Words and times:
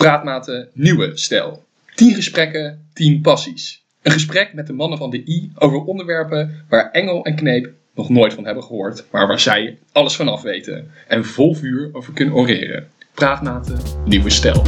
Praatmaten 0.00 0.68
Nieuwe 0.72 1.10
Stijl. 1.14 1.64
10 1.94 2.14
gesprekken, 2.14 2.88
10 2.92 3.20
passies. 3.20 3.84
Een 4.02 4.12
gesprek 4.12 4.54
met 4.54 4.66
de 4.66 4.72
mannen 4.72 4.98
van 4.98 5.10
de 5.10 5.22
I 5.26 5.52
over 5.58 5.78
onderwerpen 5.84 6.64
waar 6.68 6.90
Engel 6.90 7.24
en 7.24 7.34
Kneep 7.34 7.70
nog 7.94 8.08
nooit 8.08 8.34
van 8.34 8.44
hebben 8.44 8.64
gehoord, 8.64 9.04
maar 9.10 9.26
waar 9.26 9.40
zij 9.40 9.78
alles 9.92 10.16
vanaf 10.16 10.42
weten 10.42 10.90
en 11.08 11.24
vol 11.24 11.54
vuur 11.54 11.88
over 11.92 12.12
kunnen 12.12 12.34
oreren. 12.34 12.88
Praatmaten 13.14 13.78
Nieuwe 14.04 14.30
Stijl. 14.30 14.62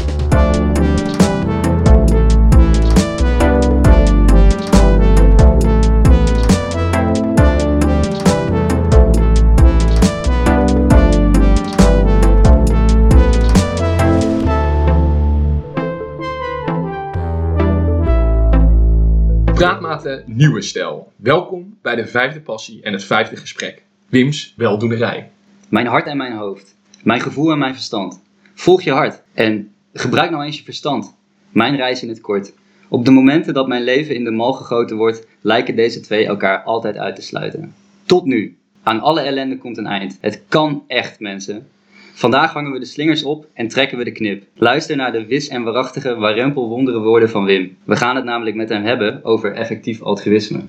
Praatmaten 19.62 20.22
Nieuwe 20.26 20.62
Stijl. 20.62 21.12
Welkom 21.16 21.79
bij 21.82 21.94
de 21.94 22.07
vijfde 22.07 22.40
passie 22.40 22.82
en 22.82 22.93
het 22.93 23.04
vijfde 23.04 23.36
gesprek. 23.36 23.82
Wim's 24.08 24.54
weldoenerij. 24.57 25.30
Mijn 25.68 25.86
hart 25.86 26.07
en 26.07 26.16
mijn 26.16 26.36
hoofd. 26.36 26.76
Mijn 27.03 27.20
gevoel 27.20 27.50
en 27.53 27.58
mijn 27.58 27.75
verstand. 27.75 28.22
Volg 28.54 28.82
je 28.82 28.90
hart 28.90 29.22
en 29.34 29.72
gebruik 29.93 30.30
nou 30.30 30.44
eens 30.44 30.58
je 30.58 30.64
verstand. 30.64 31.17
Mijn 31.50 31.76
reis 31.76 32.03
in 32.03 32.08
het 32.08 32.20
kort. 32.20 32.53
Op 32.89 33.05
de 33.05 33.11
momenten 33.11 33.55
dat 33.55 33.69
mijn 33.69 33.83
leven 33.83 34.14
in 34.14 34.25
de 34.25 34.30
mal 34.30 34.53
gegoten 34.53 34.97
wordt, 34.97 35.27
lijken 35.41 35.77
deze 35.77 36.00
twee 36.00 36.27
elkaar 36.27 36.62
altijd 36.62 36.97
uit 36.97 37.17
te 37.17 37.22
sluiten. 37.22 37.75
Tot 38.05 38.25
nu. 38.25 38.56
Aan 38.83 39.00
alle 39.00 39.20
ellende 39.20 39.58
komt 39.58 39.78
een 39.78 39.86
eind. 39.86 40.19
Het 40.20 40.42
kan 40.48 40.84
echt, 40.86 41.20
mensen. 41.20 41.69
Vandaag 42.12 42.52
hangen 42.52 42.72
we 42.72 42.78
de 42.78 42.84
slingers 42.84 43.22
op 43.22 43.47
en 43.55 43.69
trekken 43.69 43.98
we 43.98 44.05
de 44.05 44.12
knip. 44.12 44.44
Luister 44.55 44.97
naar 44.97 45.12
de 45.12 45.27
wis 45.27 45.48
en 45.48 45.62
waarachtige 45.62 46.14
warempel 46.14 46.69
wondere 46.69 46.98
woorden 46.98 47.30
van 47.30 47.44
Wim. 47.44 47.77
We 47.84 47.97
gaan 47.97 48.16
het 48.16 48.25
namelijk 48.25 48.56
met 48.56 48.69
hem 48.69 48.84
hebben 48.84 49.25
over 49.25 49.53
effectief 49.53 50.03
altruïsme. 50.03 50.61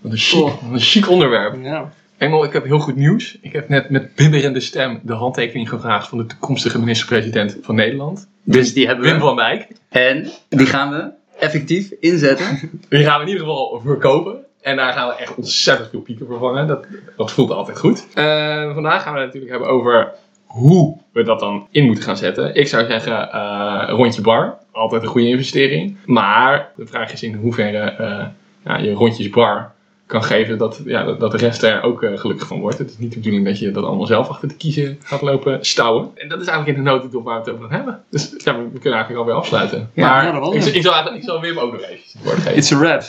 Wat 0.00 0.12
een 0.12 0.18
chic, 0.18 0.52
een 0.72 0.80
chic 0.80 1.08
onderwerp. 1.08 1.56
Ja. 1.62 1.92
Engel, 2.16 2.44
ik 2.44 2.52
heb 2.52 2.64
heel 2.64 2.78
goed 2.78 2.96
nieuws. 2.96 3.38
Ik 3.40 3.52
heb 3.52 3.68
net 3.68 3.90
met 3.90 4.14
bibberende 4.14 4.60
stem 4.60 5.00
de 5.02 5.12
handtekening 5.12 5.68
gevraagd 5.68 6.08
van 6.08 6.18
de 6.18 6.26
toekomstige 6.26 6.78
minister-president 6.78 7.58
van 7.60 7.74
Nederland. 7.74 8.28
Dus 8.44 8.72
die 8.72 8.86
hebben 8.86 9.04
Wim 9.04 9.14
we. 9.14 9.20
van 9.20 9.36
Dijk. 9.36 9.66
En 9.88 10.30
die 10.48 10.66
gaan 10.66 10.90
we 10.90 11.10
effectief 11.38 11.90
inzetten. 12.00 12.46
Die 12.88 13.04
gaan 13.04 13.16
we 13.16 13.22
in 13.26 13.32
ieder 13.32 13.46
geval 13.46 13.80
verkopen. 13.84 14.44
En 14.60 14.76
daar 14.76 14.92
gaan 14.92 15.08
we 15.08 15.14
echt 15.14 15.34
ontzettend 15.34 15.90
veel 15.90 16.00
pieken 16.00 16.26
voor 16.26 16.38
vangen. 16.38 16.66
Dat, 16.66 16.86
dat 17.16 17.32
voelt 17.32 17.50
altijd 17.50 17.78
goed. 17.78 18.06
Eh, 18.14 18.74
vandaag 18.74 19.02
gaan 19.02 19.12
we 19.14 19.18
het 19.18 19.26
natuurlijk 19.26 19.52
hebben 19.52 19.68
over 19.70 20.12
hoe 20.48 20.96
we 21.12 21.22
dat 21.22 21.40
dan 21.40 21.66
in 21.70 21.84
moeten 21.84 22.04
gaan 22.04 22.16
zetten. 22.16 22.54
Ik 22.54 22.68
zou 22.68 22.86
zeggen, 22.86 23.32
eh, 23.32 23.88
rondje 23.88 24.22
bar. 24.22 24.58
Altijd 24.72 25.02
een 25.02 25.08
goede 25.08 25.28
investering. 25.28 25.96
Maar 26.04 26.72
de 26.76 26.86
vraag 26.86 27.12
is 27.12 27.22
in 27.22 27.34
hoeverre 27.34 27.78
eh, 27.78 28.82
je 28.82 28.92
rondjes 28.92 29.30
bar 29.30 29.76
kan 30.08 30.24
geven 30.24 30.58
dat, 30.58 30.80
ja, 30.84 31.04
dat, 31.04 31.20
dat 31.20 31.30
de 31.30 31.36
rest 31.36 31.62
er 31.62 31.82
ook 31.82 32.02
eh, 32.02 32.18
gelukkig 32.18 32.46
van 32.46 32.60
wordt. 32.60 32.78
Het 32.78 32.90
is 32.90 32.98
niet 32.98 33.10
de 33.12 33.16
bedoeling 33.18 33.44
dat 33.44 33.58
je 33.58 33.70
dat 33.70 33.84
allemaal 33.84 34.06
zelf 34.06 34.28
achter 34.28 34.48
de 34.48 34.54
kiezen 34.54 34.98
gaat 35.02 35.22
lopen 35.22 35.58
stouwen. 35.64 36.10
En 36.14 36.28
dat 36.28 36.40
is 36.40 36.46
eigenlijk 36.46 36.78
in 36.78 36.84
de 36.84 36.90
notendop 36.90 37.24
waar 37.24 37.34
we 37.34 37.40
het 37.40 37.50
over 37.50 37.68
gaan 37.68 37.76
hebben. 37.76 38.02
Dus 38.10 38.34
ja, 38.36 38.56
we, 38.56 38.62
we 38.72 38.78
kunnen 38.78 38.98
eigenlijk 38.98 39.18
alweer 39.18 39.34
afsluiten. 39.34 39.90
Ja, 39.92 40.08
maar 40.08 40.24
ja, 40.24 40.52
ik, 40.52 40.64
ik, 40.64 40.82
zal, 40.82 40.92
eigenlijk- 40.92 41.22
ik 41.22 41.28
zal 41.28 41.40
Wim 41.40 41.58
ook 41.58 41.72
nog 41.72 41.80
even 41.82 42.04
het 42.12 42.24
woord 42.24 42.36
geven. 42.36 42.56
It's 42.56 42.72
a 42.72 42.78
wrap. 42.78 43.02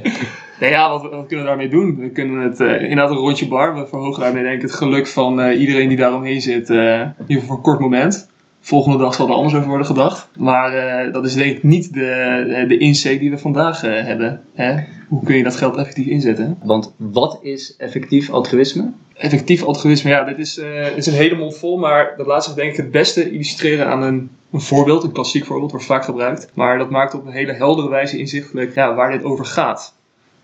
nee, 0.60 0.70
ja, 0.70 0.90
wat, 0.90 1.02
wat 1.02 1.26
kunnen 1.26 1.44
we 1.44 1.50
daarmee 1.50 1.68
doen? 1.68 1.96
We 1.96 2.10
kunnen 2.10 2.42
het 2.42 2.60
eh, 2.60 2.82
inderdaad 2.82 3.10
een 3.10 3.16
rondje 3.16 3.48
bar. 3.48 3.74
We 3.74 3.86
verhogen 3.86 4.22
daarmee 4.22 4.42
denk 4.42 4.56
ik 4.56 4.62
het 4.62 4.74
geluk 4.74 5.06
van 5.06 5.40
eh, 5.40 5.60
iedereen 5.60 5.88
die 5.88 5.96
daaromheen 5.96 6.40
zit. 6.40 6.68
in 6.68 6.76
ieder 6.78 7.14
geval 7.26 7.46
voor 7.46 7.56
een 7.56 7.62
kort 7.62 7.80
moment. 7.80 8.28
Volgende 8.66 8.98
dag 8.98 9.14
zal 9.14 9.28
er 9.28 9.34
anders 9.34 9.54
over 9.54 9.68
worden 9.68 9.86
gedacht. 9.86 10.28
Maar 10.38 10.74
eh, 10.74 11.12
dat 11.12 11.24
is 11.24 11.34
denk 11.34 11.56
ik 11.56 11.62
niet 11.62 11.92
de, 11.92 12.64
de 12.68 12.78
insteek 12.78 13.20
die 13.20 13.30
we 13.30 13.38
vandaag 13.38 13.82
eh, 13.82 14.04
hebben. 14.04 14.42
Hè? 14.54 14.74
Hoe 15.08 15.22
kun 15.24 15.36
je 15.36 15.42
dat 15.42 15.56
geld 15.56 15.76
effectief 15.76 16.06
inzetten? 16.06 16.58
Want 16.62 16.94
wat 16.96 17.38
is 17.42 17.76
effectief 17.76 18.30
altruïsme? 18.30 18.90
Effectief 19.14 19.62
altruïsme, 19.62 20.10
ja, 20.10 20.24
dit 20.24 20.38
is, 20.38 20.58
eh, 20.58 20.96
is 20.96 21.06
een 21.06 21.12
hele 21.12 21.36
mond 21.36 21.56
vol. 21.56 21.78
Maar 21.78 22.14
dat 22.16 22.26
laat 22.26 22.44
zich 22.44 22.54
denk 22.54 22.70
ik 22.70 22.76
het 22.76 22.90
beste 22.90 23.30
illustreren 23.30 23.86
aan 23.86 24.02
een, 24.02 24.30
een 24.50 24.60
voorbeeld. 24.60 25.04
Een 25.04 25.12
klassiek 25.12 25.44
voorbeeld, 25.44 25.70
wordt 25.70 25.86
vaak 25.86 26.04
gebruikt. 26.04 26.50
Maar 26.54 26.78
dat 26.78 26.90
maakt 26.90 27.14
op 27.14 27.26
een 27.26 27.32
hele 27.32 27.52
heldere 27.52 27.88
wijze 27.88 28.18
inzichtelijk 28.18 28.74
ja, 28.74 28.94
waar 28.94 29.10
dit 29.10 29.24
over 29.24 29.44
gaat. 29.44 29.94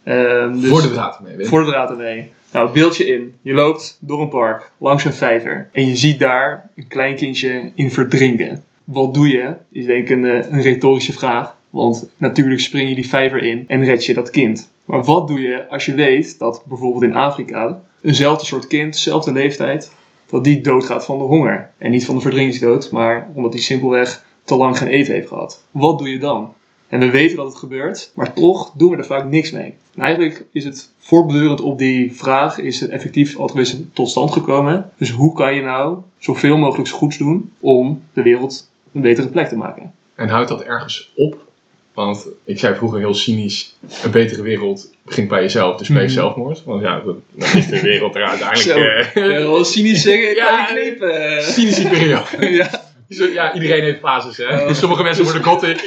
Ehm, 0.03 0.61
dus- 0.61 0.71
Voor 0.71 0.83
de 0.83 0.91
draad 0.91 1.21
mee, 1.21 1.37
Wim. 1.37 1.47
Voor 1.47 1.65
de 1.65 1.71
draad 1.71 1.91
ermee. 1.91 2.33
Nou, 2.53 2.73
beeld 2.73 2.97
je 2.97 3.07
in. 3.07 3.35
Je 3.43 3.53
loopt 3.53 3.99
door 4.01 4.21
een 4.21 4.29
park, 4.29 4.71
langs 4.79 5.05
een 5.05 5.13
vijver. 5.13 5.69
En 5.73 5.87
je 5.87 5.97
ziet 5.97 6.19
daar 6.19 6.71
een 6.75 6.87
klein 6.89 7.17
kindje 7.17 7.71
in 7.75 7.91
verdrinken. 7.91 8.65
Wat 8.85 9.15
doe 9.15 9.29
je? 9.29 9.55
Is 9.71 9.87
denk 9.87 10.09
ik 10.09 10.11
een, 10.11 10.25
eh, 10.25 10.51
een 10.51 10.63
retorische 10.63 11.13
vraag. 11.13 11.57
Want 11.71 12.09
natuurlijk 12.17 12.61
spring 12.61 12.89
je 12.89 12.95
die 12.95 13.09
vijver 13.09 13.43
in 13.43 13.65
en 13.67 13.85
red 13.85 14.05
je 14.05 14.15
dat 14.15 14.31
kind. 14.31 14.71
Maar 14.85 15.05
wat 15.05 15.29
doe 15.29 15.41
je 15.41 15.69
als 15.69 15.87
je 15.87 15.95
weet 15.95 16.39
dat 16.39 16.63
bijvoorbeeld 16.67 17.03
in 17.03 17.15
Afrika 17.15 17.83
eenzelfde 18.03 18.47
soort 18.47 18.67
kind, 18.67 18.93
dezelfde 18.93 19.33
leeftijd, 19.33 19.93
dat 20.27 20.45
die 20.45 20.61
doodgaat 20.61 21.05
van 21.05 21.19
de 21.19 21.25
honger. 21.25 21.71
En 21.79 21.91
niet 21.91 22.05
van 22.05 22.15
de 22.15 22.21
verdrinkingsdood, 22.21 22.91
maar 22.91 23.31
omdat 23.35 23.53
hij 23.53 23.63
simpelweg 23.63 24.25
te 24.45 24.57
lang 24.57 24.79
geen 24.79 24.89
eten 24.89 25.15
heeft 25.15 25.29
gehad. 25.29 25.63
Wat 25.71 25.99
doe 25.99 26.11
je 26.11 26.19
dan? 26.19 26.55
En 26.93 27.01
we 27.01 27.11
weten 27.11 27.37
dat 27.37 27.47
het 27.47 27.57
gebeurt, 27.57 28.11
maar 28.15 28.33
toch 28.33 28.73
doen 28.77 28.91
we 28.91 28.97
er 28.97 29.05
vaak 29.05 29.25
niks 29.31 29.51
mee. 29.51 29.75
En 29.97 30.03
eigenlijk 30.03 30.45
is 30.53 30.65
het 30.65 30.91
voortbedurend 30.99 31.61
op 31.61 31.79
die 31.79 32.13
vraag, 32.17 32.59
is 32.59 32.81
het 32.81 32.91
effectief 32.91 33.37
altruïsme 33.39 33.81
tot 33.93 34.11
stand 34.11 34.33
gekomen. 34.33 34.91
Dus 34.99 35.11
hoe 35.11 35.35
kan 35.35 35.55
je 35.55 35.63
nou 35.63 35.99
zoveel 36.19 36.57
mogelijk 36.57 36.89
goeds 36.91 37.19
doen 37.19 37.53
om 37.61 38.03
de 38.13 38.23
wereld 38.23 38.71
een 38.93 39.01
betere 39.01 39.29
plek 39.29 39.49
te 39.49 39.57
maken? 39.57 39.93
En 40.15 40.29
houdt 40.29 40.49
dat 40.49 40.63
ergens 40.63 41.13
op? 41.17 41.51
Want 41.95 42.27
ik 42.45 42.59
zei 42.59 42.75
vroeger 42.75 42.99
heel 42.99 43.15
cynisch, 43.15 43.77
een 44.05 44.11
betere 44.11 44.43
wereld 44.43 44.91
begint 45.03 45.29
bij 45.29 45.43
jezelf, 45.43 45.77
dus 45.77 45.89
pleeg 45.89 46.03
Mhm. 46.03 46.13
zelfmoord. 46.13 46.65
Want 46.65 46.83
ja, 46.83 47.01
dan 47.05 47.23
is 47.57 47.67
de 47.67 47.81
wereld 47.81 48.15
er 48.15 48.25
uiteindelijk... 48.25 49.11
Zo. 49.15 49.21
wel 49.49 49.65
cynisch 49.65 50.03
zeggen, 50.03 50.31
ik 50.31 50.37
Ja, 50.43 50.65
knippen. 50.65 51.43
cynische 51.43 51.89
periode. 51.89 52.51
ja, 52.63 52.71
Ja, 53.17 53.55
iedereen 53.55 53.83
heeft 53.83 53.99
fases, 53.99 54.37
hè. 54.37 54.57
Oh. 54.57 54.73
Sommige 54.73 55.03
mensen 55.03 55.25
worden 55.25 55.43
gothic, 55.43 55.81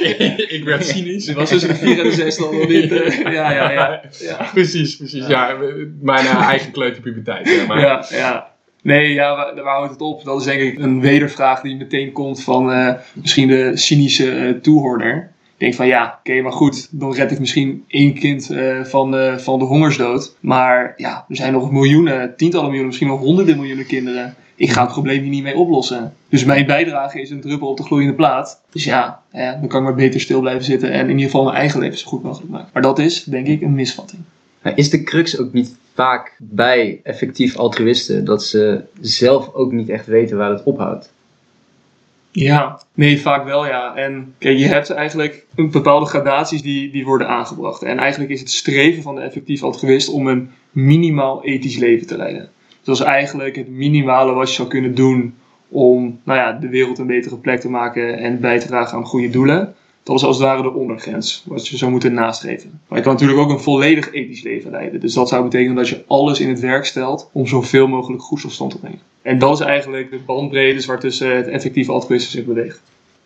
ik 0.48 0.64
werd 0.64 0.86
cynisch. 0.86 1.26
het 1.26 1.36
was 1.36 1.48
tussen 1.48 1.68
de 1.68 1.74
4 1.74 1.98
en 1.98 2.04
de 2.04 2.12
6 2.12 2.36
dan 2.36 2.54
nog 2.56 2.68
niet. 2.68 2.92
eh, 2.92 3.32
ja, 3.32 3.52
ja, 3.52 3.70
ja. 3.70 4.02
ja. 4.18 4.48
Precies, 4.54 4.96
precies. 4.96 5.26
Ja, 5.26 5.56
mijn 6.00 6.26
eigen 6.26 6.72
kleuterpuberteit. 6.72 7.48
zeg 7.48 7.66
maar. 7.66 7.80
Ja, 7.80 8.06
ja. 8.10 8.54
Nee, 8.82 9.12
ja, 9.12 9.36
waar, 9.36 9.54
waar 9.54 9.74
houdt 9.76 9.90
het 9.90 10.00
op? 10.00 10.24
Dat 10.24 10.40
is 10.40 10.46
denk 10.46 10.60
ik 10.60 10.78
een 10.78 11.00
wedervraag 11.00 11.60
die 11.60 11.76
meteen 11.76 12.12
komt 12.12 12.42
van 12.42 12.72
eh, 12.72 12.94
misschien 13.12 13.48
de 13.48 13.70
cynische 13.74 14.30
eh, 14.30 14.50
toehoorder. 14.50 15.30
Denk 15.56 15.74
van 15.74 15.86
ja, 15.86 16.18
oké, 16.18 16.40
maar 16.40 16.52
goed, 16.52 16.88
dan 16.90 17.14
red 17.14 17.30
ik 17.30 17.38
misschien 17.38 17.84
één 17.88 18.14
kind 18.14 18.50
eh, 18.50 18.84
van, 18.84 19.10
de, 19.10 19.34
van 19.38 19.58
de 19.58 19.64
hongersdood. 19.64 20.36
Maar 20.40 20.94
ja, 20.96 21.24
er 21.28 21.36
zijn 21.36 21.52
nog 21.52 21.70
miljoenen, 21.70 22.36
tientallen 22.36 22.66
miljoenen, 22.66 22.86
misschien 22.86 23.08
wel 23.08 23.18
honderden 23.18 23.56
miljoenen 23.56 23.86
kinderen. 23.86 24.34
Ik 24.54 24.70
ga 24.70 24.82
het 24.82 24.92
probleem 24.92 25.22
hier 25.22 25.30
niet 25.30 25.42
mee 25.42 25.56
oplossen. 25.56 26.14
Dus 26.28 26.44
mijn 26.44 26.66
bijdrage 26.66 27.20
is 27.20 27.30
een 27.30 27.40
druppel 27.40 27.68
op 27.68 27.76
de 27.76 27.82
gloeiende 27.82 28.14
plaat. 28.14 28.62
Dus 28.70 28.84
ja, 28.84 29.22
eh, 29.30 29.52
dan 29.52 29.68
kan 29.68 29.78
ik 29.80 29.86
maar 29.86 29.94
beter 29.94 30.20
stil 30.20 30.40
blijven 30.40 30.64
zitten 30.64 30.90
en 30.90 31.00
in 31.00 31.08
ieder 31.08 31.24
geval 31.24 31.44
mijn 31.44 31.56
eigen 31.56 31.80
leven 31.80 31.98
zo 31.98 32.08
goed 32.08 32.22
mogelijk 32.22 32.50
maken. 32.50 32.70
Maar 32.72 32.82
dat 32.82 32.98
is, 32.98 33.24
denk 33.24 33.46
ik, 33.46 33.62
een 33.62 33.74
misvatting. 33.74 34.22
Is 34.74 34.90
de 34.90 35.02
crux 35.02 35.38
ook 35.38 35.52
niet 35.52 35.76
vaak 35.94 36.36
bij 36.38 37.00
effectief 37.02 37.56
altruïsten 37.56 38.24
dat 38.24 38.44
ze 38.44 38.84
zelf 39.00 39.54
ook 39.54 39.72
niet 39.72 39.88
echt 39.88 40.06
weten 40.06 40.36
waar 40.36 40.50
het 40.50 40.62
ophoudt? 40.62 41.12
Ja, 42.38 42.80
nee, 42.94 43.20
vaak 43.20 43.44
wel 43.44 43.66
ja. 43.66 43.94
En 43.94 44.34
kijk, 44.38 44.58
je 44.58 44.66
hebt 44.66 44.90
eigenlijk 44.90 45.46
een 45.54 45.70
bepaalde 45.70 46.06
gradaties 46.06 46.62
die, 46.62 46.90
die 46.90 47.04
worden 47.04 47.28
aangebracht. 47.28 47.82
En 47.82 47.98
eigenlijk 47.98 48.30
is 48.30 48.40
het 48.40 48.50
streven 48.50 49.02
van 49.02 49.14
de 49.14 49.20
effectief 49.20 49.62
altruïst 49.62 50.08
om 50.08 50.26
een 50.26 50.50
minimaal 50.70 51.44
ethisch 51.44 51.76
leven 51.76 52.06
te 52.06 52.16
leiden. 52.16 52.48
Dus 52.68 52.84
dat 52.84 52.96
is 52.96 53.02
eigenlijk 53.02 53.56
het 53.56 53.68
minimale 53.68 54.32
wat 54.32 54.48
je 54.48 54.54
zou 54.54 54.68
kunnen 54.68 54.94
doen 54.94 55.34
om 55.68 56.20
nou 56.24 56.38
ja, 56.38 56.52
de 56.52 56.68
wereld 56.68 56.98
een 56.98 57.06
betere 57.06 57.36
plek 57.36 57.60
te 57.60 57.70
maken 57.70 58.18
en 58.18 58.40
bij 58.40 58.58
te 58.58 58.66
dragen 58.66 58.98
aan 58.98 59.04
goede 59.04 59.30
doelen. 59.30 59.74
Dat 60.06 60.16
is 60.16 60.24
als 60.24 60.36
het 60.36 60.46
ware 60.46 60.62
de 60.62 60.72
ondergrens, 60.72 61.42
wat 61.46 61.68
je 61.68 61.76
zou 61.76 61.90
moeten 61.90 62.14
nastreven. 62.14 62.80
Maar 62.88 62.98
je 62.98 63.04
kan 63.04 63.12
natuurlijk 63.12 63.38
ook 63.38 63.50
een 63.50 63.60
volledig 63.60 64.12
ethisch 64.12 64.42
leven 64.42 64.70
leiden. 64.70 65.00
Dus 65.00 65.14
dat 65.14 65.28
zou 65.28 65.42
betekenen 65.42 65.76
dat 65.76 65.88
je 65.88 66.04
alles 66.06 66.40
in 66.40 66.48
het 66.48 66.60
werk 66.60 66.84
stelt 66.84 67.30
om 67.32 67.46
zoveel 67.46 67.86
mogelijk 67.86 68.22
goeds 68.22 68.42
tot 68.42 68.52
stand 68.52 68.70
te 68.70 68.78
brengen. 68.78 69.00
En 69.22 69.38
dat 69.38 69.60
is 69.60 69.66
eigenlijk 69.66 70.10
de 70.10 70.18
bandbreedte 70.26 70.86
waartussen 70.86 71.36
het 71.36 71.48
effectieve 71.48 71.92
altruïsme 71.92 72.30
zich 72.30 72.44
beweegt. 72.44 72.80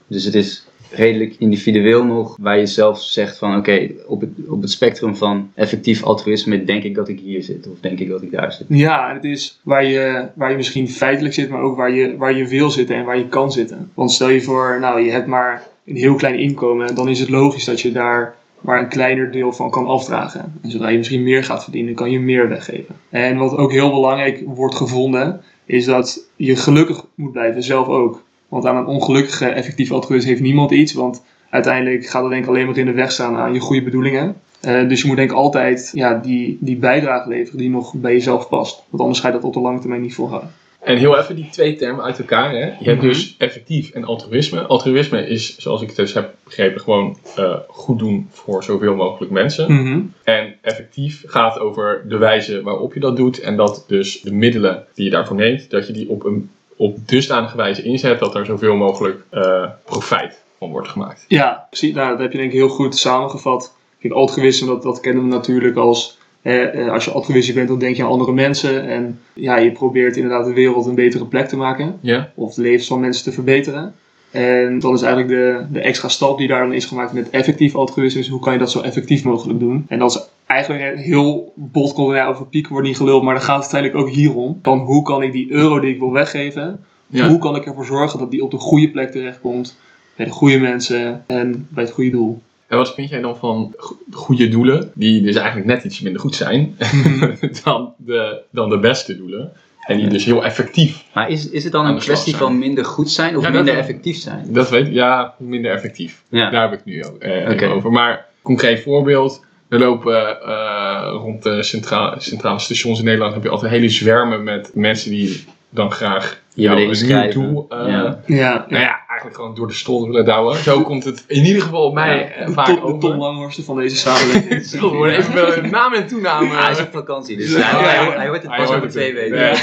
Dus 0.07 0.25
het 0.25 0.35
is 0.35 0.67
redelijk 0.91 1.35
individueel 1.39 2.05
nog, 2.05 2.37
waar 2.41 2.59
je 2.59 2.67
zelf 2.67 3.03
zegt 3.03 3.39
van 3.39 3.57
oké, 3.57 3.91
op, 4.07 4.21
het, 4.21 4.31
op 4.49 4.61
het 4.61 4.71
spectrum 4.71 5.17
van 5.17 5.51
effectief 5.55 6.03
altruïsme 6.03 6.65
denk 6.65 6.83
ik 6.83 6.95
dat 6.95 7.09
ik 7.09 7.21
hier 7.21 7.43
zit 7.43 7.69
of 7.69 7.81
denk 7.81 7.99
ik 7.99 8.09
dat 8.09 8.23
ik 8.23 8.31
daar 8.31 8.53
zit. 8.53 8.67
Ja, 8.69 9.13
het 9.15 9.25
is 9.25 9.61
waar 9.63 9.85
je, 9.85 10.27
waar 10.35 10.51
je 10.51 10.57
misschien 10.57 10.89
feitelijk 10.89 11.35
zit, 11.35 11.49
maar 11.49 11.63
ook 11.63 11.77
waar 11.77 11.91
je, 11.91 12.17
waar 12.17 12.37
je 12.37 12.47
wil 12.47 12.71
zitten 12.71 12.97
en 12.97 13.05
waar 13.05 13.19
je 13.19 13.29
kan 13.29 13.53
zitten. 13.53 13.91
Want 13.95 14.13
stel 14.13 14.29
je 14.29 14.43
voor, 14.43 14.79
nou, 14.81 15.01
je 15.01 15.11
hebt 15.11 15.27
maar 15.27 15.63
een 15.87 15.97
heel 15.97 16.15
klein 16.15 16.39
inkomen, 16.39 16.95
dan 16.95 17.09
is 17.09 17.21
het 17.21 17.31
logisch 17.31 17.65
dat 17.65 17.81
je 17.81 17.93
daar 17.93 18.39
maar 18.61 18.79
een 18.79 18.89
kleiner 18.89 19.31
deel 19.31 19.53
van 19.53 19.71
kan 19.71 19.87
afdragen. 19.87 20.53
En 20.63 20.71
zodra 20.71 20.89
je 20.89 20.99
misschien 20.99 21.23
meer 21.23 21.45
gaat 21.45 21.63
verdienen, 21.63 21.95
kan 21.95 22.11
je 22.11 22.21
meer 22.21 22.49
weggeven. 22.49 22.97
En 23.09 23.37
wat 23.37 23.57
ook 23.57 23.73
heel 23.73 23.91
belangrijk 23.91 24.43
wordt 24.47 24.75
gevonden, 24.75 25.41
is 25.65 25.85
dat 25.85 26.29
je 26.37 26.57
gelukkig 26.57 27.05
moet 27.15 27.33
blijven, 27.33 27.63
zelf 27.63 27.87
ook. 27.87 28.23
Want 28.51 28.67
aan 28.67 28.77
een 28.77 28.87
ongelukkige 28.87 29.47
effectief 29.47 29.91
altruïst 29.91 30.27
heeft 30.27 30.41
niemand 30.41 30.71
iets. 30.71 30.93
Want 30.93 31.23
uiteindelijk 31.51 32.07
gaat 32.07 32.23
het 32.23 32.31
denk 32.31 32.43
ik 32.43 32.49
alleen 32.49 32.67
maar 32.67 32.77
in 32.77 32.87
de 32.87 32.93
weg 32.93 33.13
staan 33.13 33.37
aan 33.37 33.53
je 33.53 33.61
goede 33.61 33.83
bedoelingen. 33.83 34.37
Eh, 34.61 34.89
dus 34.89 35.01
je 35.01 35.07
moet 35.07 35.17
denk 35.17 35.31
ik 35.31 35.37
altijd 35.37 35.91
ja, 35.95 36.15
die, 36.15 36.57
die 36.61 36.77
bijdrage 36.77 37.29
leveren 37.29 37.59
die 37.59 37.71
nog 37.71 37.95
bij 37.95 38.13
jezelf 38.13 38.49
past. 38.49 38.83
Want 38.91 39.03
anders 39.03 39.21
ga 39.21 39.27
je 39.29 39.35
dat 39.35 39.45
op 39.45 39.53
de 39.53 39.61
lange 39.61 39.79
termijn 39.81 40.01
niet 40.03 40.15
volhouden. 40.15 40.51
En 40.81 40.97
heel 40.97 41.19
even 41.19 41.37
die 41.37 41.49
twee 41.51 41.77
termen 41.77 42.05
uit 42.05 42.19
elkaar. 42.19 42.51
Hè? 42.51 42.65
Je 42.65 42.85
hebt 42.85 42.97
Mhm. 42.99 43.07
dus 43.07 43.35
effectief 43.39 43.91
en 43.91 44.05
altruïsme. 44.05 44.61
Altruïsme 44.61 45.27
is, 45.27 45.59
zoals 45.59 45.81
ik 45.83 45.87
het 45.87 45.97
dus 45.97 46.13
heb 46.15 46.35
begrepen, 46.45 46.81
gewoon 46.81 47.17
eh, 47.37 47.57
goed 47.69 47.99
doen 47.99 48.29
voor 48.31 48.65
zoveel 48.65 48.95
mogelijk 48.95 49.33
mensen. 49.33 49.73
Mhm. 49.73 50.01
En 50.25 50.55
effectief 50.63 51.23
gaat 51.27 51.59
over 51.59 52.05
de 52.09 52.17
wijze 52.19 52.63
waarop 52.63 52.95
je 52.95 53.01
dat 53.01 53.17
doet. 53.17 53.41
En 53.41 53.57
dat 53.57 53.85
dus 53.87 54.21
de 54.21 54.33
middelen 54.33 54.85
die 54.95 55.05
je 55.05 55.11
daarvoor 55.11 55.37
neemt, 55.37 55.71
dat 55.71 55.87
je 55.87 55.93
die 55.93 56.09
op 56.09 56.25
een 56.25 56.51
op 56.81 57.09
dusdanige 57.09 57.57
wijze 57.57 57.83
inzet 57.83 58.19
dat 58.19 58.35
er 58.35 58.47
zoveel 58.47 58.77
mogelijk 58.77 59.23
eh, 59.31 59.65
profijt 59.85 60.41
van 60.59 60.71
wordt 60.71 60.89
gemaakt. 60.89 61.25
Ja, 61.29 61.67
precies. 61.71 61.95
Nou, 61.95 62.11
dat 62.11 62.19
heb 62.19 62.33
je 62.33 62.39
denk 62.39 62.51
ik 62.51 62.57
heel 62.59 62.69
goed 62.69 62.97
samengevat. 62.97 63.75
Kijk, 63.99 64.13
altruïsme, 64.13 64.67
dat, 64.67 64.83
dat 64.83 65.01
kennen 65.01 65.23
we 65.23 65.29
natuurlijk 65.29 65.77
als... 65.77 66.19
eh, 66.43 66.93
als 66.93 67.05
je 67.05 67.11
altruïstisch 67.11 67.55
bent, 67.55 67.69
dan 67.69 67.79
denk 67.79 67.97
je 67.97 68.03
aan 68.03 68.09
andere 68.09 68.33
mensen. 68.33 68.89
En 68.89 69.21
ja, 69.33 69.57
je 69.57 69.73
probeert 69.73 70.17
inderdaad 70.17 70.45
de 70.45 70.53
wereld 70.53 70.87
een 70.87 70.95
betere 70.95 71.25
plek 71.25 71.49
te 71.49 71.57
maken. 71.57 71.99
Ja? 72.01 72.33
Of 72.35 72.55
de 72.55 72.63
levens 72.63 72.87
van 72.87 73.01
mensen 73.01 73.25
te 73.25 73.33
verbeteren. 73.33 73.95
En 74.31 74.79
dan 74.79 74.95
is 74.95 75.03
eigenlijk 75.03 75.33
de, 75.33 75.65
de 75.73 75.81
extra 75.81 76.09
stap 76.09 76.39
die 76.39 76.49
daar 76.49 76.61
dan 76.63 76.73
is 76.73 76.85
gemaakt 76.85 77.13
met 77.13 77.31
effectief 77.31 77.75
altruïsme. 77.75 78.21
is 78.21 78.29
Hoe 78.29 78.41
kan 78.41 78.53
je 78.53 78.59
dat 78.59 78.71
zo 78.71 78.81
effectief 78.81 79.25
mogelijk 79.25 79.59
doen? 79.59 79.85
En 79.89 79.99
dat 79.99 80.11
is 80.11 80.21
eigenlijk 80.47 80.99
heel 80.99 81.53
bot 81.55 81.93
komt 81.93 82.11
er, 82.11 82.17
ja, 82.17 82.27
over 82.27 82.47
pieken 82.47 82.73
wordt 82.73 82.87
niet 82.87 82.97
geluld. 82.97 83.23
Maar 83.23 83.35
dan 83.35 83.43
gaat 83.43 83.65
het 83.65 83.75
uiteindelijk 83.75 84.09
ook 84.09 84.17
hierom. 84.17 84.59
Van 84.63 84.79
hoe 84.79 85.03
kan 85.03 85.23
ik 85.23 85.33
die 85.33 85.51
euro 85.51 85.81
die 85.81 85.93
ik 85.95 85.99
wil 85.99 86.13
weggeven. 86.13 86.85
Ja. 87.07 87.29
Hoe 87.29 87.39
kan 87.39 87.57
ik 87.57 87.67
ervoor 87.67 87.87
zorgen 87.87 88.19
dat 88.19 88.31
die 88.31 88.43
op 88.45 88.51
de 88.51 88.57
goede 88.59 88.89
plek 88.91 89.11
terechtkomt. 89.11 89.79
Bij 90.17 90.27
de 90.27 90.33
goede 90.33 90.59
mensen 90.59 91.25
en 91.27 91.67
bij 91.71 91.85
het 91.85 91.93
goede 91.93 92.11
doel. 92.11 92.43
En 92.67 92.77
wat 92.77 92.95
vind 92.95 93.09
jij 93.09 93.21
dan 93.21 93.37
van 93.37 93.75
go- 93.77 93.97
goede 94.11 94.49
doelen, 94.49 94.91
die 94.95 95.23
dus 95.23 95.37
eigenlijk 95.37 95.67
net 95.67 95.85
iets 95.85 96.01
minder 96.01 96.21
goed 96.21 96.35
zijn 96.35 96.77
dan, 97.65 97.93
de, 97.97 98.41
dan 98.51 98.69
de 98.69 98.79
beste 98.79 99.17
doelen? 99.17 99.53
En 99.87 99.99
die 99.99 100.09
dus 100.09 100.25
heel 100.25 100.45
effectief, 100.45 101.05
Maar 101.15 101.31
is, 101.31 101.51
is 101.51 101.65
het 101.65 101.73
dan 101.73 101.87
een 101.87 101.99
kwestie 101.99 102.37
van 102.37 102.59
minder 102.59 102.85
goed 102.85 103.11
zijn 103.11 103.37
of 103.37 103.43
Ja, 103.45 103.51
minder 103.51 103.77
effectief 103.77 104.17
zijn? 104.17 104.45
dat 104.49 104.71
weet 104.71 104.89
ja, 104.93 105.35
minder 105.39 105.73
effectief. 105.73 106.23
Ja. 106.29 106.51
Daar 106.51 106.63
heb 106.63 106.73
ik 106.73 106.79
het 106.85 106.87
nu 106.87 107.05
ook, 107.05 107.19
eh, 107.19 107.75
over. 107.75 107.91
Maar 107.93 108.27
concreet 108.43 108.83
voorbeeld. 108.83 109.45
Er 109.69 109.79
lopen 109.79 110.43
eh, 110.43 111.11
rond 111.13 111.43
de 111.43 111.63
centra 111.63 112.19
centrale 112.19 112.59
stations 112.59 112.99
in 112.99 113.05
Nederland 113.05 113.35
heb 113.35 113.43
je 113.43 113.49
altijd 113.49 113.73
hele 113.73 113.89
zwermen 113.89 114.45
met 114.45 114.71
mensen 114.75 115.11
die 115.11 115.45
dan 115.71 115.91
graag 115.91 116.41
jou 116.55 116.77
willen 116.77 117.01
een 117.01 117.07
nieuw 117.07 117.17
inschrijven. 117.17 117.43
doel 117.43 117.67
eh, 117.69 117.87
Ja. 117.87 118.21
Ja, 118.27 118.67
nou 118.69 118.83
ja, 118.83 119.00
eigenlijk 119.21 119.37
gewoon 119.37 119.55
door 119.55 119.67
de 119.67 119.81
strot 119.81 120.07
willen 120.07 120.25
douwen. 120.25 120.57
Zo 120.57 120.83
komt 120.83 121.05
het 121.05 121.25
in 121.27 121.45
ieder 121.45 121.63
geval 121.63 121.85
op 121.85 121.95
mij 121.95 122.33
eh, 122.33 122.47
de, 122.47 122.53
vaak 122.53 122.67
Tom, 122.67 122.75
de 122.75 122.83
over. 122.83 123.01
Tom 123.01 123.19
Langhorsten 123.19 123.65
van 123.65 123.77
deze 123.77 123.97
samenleving. 123.97 124.65
Zo, 124.67 124.91
we 124.91 124.97
worden 124.97 125.17
even 125.17 125.35
wel 125.35 125.71
naam 125.71 125.95
en 125.95 126.07
toename. 126.07 126.49
Hij 126.49 126.71
is 126.71 126.81
op 126.81 126.93
vakantie, 126.93 127.37
dus 127.37 127.53
Ja, 127.53 127.59
hij, 127.59 127.83
ja, 127.83 127.89
hij, 127.89 128.05
ja. 128.05 128.17
hij 128.17 128.29
hoort 128.29 128.43
het 128.43 128.51
Hij 128.51 128.65
pas 128.65 128.77
over 128.77 128.89
twee 128.89 129.15
weken. 129.15 129.59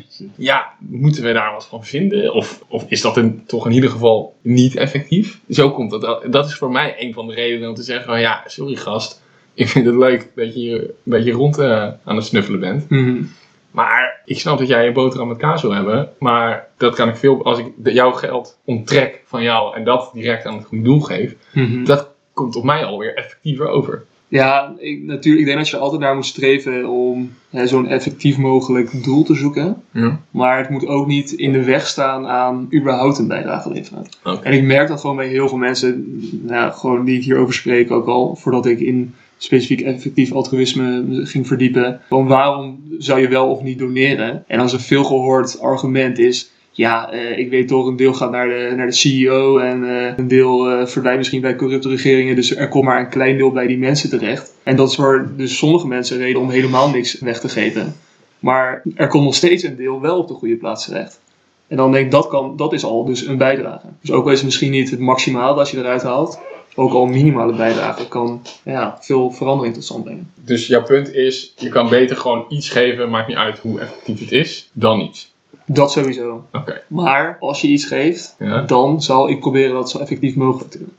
Ja, 0.36 0.72
moeten 0.78 1.22
we 1.22 1.32
daar 1.32 1.52
wat 1.52 1.66
van 1.66 1.84
vinden? 1.84 2.34
Of, 2.34 2.64
of 2.68 2.84
is 2.88 3.00
dat 3.00 3.16
een, 3.16 3.42
toch 3.46 3.66
in 3.66 3.72
ieder 3.72 3.90
geval 3.90 4.36
niet 4.42 4.76
effectief? 4.76 5.40
Zo 5.50 5.70
komt 5.70 5.90
dat. 5.90 6.24
Dat 6.30 6.46
is 6.46 6.54
voor 6.54 6.70
mij 6.70 6.94
een 6.98 7.12
van 7.12 7.26
de 7.26 7.34
redenen 7.34 7.68
om 7.68 7.74
te 7.74 7.82
zeggen 7.82 8.04
van 8.04 8.20
ja, 8.20 8.42
sorry 8.46 8.76
gast. 8.76 9.22
Ik 9.54 9.68
vind 9.68 9.86
het 9.86 9.94
leuk 9.94 10.28
dat 10.34 10.54
je 10.54 10.60
hier 10.60 10.80
een 10.80 10.90
beetje 11.04 11.32
rond 11.32 11.58
eh, 11.58 11.88
aan 12.04 12.16
het 12.16 12.24
snuffelen 12.24 12.60
bent. 12.60 12.90
Mhm. 12.90 13.22
Maar 13.70 14.20
ik 14.24 14.38
snap 14.38 14.58
dat 14.58 14.68
jij 14.68 14.86
een 14.86 14.92
boterham 14.92 15.28
met 15.28 15.36
kaas 15.36 15.62
wil 15.62 15.74
hebben. 15.74 16.08
Maar 16.18 16.66
dat 16.76 16.94
kan 16.94 17.08
ik 17.08 17.16
veel, 17.16 17.44
als 17.44 17.58
ik 17.58 17.66
de- 17.76 17.92
jouw 17.92 18.12
geld 18.12 18.58
onttrek 18.64 19.22
van 19.26 19.42
jou 19.42 19.76
en 19.76 19.84
dat 19.84 20.10
direct 20.14 20.46
aan 20.46 20.54
het 20.56 20.64
goede 20.66 20.84
doel 20.84 21.00
geef. 21.00 21.34
Mhm. 21.54 21.84
Dat 21.84 22.08
komt 22.32 22.56
op 22.56 22.64
mij 22.64 22.84
alweer 22.84 23.14
effectiever 23.16 23.68
over. 23.68 24.04
Ja, 24.28 24.74
ik, 24.78 25.02
natuurlijk, 25.02 25.40
ik 25.40 25.46
denk 25.46 25.58
dat 25.58 25.68
je 25.68 25.76
altijd 25.76 26.00
naar 26.00 26.14
moet 26.14 26.26
streven 26.26 26.88
om 26.88 27.32
hè, 27.50 27.66
zo'n 27.66 27.86
effectief 27.88 28.38
mogelijk 28.38 29.04
doel 29.04 29.22
te 29.24 29.34
zoeken. 29.34 29.82
Ja. 29.92 30.20
Maar 30.30 30.58
het 30.58 30.68
moet 30.70 30.86
ook 30.86 31.06
niet 31.06 31.32
in 31.32 31.52
de 31.52 31.64
weg 31.64 31.86
staan 31.86 32.26
aan 32.26 32.68
überhaupt 32.74 33.18
een 33.18 33.28
bijdrage 33.28 33.70
leveren. 33.70 34.06
En 34.42 34.52
ik 34.52 34.62
merk 34.62 34.88
dat 34.88 35.00
gewoon 35.00 35.16
bij 35.16 35.28
heel 35.28 35.48
veel 35.48 35.58
mensen, 35.58 36.18
nou, 36.46 36.72
gewoon 36.72 37.04
die 37.04 37.16
ik 37.18 37.24
hierover 37.24 37.54
spreek 37.54 37.90
ook 37.90 38.06
al, 38.06 38.36
voordat 38.36 38.66
ik 38.66 38.80
in 38.80 39.14
specifiek 39.42 39.80
effectief 39.80 40.32
altruïsme 40.32 41.04
ging 41.26 41.46
verdiepen. 41.46 42.00
Van 42.08 42.26
waarom 42.26 42.82
zou 42.98 43.20
je 43.20 43.28
wel 43.28 43.50
of 43.50 43.62
niet 43.62 43.78
doneren? 43.78 44.44
En 44.46 44.60
als 44.60 44.72
een 44.72 44.80
veelgehoord 44.80 45.60
argument 45.60 46.18
is, 46.18 46.50
ja, 46.70 47.10
eh, 47.10 47.38
ik 47.38 47.50
weet 47.50 47.68
toch, 47.68 47.86
een 47.86 47.96
deel 47.96 48.14
gaat 48.14 48.30
naar 48.30 48.48
de, 48.48 48.72
naar 48.76 48.86
de 48.86 48.92
CEO 48.92 49.58
en 49.58 49.84
eh, 49.84 50.12
een 50.16 50.28
deel 50.28 50.70
eh, 50.70 50.86
verdwijnt 50.86 51.18
misschien 51.18 51.40
bij 51.40 51.56
corrupte 51.56 51.88
regeringen. 51.88 52.36
Dus 52.36 52.56
er 52.56 52.68
komt 52.68 52.84
maar 52.84 53.00
een 53.00 53.08
klein 53.08 53.36
deel 53.36 53.50
bij 53.50 53.66
die 53.66 53.78
mensen 53.78 54.10
terecht. 54.10 54.54
En 54.62 54.76
dat 54.76 54.88
is 54.88 54.94
voor 54.94 55.32
dus 55.36 55.58
sommige 55.58 55.86
mensen 55.86 56.18
reden 56.18 56.40
om 56.40 56.50
helemaal 56.50 56.90
niks 56.90 57.18
weg 57.18 57.40
te 57.40 57.48
geven. 57.48 57.94
Maar 58.38 58.82
er 58.94 59.08
komt 59.08 59.24
nog 59.24 59.34
steeds 59.34 59.62
een 59.62 59.76
deel 59.76 60.00
wel 60.00 60.18
op 60.18 60.28
de 60.28 60.34
goede 60.34 60.56
plaats 60.56 60.84
terecht. 60.84 61.20
En 61.68 61.76
dan 61.76 61.92
denk 61.92 62.04
ik, 62.04 62.10
dat, 62.10 62.28
kan, 62.28 62.56
dat 62.56 62.72
is 62.72 62.84
al 62.84 63.04
dus 63.04 63.26
een 63.26 63.36
bijdrage. 63.36 63.86
Dus 64.00 64.12
ook 64.12 64.24
al 64.24 64.30
is 64.30 64.36
het 64.36 64.44
misschien 64.44 64.70
niet 64.70 64.90
het 64.90 65.00
maximaal 65.00 65.54
dat 65.54 65.70
je 65.70 65.78
eruit 65.78 66.02
haalt, 66.02 66.40
ook 66.80 66.92
al 66.92 67.02
een 67.02 67.10
minimale 67.10 67.54
bijdrage 67.54 68.08
kan 68.08 68.42
ja, 68.64 68.98
veel 69.00 69.30
verandering 69.30 69.74
tot 69.74 69.84
stand 69.84 70.04
brengen. 70.04 70.30
Dus 70.44 70.66
jouw 70.66 70.82
punt 70.82 71.14
is, 71.14 71.52
je 71.56 71.68
kan 71.68 71.88
beter 71.88 72.16
gewoon 72.16 72.44
iets 72.48 72.68
geven, 72.68 73.10
maakt 73.10 73.28
niet 73.28 73.36
uit 73.36 73.58
hoe 73.58 73.80
effectief 73.80 74.20
het 74.20 74.32
is, 74.32 74.70
dan 74.72 74.98
niets. 74.98 75.32
Dat 75.66 75.92
sowieso. 75.92 76.44
Oké. 76.52 76.82
Maar 76.86 77.36
als 77.40 77.60
je 77.60 77.68
iets 77.68 77.84
geeft, 77.84 78.34
Ja. 78.38 78.62
dan 78.62 79.02
zal 79.02 79.28
ik 79.28 79.40
proberen 79.40 79.74
dat 79.74 79.90
zo 79.90 79.98
effectief 79.98 80.34
mogelijk 80.36 80.70
te 80.70 80.78
doen. 80.78 80.92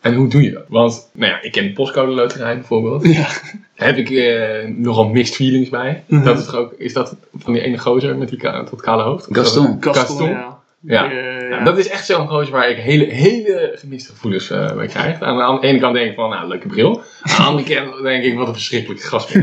En 0.00 0.14
hoe 0.14 0.28
doe 0.28 0.42
je 0.42 0.50
dat? 0.50 0.64
Want, 0.68 1.08
nou 1.12 1.32
ja, 1.32 1.42
ik 1.42 1.52
ken 1.52 1.64
de 1.64 1.72
postcode 1.72 2.12
loterij 2.12 2.54
bijvoorbeeld. 2.54 3.06
Ja. 3.06 3.28
Heb 3.74 3.96
ik 3.96 4.10
eh, 4.10 4.68
nogal 4.68 5.08
mixed 5.08 5.34
feelings 5.34 5.68
bij. 5.68 6.04
Mhm. 6.06 6.24
Dat 6.24 6.38
is 6.38 6.44
toch 6.44 6.54
ook, 6.54 6.72
is 6.78 6.92
dat 6.92 7.16
van 7.36 7.52
die 7.52 7.62
ene 7.62 7.78
gozer 7.78 8.16
met 8.16 8.28
die 8.28 8.38
ka 8.38 8.62
dat 8.62 8.80
kale 8.80 9.02
hoofd? 9.02 9.28
Is 9.30 9.36
Gaston. 9.36 9.76
Gaston, 9.80 9.94
Gaston? 9.94 10.28
ja. 10.28 10.55
Ja. 10.86 11.10
Eh, 11.10 11.50
Ja, 11.50 11.64
dat 11.64 11.78
is 11.78 11.88
echt 11.88 12.06
zo'n 12.06 12.28
gozer 12.28 12.52
waar 12.52 12.70
ik 12.70 12.76
hele, 12.76 13.04
hele 13.04 13.72
gemiste 13.74 14.12
gevoelens 14.12 14.50
eh 14.50 14.74
bij 14.74 14.86
krijg. 14.86 15.20
Aan 15.20 15.60
de 15.60 15.66
ene 15.66 15.78
kant 15.78 15.94
denk 15.94 16.08
ik 16.10 16.14
van, 16.14 16.30
nou, 16.30 16.48
leuke 16.48 16.66
bril. 16.68 17.02
Aan 17.22 17.36
de 17.36 17.42
andere 17.42 17.74
kant 17.74 18.02
denk 18.02 18.24
ik, 18.24 18.34
wat 18.36 18.46
een 18.46 18.52
verschrikkelijke 18.54 19.06
gast. 19.06 19.34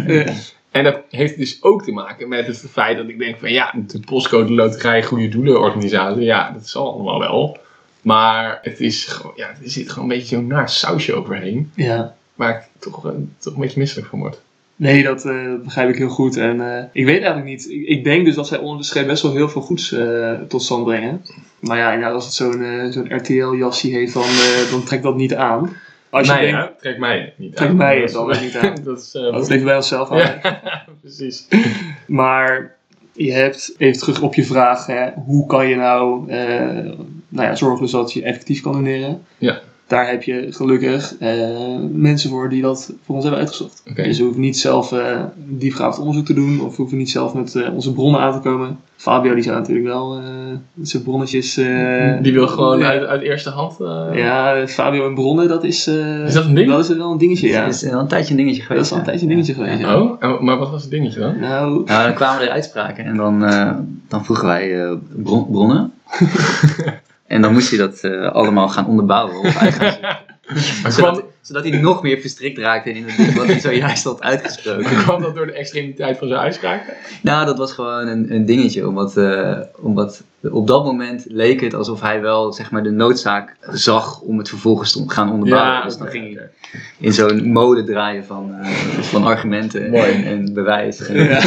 En 0.72 0.84
dat 0.84 1.00
heeft 1.10 1.38
dus 1.38 1.64
ook 1.64 1.84
te 1.84 1.92
maken 1.92 2.28
met 2.28 2.48
het 2.48 2.66
feit 2.72 2.98
dat 2.98 3.08
ik 3.08 3.20
denk 3.20 3.38
van, 3.40 3.52
ja, 3.52 3.74
de 3.88 4.00
postcode 4.00 4.54
loterij, 4.54 5.04
goede 5.04 5.28
doelenorganisatie, 5.30 6.24
ja, 6.24 6.52
dat 6.52 6.68
zal 6.68 6.94
allemaal 6.94 7.20
wel. 7.20 7.58
Maar 8.02 8.60
het 8.62 8.80
is 8.80 9.06
gewoon, 9.06 9.34
ja, 9.36 9.48
er 9.48 9.58
zit 9.64 9.90
gewoon 9.90 10.10
een 10.10 10.16
beetje 10.18 10.36
zo'n 10.36 10.48
naar 10.48 10.70
sausje 10.70 11.14
overheen. 11.14 11.72
ja. 11.76 12.16
Waar 12.36 12.56
ik 12.56 12.82
toch, 12.82 13.06
eh, 13.06 13.12
toch 13.40 13.54
een 13.54 13.62
beetje 13.62 13.80
misselijk 13.80 14.08
van 14.08 14.20
word. 14.20 14.42
Nee, 14.76 15.04
dat 15.04 15.26
eh, 15.26 15.54
begrijp 15.64 15.90
ik 15.90 15.96
heel 15.98 16.10
goed. 16.10 16.38
En 16.38 16.78
eh, 16.78 16.84
ik 16.92 17.06
weet 17.06 17.16
eigenlijk 17.22 17.46
niet. 17.46 17.70
Ik, 17.70 17.88
ik 17.88 18.04
denk 18.04 18.26
dus 18.26 18.36
dat 18.36 18.48
zij 18.48 18.58
onder 18.58 18.78
de 18.78 18.84
streep 18.84 19.08
best 19.08 19.24
wel 19.24 19.32
heel 19.34 19.50
veel 19.50 19.62
goeds 19.62 19.92
eh, 19.92 20.32
tot 20.48 20.64
stand 20.64 20.84
brengen. 20.84 21.22
Maar 21.60 21.78
ja, 21.78 22.10
als 22.12 22.26
het 22.26 22.34
zo'n 22.34 22.88
zo'n 22.90 23.16
RTL-jassie 23.16 23.94
heeft, 23.94 24.14
dan, 24.14 24.28
dan 24.72 24.84
trekt 24.84 25.04
dat 25.04 25.16
niet 25.16 25.36
aan. 25.36 25.76
Als 26.10 26.28
je 26.28 26.34
denkt, 26.34 26.58
hè? 26.58 26.66
Trek 26.80 26.98
mij 26.98 27.34
niet 27.38 27.56
Trek 27.56 27.70
aan. 27.70 27.76
mij 27.76 28.00
Dat 28.00 28.08
is- 28.10 28.14
dan 28.14 28.30
niet 28.42 28.56
aan. 28.56 28.76
dat 28.84 28.98
is... 29.00 29.12
dat 29.12 29.50
ligt 29.50 29.64
bij 29.64 29.76
onszelf 29.76 30.12
aan. 30.12 30.18
ja, 30.18 30.62
precies. 31.02 31.48
Maar 32.08 32.76
je 33.12 33.32
hebt, 33.32 33.76
even 33.78 34.00
terug 34.02 34.22
op 34.22 34.34
je 34.36 34.44
vraag, 34.46 34.86
hè, 34.86 35.10
hoe 35.26 35.46
kan 35.48 35.68
je 35.68 35.76
nou, 35.76 36.26
nou 37.30 37.48
ja, 37.48 37.56
zorgen 37.56 37.82
dus 37.82 37.92
dat 37.92 38.14
je 38.14 38.24
effectief 38.24 38.62
kan 38.62 38.72
doneren? 38.72 39.26
Ja. 39.38 39.60
Daar 39.88 40.10
heb 40.10 40.24
je 40.24 40.48
gelukkig 40.50 41.16
eh, 41.20 41.30
mensen 41.92 42.30
voor 42.30 42.50
die 42.50 42.62
dat 42.62 42.94
voor 43.06 43.16
ons 43.16 43.24
hebben 43.24 43.42
uitgezocht. 43.42 43.84
Dus 43.96 44.18
we 44.18 44.24
hoeven 44.24 44.42
niet 44.42 44.58
zelf 44.58 44.92
eh 44.92 45.20
diepgaand 45.48 46.00
onderzoek 46.00 46.26
te 46.26 46.34
doen 46.34 46.62
of 46.62 46.70
we 46.70 46.76
hoeven 46.76 46.98
niet 46.98 47.10
zelf 47.10 47.34
met 47.34 47.56
eh, 47.56 47.74
onze 47.74 47.94
bronnen 47.94 48.22
aan 48.22 48.34
te 48.42 48.50
komen. 48.50 48.80
Fabio 48.96 49.34
die 49.34 49.44
zou 49.44 49.58
natuurlijk 49.58 49.86
wel 49.88 50.18
eh, 50.18 50.24
zijn 50.82 51.04
bronnetjes... 51.04 51.58
eh, 51.58 52.14
Die 52.22 52.34
wil 52.34 52.48
gewoon 52.48 52.84
uit, 52.84 53.04
uit 53.06 53.22
eerste 53.22 53.50
hand... 53.50 53.80
eh, 53.80 54.08
Ja, 54.14 54.68
Fabio 54.68 55.08
en 55.08 55.14
bronnen, 55.14 55.48
dat 55.48 55.64
is... 55.64 55.88
eh, 55.88 56.24
Is 56.26 56.34
dat 56.34 56.46
een 56.46 56.56
ding? 56.56 56.70
Dat 56.70 56.90
is 56.90 56.96
wel 56.98 57.12
een 57.12 57.18
dingetje, 57.18 57.48
ja. 57.48 57.66
Dat 57.66 57.74
is 57.74 57.92
al 57.92 58.00
een 58.00 58.08
tijdje 58.08 58.32
een 58.32 58.38
dingetje 58.38 58.60
Dat 58.60 58.68
geweest. 58.68 58.86
is 58.86 58.92
al 58.92 58.98
een 58.98 59.04
tijdje 59.04 59.24
een 59.24 59.32
dingetje 59.32 59.54
geweest, 59.54 59.80
ja. 59.80 60.02
Oh, 60.02 60.16
en- 60.20 60.38
maar 60.46 60.58
wat 60.58 60.70
was 60.70 60.82
het 60.82 60.92
dingetje 60.92 61.20
dan? 61.20 61.40
Nou, 61.40 61.84
Nou, 61.86 62.04
dan 62.04 62.14
kwamen 62.14 62.42
er 62.42 62.50
uitspraken 62.50 63.06
en 63.06 63.16
dan, 63.18 63.44
eh, 63.46 63.72
dan 64.08 64.26
vroegen 64.26 64.48
wij 64.48 64.84
eh, 64.84 64.92
bron- 65.24 65.48
bronnen. 65.52 65.92
en 67.34 67.42
dan 67.42 67.54
moest 67.54 67.70
hij 67.70 67.80
dat 67.80 68.00
eh, 68.00 68.32
allemaal 68.32 68.70
gaan 68.70 68.88
onderbouwen. 68.88 69.40
Of. 69.40 69.54
Maar 69.62 70.33
Zodat, 70.44 70.96
kwam, 70.96 71.22
zodat 71.42 71.64
hij 71.64 71.80
nog 71.80 72.02
meer 72.04 72.20
verstrikt 72.20 72.58
raakte 72.58 72.90
in 72.92 73.04
het, 73.08 73.34
wat 73.34 73.46
hij 73.46 73.60
zojuist 73.60 74.04
had 74.04 74.22
uitgesproken. 74.22 74.96
kwam 75.04 75.22
dat 75.22 75.36
door 75.36 75.46
de 75.46 75.54
extremiteit 75.54 76.18
van 76.18 76.28
zijn 76.28 76.40
uitspraak? 76.40 76.96
Nou, 77.22 77.46
dat 77.46 77.58
was 77.58 77.72
gewoon 77.74 78.08
een, 78.08 78.34
een 78.34 78.46
dingetje, 78.46 78.88
omdat, 78.88 79.18
eh, 79.18 79.60
omdat 79.82 80.24
op 80.52 80.68
dat 80.68 80.84
moment 80.86 81.26
leek 81.28 81.62
het 81.62 81.74
alsof 81.74 82.02
hij 82.02 82.22
wel 82.22 82.54
zeg 82.54 82.72
maar, 82.72 82.84
de 82.84 82.92
noodzaak 82.92 83.56
zag 83.72 84.22
om 84.22 84.38
het 84.38 84.50
vervolgens 84.50 84.92
te 84.92 85.04
gaan 85.08 85.32
onderbouwen. 85.32 85.84
dus 85.84 85.98
dan 85.98 86.08
ging 86.08 86.36
hij 86.36 86.50
in 87.00 87.14
zo'n 87.14 87.52
mode 87.52 87.84
draaien 87.84 88.26
van, 88.26 88.54
eh, 88.62 88.68
van 89.02 89.24
argumenten 89.24 89.94
en, 89.94 90.24
en 90.26 90.54
bewijs. 90.54 91.08
En- 91.08 91.24
Ja. 91.24 91.42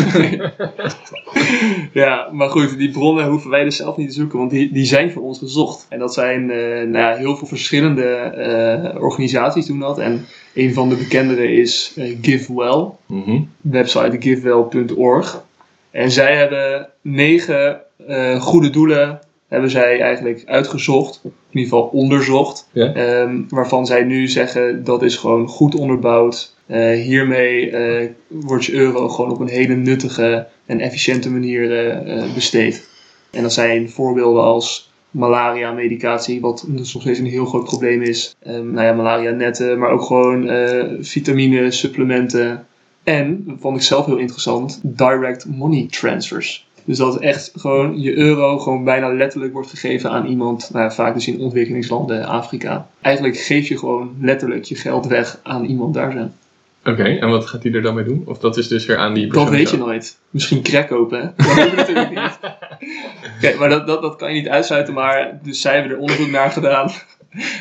ja, 1.92 2.28
maar 2.32 2.48
goed, 2.50 2.78
die 2.78 2.90
bronnen 2.90 3.26
hoeven 3.28 3.50
wij 3.50 3.64
dus 3.64 3.76
zelf 3.76 3.96
niet 3.96 4.08
te 4.08 4.14
zoeken, 4.14 4.38
want 4.38 4.50
die, 4.50 4.72
die 4.72 4.84
zijn 4.84 5.10
voor 5.10 5.22
ons 5.22 5.38
gezocht. 5.38 5.86
En 5.88 5.98
dat 5.98 6.14
zijn 6.14 6.50
eh, 6.50 6.58
nou 6.66 6.96
ja, 6.96 7.14
heel 7.14 7.36
veel 7.36 7.46
verschillende 7.48 8.04
eh, 8.04 8.85
organisaties 9.00 9.66
doen 9.66 9.78
dat. 9.80 9.98
En 9.98 10.24
een 10.54 10.74
van 10.74 10.88
de 10.88 10.94
bekendere 10.96 11.52
is 11.52 11.92
eh, 11.96 12.16
GiveWell, 12.22 12.86
Mhm. 13.06 13.40
website 13.60 14.16
givewell.org. 14.20 15.44
En 15.90 16.10
zij 16.10 16.36
hebben 16.36 16.88
negen 17.02 17.80
eh, 18.06 18.40
goede 18.40 18.70
doelen 18.70 19.20
hebben 19.48 19.70
zij 19.70 20.00
eigenlijk 20.00 20.42
uitgezocht, 20.46 21.20
in 21.24 21.32
ieder 21.50 21.72
geval 21.72 21.88
onderzocht. 21.92 22.68
Ehm, 22.74 23.40
waarvan 23.48 23.86
zij 23.86 24.04
nu 24.04 24.28
zeggen 24.28 24.84
dat 24.84 25.02
is 25.02 25.16
gewoon 25.16 25.48
goed 25.48 25.74
onderbouwd. 25.74 26.54
Eh, 26.66 26.90
hiermee 26.90 27.70
eh, 27.70 28.08
wordt 28.28 28.64
je 28.64 28.72
euro 28.72 29.08
gewoon 29.08 29.30
op 29.30 29.40
een 29.40 29.48
hele 29.48 29.74
nuttige 29.74 30.46
en 30.66 30.80
efficiënte 30.80 31.30
manier 31.30 31.70
eh, 31.72 32.22
eh, 32.24 32.34
besteed. 32.34 32.88
En 33.30 33.42
dat 33.42 33.52
zijn 33.52 33.90
voorbeelden 33.90 34.42
als 34.42 34.90
malaria-medicatie, 35.16 36.40
wat 36.40 36.64
dus 36.68 36.94
nog 36.94 37.02
steeds 37.02 37.18
een 37.18 37.26
heel 37.26 37.44
groot 37.44 37.64
probleem 37.64 38.02
is. 38.02 38.36
Ehm 38.42 38.70
nou 38.70 38.86
ja, 38.86 38.92
malaria-netten, 38.92 39.78
maar 39.78 39.90
ook 39.90 40.02
gewoon 40.02 40.48
eh, 40.48 40.84
vitamine, 41.00 41.70
supplementen. 41.70 42.66
En, 43.04 43.44
dat 43.46 43.56
vond 43.60 43.76
ik 43.76 43.82
zelf 43.82 44.06
heel 44.06 44.16
interessant, 44.16 44.80
direct 44.82 45.46
money 45.46 45.86
transfers. 45.90 46.66
Dus 46.84 46.98
dat 46.98 47.18
echt 47.18 47.52
gewoon 47.56 48.00
je 48.00 48.16
euro 48.16 48.58
gewoon 48.58 48.84
bijna 48.84 49.12
letterlijk 49.12 49.52
wordt 49.52 49.70
gegeven 49.70 50.10
aan 50.10 50.26
iemand, 50.26 50.70
nou 50.72 50.84
ja, 50.84 50.90
vaak 50.90 51.14
dus 51.14 51.28
in 51.28 51.40
ontwikkelingslanden, 51.40 52.24
Afrika. 52.24 52.88
Eigenlijk 53.00 53.36
geef 53.36 53.68
je 53.68 53.78
gewoon 53.78 54.14
letterlijk 54.20 54.64
je 54.64 54.74
geld 54.74 55.06
weg 55.06 55.40
aan 55.42 55.64
iemand 55.64 55.94
daar 55.94 56.12
zijn. 56.12 56.32
Oké, 56.86 57.02
en 57.04 57.28
wat 57.28 57.46
gaat 57.46 57.62
hij 57.62 57.72
er 57.72 57.82
dan 57.82 57.94
mee 57.94 58.04
doen? 58.04 58.22
Of 58.26 58.38
dat 58.38 58.56
is 58.56 58.68
dus 58.68 58.86
weer 58.86 58.96
aan 58.96 59.14
die 59.14 59.26
persoon 59.26 59.44
Dat 59.44 59.54
weet 59.54 59.70
je 59.70 59.76
nooit. 59.76 60.18
Misschien 60.30 60.62
crack 60.62 60.88
kopen, 60.88 61.20
hè? 61.20 61.44
Dat 61.46 61.54
weet 61.54 61.70
je 61.70 61.76
natuurlijk 61.76 62.10
niet. 62.10 62.38
Kijk, 63.40 63.58
maar 63.58 63.68
dat, 63.68 63.86
dat, 63.86 64.02
dat 64.02 64.16
kan 64.16 64.28
je 64.34 64.40
niet 64.40 64.48
uitsluiten, 64.48 64.94
maar 64.94 65.38
dus 65.42 65.60
zij 65.60 65.74
hebben 65.74 65.92
er 65.92 65.98
onderzoek 65.98 66.30
naar 66.30 66.50
gedaan. 66.50 66.90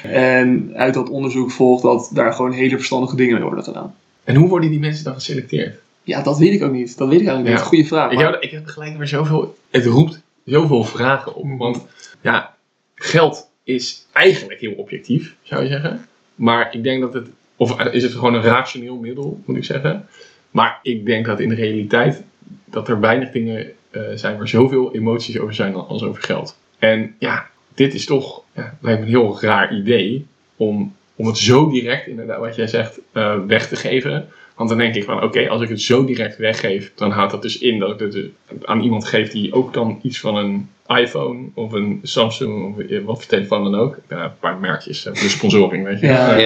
En 0.04 0.72
uit 0.76 0.94
dat 0.94 1.10
onderzoek 1.10 1.52
volgt 1.52 1.84
dat 1.84 2.10
daar 2.14 2.34
gewoon 2.34 2.52
hele 2.52 2.76
verstandige 2.76 3.16
dingen 3.16 3.34
mee 3.34 3.44
worden 3.44 3.64
gedaan. 3.64 3.96
En 4.24 4.36
hoe 4.36 4.50
worden 4.50 4.70
die 4.70 4.80
mensen 4.80 5.04
dan 5.04 5.14
geselecteerd? 5.14 5.80
Ja, 6.04 6.22
dat 6.22 6.38
weet 6.38 6.54
ik 6.54 6.64
ook 6.64 6.72
niet. 6.72 6.98
Dat 6.98 7.08
weet 7.10 7.20
ik 7.22 7.28
eigenlijk 7.28 7.56
Ja. 7.58 7.62
niet. 7.62 7.70
Goeie 7.72 7.88
vraag. 7.88 8.12
Ik 8.12 8.18
maar- 8.18 8.32
heb, 8.32 8.42
ik 8.42 8.52
heb 8.52 8.66
gelijk 8.66 8.98
weer 8.98 9.08
zoveel. 9.08 9.56
Het 9.72 9.86
roept 9.86 10.22
zoveel 10.46 10.84
vragen 10.84 11.36
op. 11.36 11.46
Want 11.58 11.86
ja, 12.22 12.56
geld 12.96 13.50
is 13.64 14.06
eigenlijk 14.12 14.60
heel 14.60 14.74
objectief, 14.74 15.36
zou 15.44 15.64
je 15.64 15.70
zeggen. 15.70 16.06
Maar 16.36 16.74
ik 16.74 16.84
denk 16.84 17.02
dat 17.02 17.14
het. 17.14 17.28
Of 17.56 17.82
is 17.82 18.04
het 18.04 18.12
gewoon 18.12 18.34
een 18.34 18.42
rationeel 18.42 18.96
middel, 18.96 19.42
moet 19.46 19.58
ik 19.58 19.64
zeggen. 19.64 20.08
Maar 20.52 20.80
ik 20.82 21.06
denk 21.06 21.26
dat 21.26 21.40
in 21.40 21.50
de 21.50 21.56
realiteit. 21.56 22.24
dat 22.66 22.88
er 22.88 23.00
weinig 23.00 23.32
dingen 23.32 23.72
eh, 23.90 24.02
zijn 24.16 24.38
waar 24.38 24.48
zoveel 24.48 24.94
emoties 24.96 25.40
over 25.40 25.54
zijn 25.54 25.76
als 25.76 26.04
over 26.04 26.24
geld. 26.24 26.58
En 26.80 27.16
ja, 27.20 27.50
dit 27.74 27.94
is 27.94 28.06
toch. 28.06 28.44
Ja, 28.56 28.78
lijkt 28.82 29.00
me 29.00 29.06
een 29.06 29.12
heel 29.12 29.42
raar 29.42 29.76
idee. 29.76 30.26
om, 30.56 30.96
om 31.16 31.28
het 31.28 31.38
zo 31.38 31.70
direct, 31.70 32.08
inderdaad, 32.08 32.40
wat 32.40 32.56
jij 32.56 32.68
zegt, 32.68 33.00
eh, 33.12 33.36
weg 33.48 33.68
te 33.68 33.76
geven. 33.76 34.28
Want 34.56 34.70
dan 34.70 34.78
denk 34.78 34.96
ik 34.96 35.04
van, 35.04 35.24
oké, 35.24 35.50
als 35.50 35.62
ik 35.62 35.70
het 35.70 35.82
zo 35.82 36.06
direct 36.06 36.38
weggeef, 36.38 36.92
dan 36.96 37.12
houdt 37.12 37.32
dat 37.32 37.42
dus 37.42 37.58
in 37.58 37.80
dat 37.80 38.02
ik 38.02 38.14
het 38.14 38.66
aan 38.66 38.82
iemand 38.82 39.06
geef 39.06 39.32
die 39.32 39.54
ook 39.54 39.74
dan 39.74 40.00
iets 40.02 40.20
van 40.20 40.36
een 40.36 40.70
iPhone 40.88 41.40
of 41.54 41.72
een 41.72 42.00
Samsung 42.04 42.64
of 42.66 42.76
wat 43.06 43.18
voor 43.18 43.26
telefoon 43.26 43.64
dan 43.64 43.76
ook. 43.76 43.98
Ja, 44.10 44.24
een 44.24 44.32
paar 44.40 44.58
merkjes, 44.58 45.06
eh, 45.06 45.14
de 45.14 45.30
sponsoring, 45.30 45.84
weet 45.86 46.00
je. 46.00 46.06
Ja, 46.06 46.38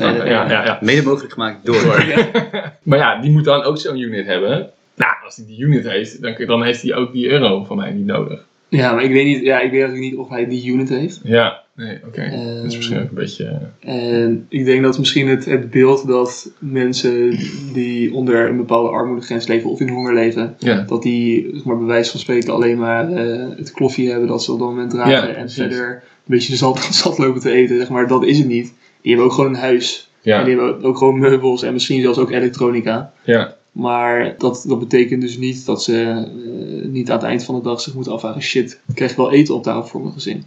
Eh, 0.00 0.26
ja, 0.26 0.50
ja, 0.50 0.64
ja. 0.64 0.78
Mede 0.80 1.02
mogelijk 1.02 1.32
gemaakt 1.32 1.66
door. 1.66 2.04
Maar 2.82 2.98
ja, 2.98 3.20
die 3.20 3.30
moet 3.30 3.44
dan 3.44 3.62
ook 3.62 3.78
zo'n 3.78 3.98
unit 3.98 4.26
hebben. 4.26 4.70
Nou, 4.94 5.12
als 5.24 5.36
hij 5.36 5.46
die 5.46 5.58
unit 5.60 5.88
heeft, 5.88 6.22
dan, 6.22 6.34
dan 6.46 6.62
heeft 6.64 6.82
hij 6.82 6.94
ook 6.94 7.12
die 7.12 7.28
euro 7.28 7.64
van 7.64 7.76
mij 7.76 7.90
niet 7.90 8.06
nodig. 8.06 8.44
Ja, 8.68 8.92
maar 8.92 9.04
ik 9.04 9.12
weet, 9.12 9.24
niet, 9.24 9.42
ja, 9.42 9.60
ik 9.60 9.70
weet 9.70 9.80
natuurlijk 9.80 10.10
niet 10.10 10.16
of 10.16 10.28
hij 10.28 10.46
die 10.48 10.66
unit 10.72 10.88
heeft. 10.88 11.20
Ja, 11.24 11.61
nee, 11.76 11.98
oké. 12.06 12.20
Eh, 12.20 12.44
dat 12.56 12.64
is 12.64 12.76
misschien 12.76 12.98
ook 12.98 13.08
een 13.08 13.14
beetje... 13.14 13.58
eh, 13.80 14.22
En 14.22 14.46
ik 14.48 14.64
denk 14.64 14.82
dat 14.82 14.98
misschien 14.98 15.28
het, 15.28 15.44
het 15.44 15.70
beeld 15.70 16.06
dat 16.06 16.50
mensen 16.58 17.38
die 17.72 18.14
onder 18.14 18.48
een 18.48 18.56
bepaalde 18.56 18.88
armoedegrens 18.88 19.46
leven 19.46 19.70
of 19.70 19.80
in 19.80 19.88
honger 19.88 20.14
leven, 20.14 20.54
ja. 20.58 20.80
dat 20.88 21.02
die 21.02 21.50
zeg 21.52 21.64
maar, 21.64 21.76
bij 21.78 21.86
wijze 21.86 22.10
van 22.10 22.20
spreken 22.20 22.52
alleen 22.52 22.78
maar 22.78 23.12
eh, 23.12 23.48
het 23.56 23.72
kloffie 23.72 24.10
hebben 24.10 24.28
dat 24.28 24.42
ze 24.44 24.52
op 24.52 24.58
dat 24.58 24.68
moment 24.68 24.90
dragen 24.90 25.12
Ja, 25.12 25.26
en 25.28 25.34
precies. 25.34 25.56
verder 25.62 25.90
een 25.94 26.00
beetje 26.24 26.56
zat, 26.56 26.78
zat 26.90 27.18
lopen 27.24 27.40
te 27.40 27.50
eten, 27.50 27.76
zeg 27.76 27.88
maar. 27.88 28.08
Dat 28.08 28.24
is 28.24 28.38
het 28.38 28.46
niet. 28.48 28.72
Die 29.00 29.10
hebben 29.10 29.26
ook 29.30 29.32
gewoon 29.36 29.54
een 29.54 29.60
huis. 29.60 30.10
En 30.38 30.44
die 30.44 30.56
hebben 30.56 30.82
ook 30.82 30.98
gewoon 30.98 31.18
meubels 31.18 31.62
en 31.62 31.72
misschien 31.72 32.00
zelfs 32.02 32.18
ook 32.18 32.30
elektronica. 32.30 33.12
ja, 33.24 33.56
Maar 33.72 34.34
dat, 34.38 34.64
dat 34.68 34.78
betekent 34.78 35.20
dus 35.20 35.36
niet 35.38 35.66
dat 35.66 35.82
ze 35.82 36.02
eh, 36.02 36.88
niet 36.88 37.10
aan 37.10 37.16
het 37.18 37.26
eind 37.26 37.44
van 37.44 37.54
de 37.54 37.60
dag 37.60 37.80
zich 37.80 37.94
moeten 37.94 38.12
afvragen: 38.12 38.42
shit, 38.42 38.80
krijg 38.94 39.10
ik 39.10 39.16
wel 39.16 39.32
eten 39.32 39.54
op 39.54 39.62
tafel 39.62 39.88
voor 39.88 40.00
mijn 40.00 40.12
gezin? 40.12 40.44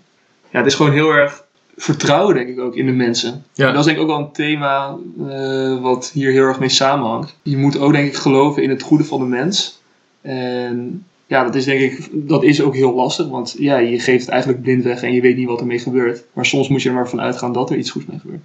Ja, 0.55 0.61
het 0.61 0.69
is 0.69 0.75
gewoon 0.75 0.91
heel 0.91 1.11
erg 1.11 1.43
vertrouwen, 1.77 2.35
denk 2.35 2.49
ik 2.49 2.59
ook, 2.59 2.75
in 2.75 2.85
de 2.85 2.91
mensen. 2.91 3.45
Ja. 3.53 3.67
En 3.67 3.73
dat 3.73 3.79
is 3.79 3.85
denk 3.85 3.97
ik 3.97 4.03
ook 4.03 4.09
wel 4.09 4.19
een 4.19 4.31
thema 4.31 4.97
eh, 5.29 5.81
wat 5.81 6.11
hier 6.13 6.31
heel 6.31 6.43
erg 6.43 6.59
mee 6.59 6.69
samenhangt. 6.69 7.35
Je 7.43 7.57
moet 7.57 7.79
ook, 7.79 7.91
denk 7.91 8.07
ik, 8.07 8.15
geloven 8.15 8.63
in 8.63 8.69
het 8.69 8.81
goede 8.81 9.03
van 9.03 9.19
de 9.19 9.25
mens. 9.25 9.81
En 10.21 11.05
ja, 11.27 11.43
dat 11.43 11.55
is 11.55 11.65
denk 11.65 11.79
ik, 11.79 12.09
dat 12.11 12.43
is 12.43 12.61
ook 12.61 12.75
heel 12.75 12.93
lastig, 12.93 13.27
want 13.27 13.55
ja, 13.57 13.77
je 13.77 13.99
geeft 13.99 14.21
het 14.21 14.29
eigenlijk 14.29 14.61
blind 14.61 14.83
weg 14.83 15.01
en 15.01 15.13
je 15.13 15.21
weet 15.21 15.37
niet 15.37 15.47
wat 15.47 15.59
ermee 15.59 15.79
gebeurt. 15.79 16.23
Maar 16.33 16.45
soms 16.45 16.67
moet 16.67 16.81
je 16.81 16.89
er 16.89 16.95
maar 16.95 17.09
van 17.09 17.21
uitgaan 17.21 17.53
dat 17.53 17.69
er 17.69 17.77
iets 17.77 17.91
goeds 17.91 18.05
mee 18.05 18.19
gebeurt. 18.19 18.43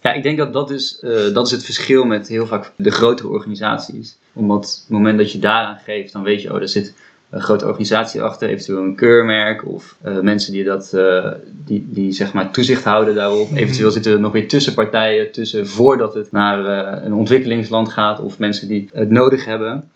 Ja, 0.00 0.12
ik 0.12 0.22
denk 0.22 0.38
dat 0.38 0.52
dat 0.52 0.70
is, 0.70 0.98
eh, 1.00 1.34
dat 1.34 1.46
is 1.46 1.52
het 1.52 1.64
verschil 1.64 2.04
met 2.04 2.28
heel 2.28 2.46
vaak 2.46 2.72
de 2.76 2.90
grotere 2.90 3.28
organisaties. 3.28 4.16
Omdat 4.32 4.64
op 4.64 4.88
het 4.88 4.96
moment 4.96 5.18
dat 5.18 5.32
je 5.32 5.38
daaraan 5.38 5.78
geeft, 5.84 6.12
dan 6.12 6.22
weet 6.22 6.42
je, 6.42 6.52
oh, 6.52 6.60
er 6.60 6.68
zit 6.68 6.94
een 7.30 7.40
grote 7.40 7.66
organisatie 7.66 8.22
achter, 8.22 8.48
eventueel 8.48 8.82
een 8.82 8.94
keurmerk 8.94 9.66
of 9.66 9.96
eh, 10.02 10.20
mensen 10.20 10.52
die, 10.52 10.64
dat, 10.64 10.92
eh, 10.92 11.32
die, 11.64 11.86
die 11.90 12.12
zeg 12.12 12.32
maar 12.32 12.50
toezicht 12.50 12.84
houden 12.84 13.14
daarop. 13.14 13.48
Eventueel 13.54 13.90
zitten 13.90 14.12
er 14.12 14.20
nog 14.20 14.32
weer 14.32 14.48
tussenpartijen 14.48 15.32
tussen 15.32 15.66
voordat 15.66 16.14
het 16.14 16.32
naar 16.32 16.64
eh, 16.64 17.04
een 17.04 17.12
ontwikkelingsland 17.12 17.88
gaat 17.88 18.20
of 18.20 18.38
mensen 18.38 18.68
die 18.68 18.88
het 18.92 19.10
nodig 19.10 19.44
hebben. 19.44 19.90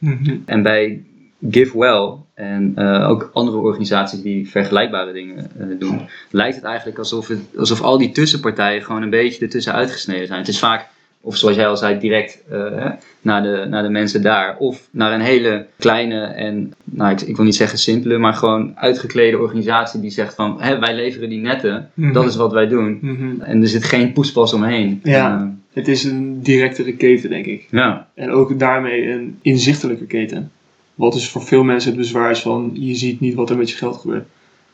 En 0.44 0.62
bij 0.62 1.04
GiveWell 1.50 2.12
en 2.34 2.78
ook 3.06 3.30
andere 3.32 3.56
organisaties 3.56 4.22
die 4.22 4.48
vergelijkbare 4.48 5.12
dingen 5.12 5.50
doen, 5.78 6.08
lijkt 6.30 6.56
het 6.56 6.64
eigenlijk 6.64 6.98
alsof, 6.98 7.28
het, 7.28 7.38
alsof 7.58 7.82
al 7.82 7.98
die 7.98 8.10
tussenpartijen 8.10 8.82
gewoon 8.82 9.02
een 9.02 9.10
beetje 9.10 9.44
ertussen 9.44 9.72
uitgesneden 9.72 10.26
zijn. 10.26 10.38
Het 10.38 10.48
is 10.48 10.58
vaak, 10.58 10.86
of 11.22 11.36
zoals 11.36 11.56
jij 11.56 11.66
al 11.68 11.76
zei, 11.76 11.98
direct 11.98 12.42
eh, 12.50 12.90
naar, 13.22 13.42
de, 13.42 13.66
naar 13.68 13.82
de 13.82 13.88
mensen 13.88 14.22
daar. 14.22 14.56
Of 14.58 14.88
naar 14.90 15.12
een 15.12 15.20
hele 15.20 15.66
kleine 15.78 16.20
en, 16.24 16.72
nou, 16.84 17.12
ik, 17.12 17.20
ik 17.20 17.36
wil 17.36 17.44
niet 17.44 17.56
zeggen 17.56 17.78
simpele, 17.78 18.18
maar 18.18 18.32
gewoon 18.34 18.72
uitgeklede 18.76 19.38
organisatie 19.38 20.00
die 20.00 20.10
zegt 20.10 20.34
van, 20.34 20.56
hè, 20.62 20.78
wij 20.78 20.94
leveren 20.94 21.28
die 21.28 21.40
netten, 21.40 21.90
Mhm. 21.94 22.12
dat 22.12 22.24
is 22.24 22.36
wat 22.36 22.52
wij 22.52 22.68
doen. 22.68 22.98
Mhm. 23.00 23.40
En 23.40 23.62
er 23.62 23.68
zit 23.68 23.84
geen 23.84 24.12
poespas 24.12 24.52
omheen. 24.52 25.00
Ja. 25.02 25.36
Eh, 25.40 25.46
Het 25.72 25.88
is 25.88 26.04
een 26.04 26.42
directere 26.42 26.92
keten, 26.96 27.30
denk 27.30 27.46
ik. 27.46 27.66
ja. 27.70 28.08
En 28.14 28.30
ook 28.30 28.58
daarmee 28.58 29.10
een 29.10 29.38
inzichtelijke 29.42 30.04
keten. 30.06 30.50
Wat 30.94 31.12
dus 31.12 31.28
voor 31.30 31.42
veel 31.42 31.62
mensen 31.62 31.90
het 31.90 32.00
bezwaar 32.00 32.30
is 32.30 32.40
van 32.40 32.70
je 32.74 32.94
ziet 32.94 33.20
niet 33.20 33.34
wat 33.34 33.50
er 33.50 33.56
met 33.56 33.70
je 33.70 33.76
geld 33.76 33.96
gebeurt. 33.96 34.26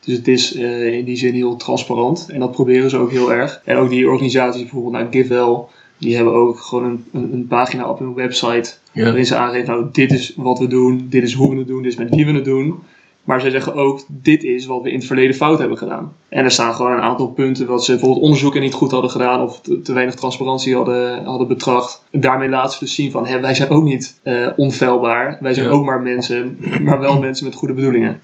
Dus 0.05 0.15
het 0.17 0.27
is 0.27 0.55
eh, 0.55 0.93
in 0.93 1.05
die 1.05 1.15
zin 1.15 1.33
heel 1.33 1.55
transparant 1.55 2.29
en 2.29 2.39
dat 2.39 2.51
proberen 2.51 2.89
ze 2.89 2.97
ook 2.97 3.11
heel 3.11 3.33
erg. 3.33 3.61
En 3.65 3.75
ook 3.77 3.89
die 3.89 4.09
organisaties, 4.09 4.61
bijvoorbeeld 4.61 4.93
nou, 4.93 5.07
GiveWell, 5.11 5.57
die 5.97 6.15
hebben 6.15 6.33
ook 6.33 6.59
gewoon 6.59 6.83
een, 6.83 7.05
een, 7.13 7.33
een 7.33 7.47
pagina 7.47 7.89
op 7.89 7.99
hun 7.99 8.13
website 8.13 8.73
ja. 8.91 9.03
waarin 9.03 9.25
ze 9.25 9.35
aangeven, 9.35 9.67
nou 9.73 9.85
dit 9.91 10.11
is 10.11 10.33
wat 10.35 10.59
we 10.59 10.67
doen, 10.67 11.07
dit 11.09 11.23
is 11.23 11.33
hoe 11.33 11.49
we 11.49 11.57
het 11.57 11.67
doen, 11.67 11.81
dit 11.81 11.91
is 11.91 11.97
met 11.97 12.15
wie 12.15 12.25
we 12.25 12.31
het 12.31 12.45
doen. 12.45 12.79
Maar 13.23 13.41
zij 13.41 13.49
zeggen 13.49 13.73
ook, 13.73 14.01
dit 14.07 14.43
is 14.43 14.65
wat 14.65 14.81
we 14.81 14.89
in 14.89 14.95
het 14.97 15.05
verleden 15.05 15.35
fout 15.35 15.59
hebben 15.59 15.77
gedaan. 15.77 16.13
En 16.29 16.43
er 16.43 16.51
staan 16.51 16.73
gewoon 16.73 16.91
een 16.91 17.01
aantal 17.01 17.27
punten 17.27 17.67
wat 17.67 17.85
ze 17.85 17.91
bijvoorbeeld 17.91 18.21
onderzoeken 18.21 18.61
niet 18.61 18.73
goed 18.73 18.91
hadden 18.91 19.09
gedaan 19.11 19.41
of 19.41 19.61
te, 19.61 19.81
te 19.81 19.93
weinig 19.93 20.15
transparantie 20.15 20.75
hadden, 20.75 21.23
hadden 21.25 21.47
betracht. 21.47 22.03
En 22.11 22.19
daarmee 22.19 22.49
laten 22.49 22.71
ze 22.71 22.79
dus 22.79 22.95
zien 22.95 23.11
van, 23.11 23.27
hè, 23.27 23.39
wij 23.39 23.53
zijn 23.53 23.69
ook 23.69 23.83
niet 23.83 24.19
eh, 24.23 24.47
onfeilbaar. 24.55 25.37
Wij 25.41 25.53
zijn 25.53 25.65
Ja. 25.65 25.71
ook 25.71 25.85
maar 25.85 26.01
mensen, 26.01 26.57
maar 26.83 26.99
wel 26.99 27.19
mensen 27.19 27.45
met 27.45 27.55
goede 27.55 27.73
bedoelingen. 27.73 28.21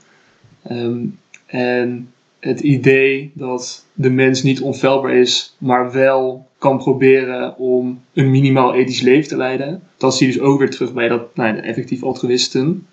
Ehm, 0.63 0.97
en 1.45 2.11
het 2.39 2.59
idee 2.59 3.31
dat 3.33 3.85
de 3.93 4.09
mens 4.09 4.43
niet 4.43 4.61
onfeilbaar 4.61 5.13
is, 5.13 5.55
maar 5.57 5.91
wel 5.91 6.47
kan 6.63 6.77
proberen 6.77 7.57
om 7.57 8.01
een 8.13 8.31
minimaal 8.31 8.73
ethisch 8.73 9.01
leven 9.01 9.29
te 9.29 9.37
leiden. 9.37 9.81
Dat 9.97 10.17
zie 10.17 10.27
je 10.27 10.33
dus 10.33 10.41
ook 10.41 10.59
weer 10.59 10.69
terug 10.69 10.93
bij 10.93 11.07
dat 11.07 11.35
nou, 11.35 11.55
de 11.55 11.61
effectief 11.61 12.03
altruïsten. 12.03 12.87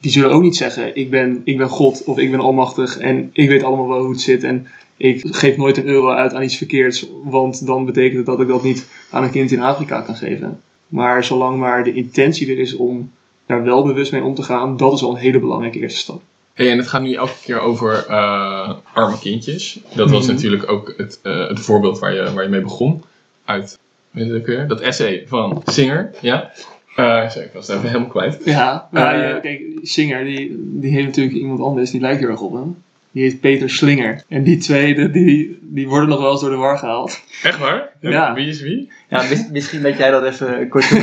Die 0.00 0.10
zullen 0.10 0.30
ook 0.30 0.42
niet 0.42 0.56
zeggen, 0.56 0.96
ik 0.96 1.10
ben, 1.10 1.40
ik 1.44 1.56
ben 1.56 1.68
God 1.68 2.04
of 2.04 2.18
ik 2.18 2.30
ben 2.30 2.40
almachtig 2.40 2.98
en 2.98 3.30
ik 3.32 3.48
weet 3.48 3.62
allemaal 3.62 3.88
wel 3.88 4.00
hoe 4.00 4.10
het 4.10 4.20
zit. 4.20 4.44
En 4.44 4.66
ik 4.96 5.20
geef 5.30 5.56
nooit 5.56 5.76
een 5.76 5.86
euro 5.86 6.10
uit 6.10 6.34
aan 6.34 6.42
iets 6.42 6.56
verkeerds, 6.56 7.10
want 7.24 7.66
dan 7.66 7.84
betekent 7.84 8.16
het 8.16 8.26
dat 8.26 8.40
ik 8.40 8.48
dat 8.48 8.62
niet 8.62 8.88
aan 9.10 9.22
een 9.22 9.30
kind 9.30 9.50
in 9.50 9.60
Afrika 9.60 10.00
kan 10.00 10.16
geven. 10.16 10.60
Maar 10.88 11.24
zolang 11.24 11.58
maar 11.58 11.84
de 11.84 11.92
intentie 11.92 12.50
er 12.50 12.58
is 12.58 12.76
om 12.76 13.10
daar 13.46 13.62
wel 13.62 13.84
bewust 13.84 14.12
mee 14.12 14.22
om 14.22 14.34
te 14.34 14.42
gaan, 14.42 14.76
dat 14.76 14.92
is 14.92 15.02
al 15.02 15.10
een 15.10 15.20
hele 15.20 15.40
belangrijke 15.40 15.78
eerste 15.78 15.98
stap. 15.98 16.22
Hey, 16.58 16.70
en 16.70 16.78
het 16.78 16.88
gaat 16.88 17.02
nu 17.02 17.12
elke 17.14 17.32
keer 17.44 17.60
over 17.60 18.06
eh, 18.08 18.74
arme 18.92 19.18
kindjes. 19.18 19.80
Dat 19.94 20.10
was 20.10 20.24
Mhm. 20.26 20.34
natuurlijk 20.34 20.70
ook 20.70 20.94
het, 20.96 21.20
eh, 21.22 21.48
het 21.48 21.60
voorbeeld 21.60 21.98
waar 21.98 22.14
je, 22.14 22.32
waar 22.34 22.42
je 22.42 22.48
mee 22.50 22.60
begon. 22.60 23.02
Uit, 23.44 23.78
weet 24.10 24.44
weer? 24.46 24.68
Dat 24.68 24.80
essay 24.80 25.24
van 25.26 25.62
Singer, 25.66 26.10
ja? 26.20 26.50
Eh, 26.96 27.30
sorry, 27.30 27.46
ik 27.46 27.52
was 27.52 27.66
het 27.66 27.76
even 27.76 27.88
helemaal 27.88 28.08
kwijt. 28.08 28.40
Ja, 28.44 28.88
maar 28.90 29.18
je- 29.34 29.40
kijk, 29.40 29.60
Singer, 29.82 30.24
die, 30.24 30.56
die 30.58 30.90
heeft 30.90 31.06
natuurlijk 31.06 31.36
iemand 31.36 31.60
anders, 31.60 31.90
die 31.90 32.00
lijkt 32.00 32.20
heel 32.20 32.28
erg 32.28 32.40
op 32.40 32.52
hem. 32.52 32.82
Die 33.12 33.22
heet 33.22 33.40
Peter 33.40 33.70
Slinger. 33.70 34.22
En 34.28 34.42
die 34.42 34.56
twee, 34.56 35.10
die- 35.10 35.58
die, 35.62 35.88
worden 35.88 36.08
nog 36.08 36.20
wel 36.20 36.30
eens 36.30 36.40
door 36.40 36.50
de 36.50 36.56
war 36.56 36.78
gehaald. 36.78 37.20
Echt 37.42 37.58
waar? 37.58 37.88
Ja. 38.00 38.34
Wie 38.34 38.48
is 38.48 38.60
wie? 38.62 38.90
Ja, 39.08 39.22
mis- 39.28 39.48
misschien 39.52 39.82
dat 39.82 39.96
jij 39.98 40.10
dat 40.10 40.24
even 40.24 40.68
kort 40.68 40.84
Ze 40.84 40.96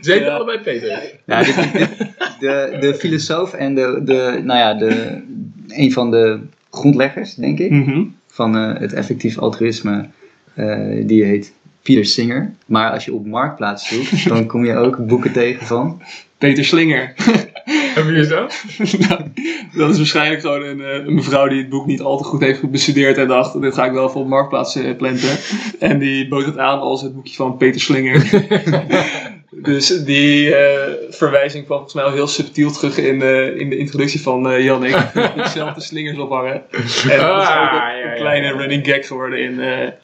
heten 0.00 0.24
Ja. 0.24 0.28
allebei 0.34 0.58
Peter. 0.58 0.88
Ja, 1.26 1.42
dit- 1.42 1.72
dit- 1.72 1.88
de, 2.40 2.76
de 2.80 2.94
filosoof 2.94 3.52
en 3.52 3.74
de, 3.74 4.00
de, 4.04 4.40
nou 4.44 4.58
ja, 4.58 4.74
de, 4.74 5.22
een 5.68 5.92
van 5.92 6.10
de 6.10 6.40
grondleggers, 6.70 7.34
denk 7.34 7.58
ik, 7.58 7.70
Mhm. 7.70 8.02
van 8.26 8.56
eh, 8.56 8.80
het 8.80 8.92
effectief 8.92 9.38
altruïsme, 9.38 10.06
eh, 10.54 11.06
die 11.06 11.24
heet 11.24 11.52
Peter 11.82 12.04
Singer. 12.04 12.52
Maar 12.66 12.90
als 12.90 13.04
je 13.04 13.12
op 13.14 13.26
Marktplaats 13.26 13.88
zoekt, 13.88 14.28
dan 14.28 14.46
kom 14.46 14.64
je 14.64 14.76
ook 14.76 15.06
boeken 15.06 15.32
tegen 15.32 15.66
van. 15.66 16.02
Peter 16.38 16.64
Slinger. 16.64 17.12
Wie 18.06 18.16
is 18.16 18.28
dat? 18.28 18.64
Nou, 19.08 19.20
dat 19.72 19.90
is 19.90 19.96
waarschijnlijk 19.96 20.40
gewoon 20.40 20.62
een, 20.62 20.80
eh, 20.80 20.94
een 21.06 21.14
mevrouw 21.14 21.48
die 21.48 21.58
het 21.58 21.68
boek 21.68 21.86
niet 21.86 22.00
al 22.00 22.18
te 22.18 22.24
goed 22.24 22.40
heeft 22.40 22.70
bestudeerd 22.70 23.18
en 23.18 23.28
dacht, 23.28 23.60
dit 23.60 23.74
ga 23.74 23.84
ik 23.84 23.92
wel 23.92 24.08
even 24.08 24.20
op 24.20 24.26
Marktplaats 24.28 24.76
eh, 24.76 24.96
planten. 24.96 25.38
En 25.78 25.98
die 25.98 26.28
bood 26.28 26.44
het 26.44 26.58
aan 26.58 26.78
als 26.80 27.02
het 27.02 27.14
boekje 27.14 27.34
van 27.34 27.56
Peter 27.56 27.80
Slinger. 27.80 28.30
dus 29.50 30.04
die 30.04 30.54
eh, 30.54 30.92
verwijzing 31.10 31.64
kwam 31.64 31.76
volgens 31.76 31.94
mij 31.94 32.04
al 32.04 32.12
heel 32.12 32.26
subtiel 32.26 32.70
terug 32.70 32.98
in, 32.98 33.22
in 33.58 33.70
de 33.70 33.76
introductie 33.76 34.20
van 34.20 34.50
eh 34.50 34.64
Jannik. 34.64 34.96
Dezelfde 35.36 35.80
slingers 35.90 36.18
ophangen. 36.18 36.62
En 36.72 36.72
dat 36.72 36.84
is 36.84 37.06
ook 37.06 37.18
Ah, 37.18 37.18
een, 37.18 37.18
ja, 37.18 37.90
ja, 37.90 38.10
een 38.10 38.16
kleine 38.16 38.52
running 38.52 38.86
gag 38.86 39.06
geworden 39.06 39.38
in 39.38 39.60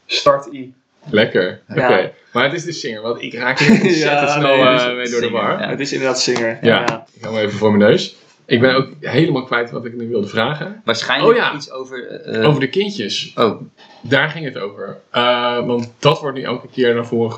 Start 0.06 0.52
I. 0.52 0.74
Lekker, 1.10 1.60
oké. 1.70 2.12
Maar 2.32 2.44
het 2.44 2.52
is 2.52 2.64
de 2.64 2.72
Singer, 2.72 3.02
want 3.02 3.22
ik 3.22 3.34
raak 3.34 3.58
hier 3.58 3.70
ontzettend 3.70 4.02
Ja, 4.02 4.38
snel 4.38 4.56
nee, 4.56 4.66
eh, 4.66 4.74
is 4.74 4.94
mee 4.94 5.10
door 5.10 5.20
de 5.20 5.30
war. 5.30 5.60
ja. 5.60 5.68
Het 5.68 5.80
is 5.80 5.92
inderdaad 5.92 6.20
Singer. 6.20 6.58
Ja. 6.62 7.06
Ik 7.14 7.22
hou 7.22 7.34
hem 7.36 7.44
even 7.46 7.58
voor 7.58 7.72
mijn 7.76 7.90
neus. 7.90 8.16
Ik 8.46 8.60
ben 8.60 8.74
ook 8.76 8.88
helemaal 9.00 9.42
kwijt 9.44 9.70
wat 9.70 9.84
ik 9.84 9.94
nu 9.96 10.08
wilde 10.08 10.26
vragen. 10.28 10.80
Waarschijnlijk 10.84 11.30
Oh 11.32 11.36
ja. 11.36 11.54
iets 11.54 11.70
over. 11.70 12.06
eh, 12.20 12.48
Over 12.48 12.60
de 12.60 12.68
kindjes. 12.68 13.32
Oh, 13.34 13.60
Daar 14.00 14.28
ging 14.28 14.44
het 14.44 14.58
over. 14.58 14.98
Eh, 15.10 15.66
want 15.66 15.92
dat 15.98 16.20
wordt 16.20 16.36
nu 16.36 16.42
elke 16.42 16.68
keer 16.68 16.94
naar 16.94 17.06
voren 17.06 17.32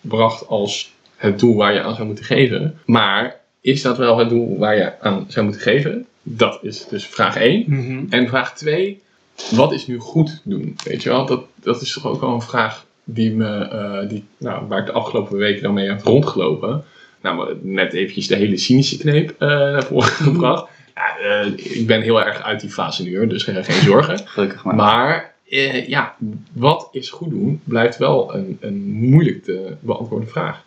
gebracht 0.00 0.46
als 0.46 0.92
het 1.16 1.38
doel 1.38 1.56
waar 1.56 1.72
je 1.74 1.80
aan 1.80 1.94
zou 1.94 2.06
moeten 2.06 2.24
geven. 2.24 2.78
Maar 2.86 3.36
is 3.60 3.82
dat 3.82 3.98
wel 3.98 4.18
het 4.18 4.28
doel 4.28 4.58
waar 4.58 4.76
je 4.76 5.00
aan 5.00 5.24
zou 5.28 5.44
moeten 5.44 5.62
geven? 5.62 6.06
Dat 6.22 6.58
is 6.62 6.86
dus 6.88 7.06
vraag 7.06 7.36
1. 7.36 7.64
Mhm. 7.66 8.04
En 8.10 8.28
vraag 8.28 8.54
2, 8.54 9.02
wat 9.50 9.72
is 9.72 9.86
nu 9.86 9.98
goed 9.98 10.40
doen? 10.44 10.76
Weet 10.84 11.02
je 11.02 11.08
wel, 11.08 11.26
dat, 11.26 11.44
dat 11.54 11.80
is 11.82 11.92
toch 11.92 12.06
ook 12.06 12.20
wel 12.20 12.30
een 12.34 12.42
vraag 12.42 12.84
die 13.04 13.32
me, 13.34 13.58
eh, 13.58 14.08
die, 14.08 14.24
nou, 14.38 14.66
waar 14.68 14.78
ik 14.78 14.86
de 14.86 14.92
afgelopen 14.92 15.36
weken 15.36 15.62
dan 15.62 15.74
mee 15.74 15.88
heb 15.88 16.02
rondgelopen. 16.02 16.84
Nou, 17.20 17.36
maar 17.36 17.46
net 17.60 17.92
eventjes 17.92 18.26
de 18.26 18.36
hele 18.36 18.56
cynische 18.56 18.98
kneep 18.98 19.34
eh, 19.38 19.48
naar 19.48 19.84
voren 19.84 20.08
gebracht. 20.08 20.68
Ja, 20.94 21.18
eh, 21.18 21.46
ik 21.56 21.86
ben 21.86 22.00
heel 22.02 22.24
erg 22.24 22.42
uit 22.42 22.60
die 22.60 22.70
fase 22.70 23.02
nu, 23.02 23.16
hoor, 23.16 23.28
dus 23.28 23.42
geen, 23.42 23.64
geen 23.64 23.82
zorgen. 23.82 24.18
gelukkig 24.28 24.64
maar. 24.64 24.74
Maar 24.74 25.34
eh, 25.48 25.88
ja, 25.88 26.14
wat 26.52 26.88
is 26.92 27.10
goed 27.10 27.30
doen 27.30 27.60
blijft 27.64 27.96
wel 27.98 28.34
een, 28.34 28.56
een 28.60 28.92
moeilijk 28.92 29.44
te 29.44 29.76
beantwoorden 29.80 30.28
vraag. 30.28 30.62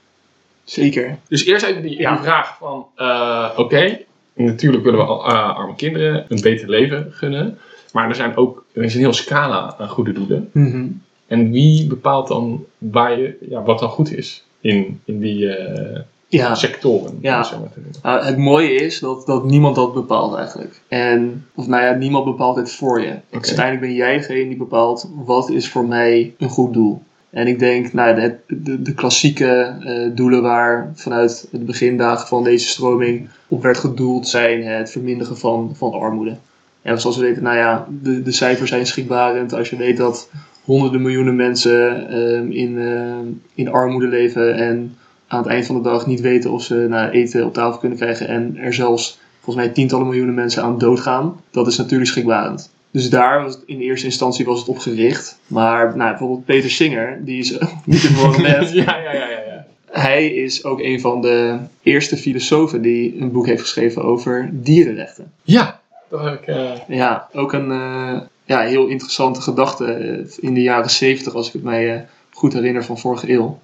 Zeker. 0.63 1.17
Dus 1.27 1.46
eerst 1.46 1.65
even 1.65 1.82
die, 1.82 2.00
Ja. 2.00 2.12
die 2.15 2.24
vraag 2.24 2.58
van, 2.58 2.86
eh, 2.96 3.50
oké, 3.56 4.00
natuurlijk 4.34 4.84
willen 4.84 5.00
we 5.00 5.06
arme 5.06 5.75
kinderen 5.75 6.25
een 6.29 6.41
beter 6.41 6.70
leven 6.70 7.08
gunnen. 7.12 7.58
Maar 7.94 8.10
er, 8.10 8.15
zijn 8.15 8.38
ook, 8.38 8.65
er 8.74 8.84
is 8.84 8.94
een 8.94 9.00
heel 9.00 9.13
scala 9.13 9.75
aan 9.77 9.89
goede 9.89 10.12
doelen. 10.12 10.50
Mhm. 10.53 10.88
En 11.27 11.51
wie 11.51 11.88
bepaalt 11.88 12.27
dan 12.27 12.65
waar 12.77 13.19
je, 13.19 13.38
ja, 13.50 13.63
wat 13.63 13.79
dan 13.79 13.89
goed 13.89 14.17
is 14.17 14.43
in, 14.62 15.01
in 15.05 15.19
die 15.19 15.55
eh, 15.55 16.00
Ja. 16.27 16.55
sectoren? 16.55 17.17
Ja. 17.22 17.39
het 17.39 17.60
maar. 17.60 17.69
Nou, 18.03 18.25
het 18.25 18.38
mooie 18.38 18.69
is 18.74 19.00
dat, 19.00 19.25
dat 19.25 19.46
niemand 19.46 19.75
dat 19.75 19.93
bepaalt 19.93 20.36
eigenlijk. 20.36 20.81
En, 20.88 21.46
of 21.55 21.67
nou 21.67 21.84
ja, 21.84 21.93
niemand 21.93 22.25
bepaalt 22.25 22.55
het 22.55 22.72
voor 22.72 23.01
je. 23.01 23.13
Dus 23.29 23.48
uiteindelijk 23.48 23.86
ben 23.86 23.93
jij 23.93 24.17
degene 24.17 24.48
die 24.48 24.57
bepaalt 24.57 25.10
wat 25.15 25.50
is 25.50 25.69
voor 25.69 25.86
mij 25.86 26.34
een 26.38 26.50
goed 26.50 26.74
doel. 26.74 27.01
En 27.29 27.48
ik 27.48 27.60
denk, 27.60 27.93
nou, 27.93 28.15
de, 28.15 28.36
de, 28.48 28.81
de 28.81 28.93
klassieke 28.93 29.75
eh, 29.83 30.16
doelen 30.16 30.42
waar 30.42 30.92
vanuit 30.96 31.48
de 31.51 31.57
begindagen 31.57 32.27
van 32.27 32.44
deze 32.44 32.68
stroming 32.68 33.29
op 33.48 33.61
werd 33.63 33.77
gedoeld 33.77 34.27
zijn 34.27 34.63
het 34.63 34.92
verminderen 34.92 35.37
van, 35.37 35.72
van 35.75 35.92
armoede. 35.94 36.35
En 36.81 37.01
zoals 37.01 37.18
we 37.18 37.22
weten, 37.22 37.44
nou 37.44 37.57
ja, 37.57 37.87
de, 38.01 38.22
de 38.24 38.31
cijfers 38.31 38.70
zijn 38.70 38.87
schrikbarend. 38.87 39.53
Als 39.53 39.70
je 39.70 39.75
weet 39.75 39.98
dat 39.98 40.29
honderden 40.68 41.01
miljoenen 41.01 41.36
mensen 41.36 42.10
ehm, 42.10 42.51
in, 42.51 42.80
ehm, 42.80 43.25
in 43.56 43.70
armoede 43.72 44.08
leven 44.08 44.56
en 44.56 44.98
aan 45.27 45.42
het 45.44 45.51
eind 45.51 45.66
van 45.66 45.75
de 45.75 45.82
dag 45.90 46.08
niet 46.08 46.22
weten 46.22 46.51
of 46.51 46.64
ze 46.64 46.86
nou, 46.90 47.10
eten 47.10 47.46
op 47.46 47.53
tafel 47.53 47.80
kunnen 47.80 47.98
krijgen 47.98 48.27
en 48.27 48.58
er 48.58 48.74
zelfs 48.74 49.20
volgens 49.42 49.66
mij 49.66 49.74
tientallen 49.74 50.08
miljoenen 50.08 50.36
mensen 50.36 50.64
aan 50.64 50.77
doodgaan, 50.77 51.42
dat 51.51 51.68
is 51.68 51.77
natuurlijk 51.77 52.10
schrikbarend. 52.10 52.72
Dus 52.92 53.10
daar 53.10 53.44
was 53.44 53.53
het, 53.53 53.64
in 53.66 53.80
eerste 53.80 54.06
instantie 54.06 54.46
was 54.46 54.60
het 54.60 54.68
op 54.68 54.77
gericht. 54.77 55.40
Maar 55.48 55.98
nou, 55.98 56.10
bijvoorbeeld 56.10 56.46
Peter 56.46 56.70
Singer, 56.70 57.20
die 57.25 57.40
is 57.40 57.58
niet 57.86 58.10
met. 58.42 58.72
ja, 58.74 58.98
ja, 58.98 59.14
ja, 59.14 59.14
ja, 59.14 59.30
ja. 59.48 59.66
Hij 59.92 60.27
is 60.34 60.64
ook 60.64 60.80
een 60.82 61.01
van 61.01 61.22
de 61.22 61.58
eerste 61.84 62.18
filosofen 62.18 62.82
die 62.82 63.22
een 63.22 63.32
boek 63.32 63.46
heeft 63.46 63.62
geschreven 63.62 64.03
over 64.03 64.50
dierenrechten. 64.53 65.32
Ja, 65.44 65.80
dat 66.10 66.24
heb 66.24 66.34
ik... 66.34 66.48
eh, 66.48 66.72
Ja, 66.88 67.27
ook 67.34 67.53
een 67.53 67.72
eh, 67.72 68.18
ja, 68.48 68.60
heel 68.62 68.88
interessante 68.88 69.42
gedachte. 69.42 69.86
eh, 69.86 70.25
In 70.40 70.53
de 70.53 70.62
jaren 70.62 70.90
zeventig, 70.90 71.33
als 71.33 71.48
ik 71.48 71.53
het 71.53 71.64
mij 71.64 71.94
eh, 71.96 72.01
goed 72.31 72.53
herinner 72.53 72.83
van 72.86 72.98
vorige 73.00 73.31
eeuw, 73.31 73.60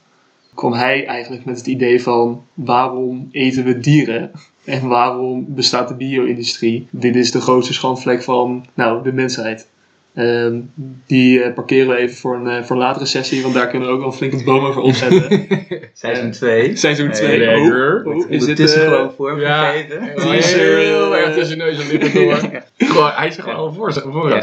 kwam 0.55 0.73
hij 0.73 1.05
eigenlijk 1.05 1.45
met 1.45 1.57
het 1.57 1.67
idee 1.67 2.03
van 2.03 2.43
waarom 2.53 3.27
eten 3.31 3.63
we 3.63 3.79
dieren? 3.79 4.31
En 4.65 4.87
waarom 4.87 5.45
bestaat 5.47 5.87
de 5.87 5.95
bio-industrie? 5.95 6.87
Dit 6.89 7.15
is 7.15 7.31
de 7.31 7.41
grootste 7.41 7.73
schandvlek 7.73 8.23
van 8.23 8.65
nou, 8.73 9.03
de 9.03 9.13
mensheid. 9.13 9.67
Ehm, 10.13 10.59
die 11.07 11.41
eh, 11.43 11.53
parkeren 11.53 11.87
we 11.87 11.95
even 11.97 12.15
voor 12.15 12.35
een, 12.35 12.47
eh, 12.47 12.63
voor 12.63 12.75
een 12.75 12.81
latere 12.81 13.05
sessie, 13.05 13.41
want 13.41 13.53
daar 13.53 13.67
kunnen 13.67 13.87
we 13.87 13.93
ook 13.93 13.99
wel 13.99 14.09
een 14.09 14.15
flinke 14.15 14.43
boom 14.43 14.65
over 14.65 14.81
opzetten. 14.81 15.47
Seizoen 15.93 16.31
2. 16.31 16.75
Seizoen 16.75 17.07
Hey, 17.07 17.15
2. 17.15 17.37
lekker. 17.39 18.03
Oh, 18.05 18.15
oh, 18.17 18.25
is 18.29 18.45
dit, 18.45 18.59
eh, 18.59 18.81
gewoon 18.81 19.11
vormgegeven. 19.17 20.01
Heel, 20.01 20.75
heel 20.77 21.15
erg 21.17 21.33
tussen 21.35 21.57
neus 21.57 21.79
en 21.81 21.87
lippen 21.87 22.13
door. 22.13 22.39
Gewoon, 22.77 23.09
hij 23.09 23.27
is 23.27 23.35
gewoon 23.35 23.55
al 23.55 23.73
voor, 23.73 23.93
voor 23.93 24.29
Ja. 24.29 24.35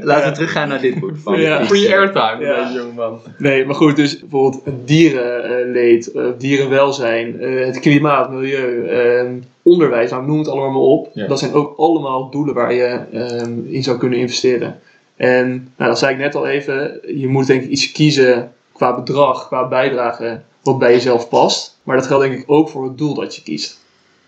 Laten 0.00 0.28
we 0.28 0.34
teruggaan 0.34 0.68
naar 0.68 0.80
dit 0.80 1.00
boek 1.00 1.16
van 1.22 1.40
Ja. 1.40 1.64
Free 1.66 1.96
airtime, 1.96 2.44
Ja. 2.46 2.64
deze 2.64 2.78
jongeman. 2.78 3.20
Nee, 3.38 3.64
maar 3.66 3.74
goed, 3.74 3.96
dus 3.96 4.18
bijvoorbeeld 4.20 4.62
dierenleed, 4.84 6.12
eh, 6.12 6.24
dierenwelzijn, 6.38 7.40
eh, 7.40 7.66
het 7.66 7.80
klimaat, 7.80 8.30
milieu, 8.30 8.86
ehm, 8.88 9.32
onderwijs, 9.62 10.10
nou, 10.10 10.26
noem 10.26 10.38
het 10.38 10.48
allemaal 10.48 10.70
maar 10.70 10.80
op. 10.80 11.10
Ja. 11.14 11.26
Dat 11.26 11.38
zijn 11.38 11.52
ook 11.52 11.76
allemaal 11.76 12.30
doelen 12.30 12.54
waar 12.54 12.74
je 12.74 12.98
ehm, 13.12 13.52
in 13.68 13.82
zou 13.82 13.98
kunnen 13.98 14.18
investeren. 14.18 14.78
En 15.18 15.72
nou, 15.76 15.90
dat 15.90 15.98
zei 15.98 16.12
ik 16.12 16.18
net 16.20 16.34
al 16.34 16.46
even, 16.46 17.00
je 17.18 17.28
moet 17.28 17.46
denk 17.46 17.62
ik 17.62 17.68
iets 17.70 17.92
kiezen 17.92 18.52
qua 18.72 18.94
bedrag, 18.94 19.46
qua 19.46 19.68
bijdrage, 19.68 20.40
wat 20.62 20.78
bij 20.78 20.92
jezelf 20.92 21.28
past. 21.28 21.78
Maar 21.82 21.96
dat 21.96 22.06
geldt 22.06 22.24
denk 22.24 22.38
ik 22.38 22.50
ook 22.50 22.68
voor 22.68 22.84
het 22.84 22.98
doel 22.98 23.14
dat 23.14 23.36
je 23.36 23.42
kiest. 23.42 23.80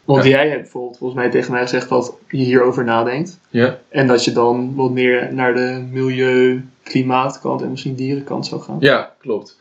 Want 0.05 0.25
Ja. 0.25 0.31
jij 0.31 0.49
hebt 0.49 0.61
bijvoorbeeld 0.63 0.99
volgens 0.99 1.21
mij 1.21 1.31
tegen 1.31 1.53
mij 1.53 1.63
gezegd 1.63 1.89
dat 1.89 2.15
je 2.29 2.37
hierover 2.37 2.85
nadenkt. 2.85 3.39
Ja. 3.49 3.79
En 3.89 4.07
dat 4.07 4.25
je 4.25 4.33
dan 4.33 4.75
wat 4.75 4.91
meer 4.91 5.35
naar 5.35 5.55
de 5.55 5.87
milieu, 5.91 6.65
klimaatkant 6.83 7.63
en 7.63 7.71
misschien 7.71 7.95
dierenkant 7.95 8.47
zou 8.47 8.61
gaan. 8.61 8.77
Ja, 8.81 9.13
klopt. 9.19 9.59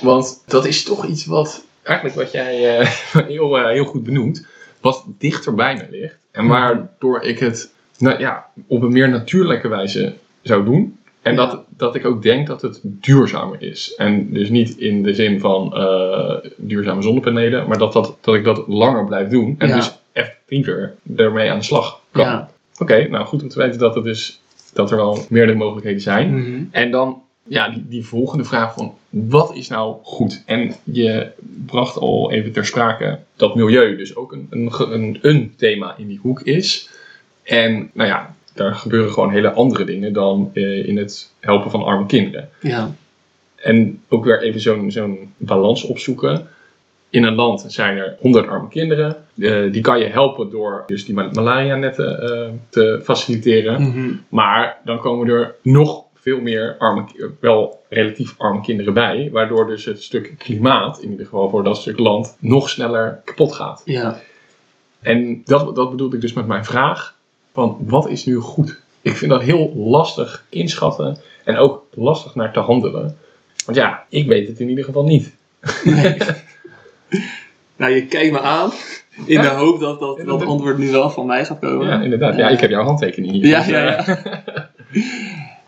Want 0.00 0.42
dat 0.46 0.66
is 0.66 0.82
toch 0.82 1.06
iets 1.06 1.26
wat, 1.26 1.64
eigenlijk 1.82 2.16
wat 2.16 2.32
jij 2.32 2.78
eh, 2.78 2.88
heel, 3.26 3.58
eh, 3.58 3.64
heel 3.70 3.84
goed 3.84 4.04
benoemt, 4.04 4.46
wat 4.80 5.04
dichter 5.18 5.54
bij 5.54 5.74
me 5.74 5.86
ligt. 5.90 6.16
En 6.30 6.46
waardoor 6.46 7.22
ik 7.22 7.38
het 7.38 7.70
nou, 7.98 8.18
ja, 8.18 8.46
op 8.66 8.82
een 8.82 8.92
meer 8.92 9.08
natuurlijke 9.08 9.68
wijze 9.68 10.14
zou 10.42 10.64
doen. 10.64 10.98
En 11.22 11.34
Ja. 11.34 11.46
dat, 11.46 11.64
dat 11.68 11.94
ik 11.94 12.04
ook 12.06 12.22
denk 12.22 12.46
dat 12.46 12.62
het 12.62 12.80
duurzamer 12.82 13.62
is. 13.62 13.94
En 13.96 14.32
dus 14.32 14.48
niet 14.50 14.76
in 14.78 15.02
de 15.02 15.14
zin 15.14 15.40
van 15.40 15.74
eh, 15.76 16.34
duurzame 16.56 17.02
zonnepanelen, 17.02 17.68
maar 17.68 17.78
dat, 17.78 17.92
dat, 17.92 18.16
dat 18.20 18.34
ik 18.34 18.44
dat 18.44 18.64
langer 18.66 19.04
blijf 19.04 19.28
doen. 19.28 19.54
En 19.58 19.68
Ja. 19.68 19.76
dus 19.76 19.98
effectiever 20.12 20.94
ermee 21.16 21.50
aan 21.50 21.58
de 21.58 21.64
slag 21.64 22.00
kan. 22.10 22.24
Ja. 22.24 22.50
Oké, 22.78 23.08
nou 23.08 23.26
goed 23.26 23.42
om 23.42 23.48
te 23.48 23.58
weten 23.58 23.78
dat, 23.78 23.94
het 23.94 24.04
dus, 24.04 24.40
dat 24.72 24.90
er 24.90 24.96
wel 24.96 25.18
meerdere 25.28 25.58
mogelijkheden 25.58 26.00
zijn. 26.00 26.34
Mhm. 26.38 26.62
En 26.70 26.90
dan 26.90 27.22
ja, 27.42 27.68
die, 27.68 27.84
die 27.88 28.06
volgende 28.06 28.44
vraag 28.44 28.74
van 28.74 28.94
wat 29.08 29.54
is 29.54 29.68
nou 29.68 29.96
goed? 30.02 30.42
En 30.46 30.74
je 30.84 31.30
bracht 31.66 31.96
al 31.96 32.30
even 32.32 32.52
ter 32.52 32.66
sprake 32.66 33.18
dat 33.36 33.54
milieu 33.54 33.96
dus 33.96 34.16
ook 34.16 34.32
een, 34.32 34.46
een, 34.50 35.18
een 35.22 35.54
thema 35.56 35.94
in 35.98 36.06
die 36.06 36.18
hoek 36.22 36.40
is. 36.40 36.90
En 37.42 37.90
nou 37.92 38.08
ja, 38.08 38.34
daar 38.54 38.74
gebeuren 38.74 39.12
gewoon 39.12 39.30
hele 39.30 39.52
andere 39.52 39.84
dingen 39.84 40.12
dan 40.12 40.50
eh, 40.54 40.86
in 40.86 40.96
het 40.96 41.32
helpen 41.40 41.70
van 41.70 41.82
arme 41.82 42.06
kinderen. 42.06 42.48
Ja. 42.60 42.90
En 43.56 44.02
ook 44.08 44.24
weer 44.24 44.42
even 44.42 44.60
zo'n 44.60 44.90
zo'n 44.90 45.34
balans 45.36 45.84
opzoeken. 45.84 46.48
In 47.10 47.24
een 47.24 47.34
land 47.34 47.64
zijn 47.68 47.96
er 47.96 48.16
100 48.20 48.48
arme 48.48 48.68
kinderen. 48.68 49.16
Eh, 49.38 49.72
die 49.72 49.80
kan 49.82 49.98
je 49.98 50.06
helpen 50.06 50.50
door 50.50 50.84
dus 50.86 51.04
die 51.04 51.14
ma- 51.14 51.30
malaria-netten 51.32 52.22
eh, 52.22 52.48
te 52.68 53.00
faciliteren. 53.02 53.82
Mhm. 53.82 54.12
Maar 54.28 54.78
dan 54.84 54.98
komen 54.98 55.28
er 55.28 55.54
nog 55.62 56.04
veel 56.14 56.40
meer 56.40 56.76
arme, 56.78 57.04
wel 57.40 57.82
relatief 57.88 58.34
arme 58.38 58.60
kinderen 58.60 58.94
bij. 58.94 59.28
Waardoor 59.32 59.66
dus 59.66 59.84
het 59.84 60.02
stuk 60.02 60.34
klimaat, 60.38 61.02
in 61.02 61.10
ieder 61.10 61.24
geval 61.24 61.50
voor 61.50 61.64
dat 61.64 61.76
stuk 61.76 61.98
land, 61.98 62.36
nog 62.40 62.68
sneller 62.70 63.20
kapot 63.24 63.52
gaat. 63.54 63.82
ja. 63.84 64.20
En 65.00 65.40
dat, 65.44 65.76
dat 65.76 65.90
bedoelde 65.90 66.16
ik 66.16 66.22
dus 66.22 66.32
met 66.32 66.46
mijn 66.46 66.64
vraag. 66.64 67.14
Van 67.52 67.76
wat 67.80 68.08
is 68.08 68.24
nu 68.24 68.36
goed? 68.36 68.80
Ik 69.02 69.16
vind 69.16 69.30
dat 69.30 69.42
heel 69.42 69.72
lastig 69.76 70.44
inschatten. 70.48 71.16
En 71.44 71.56
ook 71.56 71.86
lastig 71.94 72.34
naar 72.34 72.52
te 72.52 72.60
handelen. 72.60 73.16
Want 73.64 73.78
ja, 73.78 74.04
ik 74.08 74.26
weet 74.26 74.48
het 74.48 74.60
in 74.60 74.68
ieder 74.68 74.84
geval 74.84 75.04
niet. 75.04 75.30
Nou, 77.76 77.92
je 77.92 78.06
kijkt 78.06 78.32
me 78.32 78.40
aan 78.40 78.70
in 79.26 79.34
Ja. 79.34 79.42
de 79.42 79.48
hoop 79.48 79.80
dat 79.80 80.00
dat, 80.00 80.44
antwoord 80.44 80.78
nu 80.78 80.90
wel 80.90 81.10
van 81.10 81.26
mij 81.26 81.44
gaat 81.44 81.58
komen. 81.58 81.86
Ja, 81.86 82.00
inderdaad. 82.00 82.36
Ja, 82.36 82.48
ik 82.48 82.60
heb 82.60 82.70
jouw 82.70 82.84
handtekening 82.84 83.32
hier. 83.32 83.46
Ja, 83.46 83.58
Dus, 83.58 83.66
ja, 83.68 83.96
eh, 83.96 84.06
ja. 84.06 84.42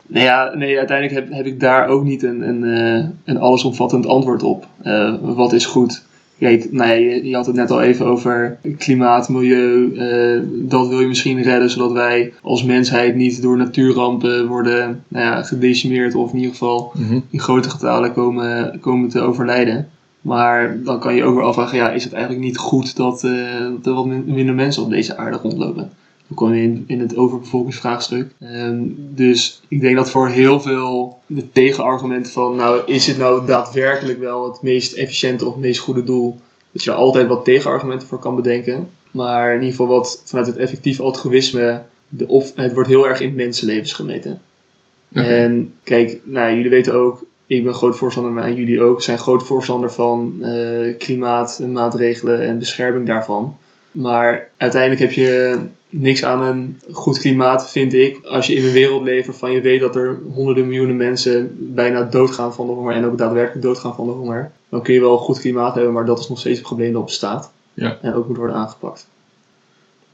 Nee, 0.07 0.23
ja, 0.25 0.55
nee, 0.55 0.79
uiteindelijk 0.79 1.19
heb, 1.21 1.37
heb 1.37 1.47
ik 1.47 1.61
daar 1.61 1.89
ook 1.89 2.05
niet 2.05 2.23
een, 2.23 2.49
een, 2.49 2.65
eh, 2.65 3.09
een 3.25 3.39
allesomvattend 3.41 4.07
antwoord 4.07 4.43
op. 4.43 4.67
Eh, 4.83 5.15
wat 5.21 5.53
is 5.53 5.67
goed? 5.67 6.03
Kijk, 6.43 6.73
nou 6.73 6.89
ja, 6.89 6.95
je, 6.95 7.29
je 7.29 7.35
had 7.35 7.47
het 7.47 7.57
net 7.57 7.71
al 7.71 7.83
even 7.83 8.07
over 8.07 8.59
klimaat, 8.79 9.29
milieu. 9.29 9.95
eh, 9.97 10.41
dat 10.49 10.89
wil 10.89 11.01
je 11.01 11.07
misschien 11.07 11.43
redden, 11.43 11.71
zodat 11.71 11.93
wij 11.93 12.33
als 12.43 12.65
mensheid 12.65 13.15
niet 13.15 13.43
door 13.43 13.57
natuurrampen 13.57 14.47
worden 14.47 15.05
nou 15.09 15.25
ja, 15.25 15.43
gedecimeerd 15.43 16.15
of 16.15 16.31
in 16.31 16.37
ieder 16.37 16.51
geval 16.51 16.93
mhm. 16.95 17.19
in 17.31 17.41
grote 17.41 17.71
getalen 17.71 18.13
komen, 18.13 18.81
komen 18.81 19.09
te 19.09 19.21
overlijden. 19.21 19.89
Maar 20.21 20.79
dan 20.85 20.99
kan 20.99 21.15
je 21.15 21.25
ook 21.25 21.35
weer 21.35 21.45
afvragen, 21.45 21.79
ja, 21.79 21.91
is 21.91 22.05
het 22.05 22.13
eigenlijk 22.13 22.45
niet 22.45 22.59
goed 22.59 22.97
dat, 22.97 23.25
eh, 23.25 23.33
dat 23.77 23.87
er 23.87 23.95
wat 23.95 24.07
min- 24.07 24.25
minder 24.27 24.55
mensen 24.55 24.83
op 24.83 24.91
deze 24.91 25.17
aarde 25.17 25.37
rondlopen? 25.37 25.91
Kom 26.35 26.53
in, 26.53 26.85
in 26.87 27.01
het 27.01 27.17
overbevolkingsvraagstuk. 27.17 28.31
Ehm, 28.41 28.81
dus 28.97 29.63
ik 29.69 29.81
denk 29.81 29.97
dat 29.97 30.11
voor 30.11 30.29
heel 30.29 30.61
veel 30.61 31.19
de 31.27 31.53
tegenargumenten 31.53 32.33
van, 32.33 32.57
nou, 32.57 32.81
is 32.87 33.07
het 33.07 33.19
nou 33.19 33.47
daadwerkelijk 33.47 34.19
wel 34.19 34.53
het 34.53 34.63
meest 34.63 34.93
efficiënte 34.93 35.47
of 35.47 35.53
het 35.53 35.63
meest 35.63 35.81
goede 35.81 36.05
doel? 36.05 36.41
Dat 36.73 36.85
je 36.85 36.91
er 36.91 36.97
altijd 36.97 37.29
wat 37.29 37.45
tegenargumenten 37.45 38.09
voor 38.09 38.19
kan 38.19 38.37
bedenken. 38.37 38.89
Maar 39.11 39.49
in 39.49 39.61
ieder 39.61 39.71
geval 39.71 39.87
wat 39.87 40.23
vanuit 40.25 40.47
het 40.47 40.57
effectief 40.57 41.01
altruïsme, 41.01 41.83
de 42.09 42.29
of, 42.29 42.53
het 42.55 42.75
wordt 42.75 42.89
heel 42.89 43.09
erg 43.09 43.21
in 43.21 43.35
mensenlevens 43.35 43.93
gemeten. 43.93 44.41
En 45.13 45.75
kijk, 45.83 46.21
nou, 46.25 46.55
jullie 46.55 46.71
weten 46.71 46.95
ook, 46.95 47.25
ik 47.47 47.65
ben 47.65 47.75
groot 47.75 47.97
voorstander, 47.97 48.33
maar 48.33 48.53
jullie 48.53 48.83
ook, 48.83 49.03
zijn 49.03 49.19
groot 49.19 49.43
voorstander 49.43 49.93
van 49.93 50.39
eh, 50.43 50.99
klimaatmaatregelen 50.99 52.41
en 52.41 52.59
bescherming 52.59 53.07
daarvan. 53.07 53.57
Maar 53.91 54.49
uiteindelijk 54.57 55.01
heb 55.01 55.13
je 55.13 55.59
niks 55.93 56.25
aan 56.25 56.43
een 56.43 56.81
goed 56.91 57.19
klimaat, 57.19 57.71
vind 57.71 57.95
ik, 57.95 58.25
als 58.25 58.47
je 58.47 58.55
in 58.55 58.65
een 58.65 58.73
wereld 58.73 59.03
leeft 59.03 59.27
waarvan 59.27 59.53
je 59.53 59.61
weet 59.61 59.81
dat 59.81 59.97
er 59.97 60.19
honderden 60.33 60.69
miljoenen 60.69 60.97
mensen 60.97 61.57
bijna 61.75 62.03
doodgaan 62.03 62.55
van 62.55 62.67
de 62.67 62.73
honger 62.73 62.95
en 62.95 63.05
ook 63.05 63.19
daadwerkelijk 63.19 63.63
doodgaan 63.63 63.95
van 63.95 64.07
de 64.07 64.13
honger. 64.13 64.51
Dan 64.69 64.83
kun 64.83 64.95
je 64.95 65.01
wel 65.01 65.13
een 65.13 65.19
goed 65.19 65.41
klimaat 65.41 65.75
hebben, 65.75 65.93
maar 65.93 66.05
dat 66.05 66.19
is 66.19 66.29
nog 66.29 66.39
steeds 66.39 66.59
een 66.59 66.65
probleem 66.65 66.93
dat 66.93 67.05
bestaat. 67.05 67.53
Ja. 67.75 67.99
En 68.03 68.15
ook 68.15 68.29
moet 68.29 68.37
worden 68.37 68.57
aangepakt. 68.57 69.07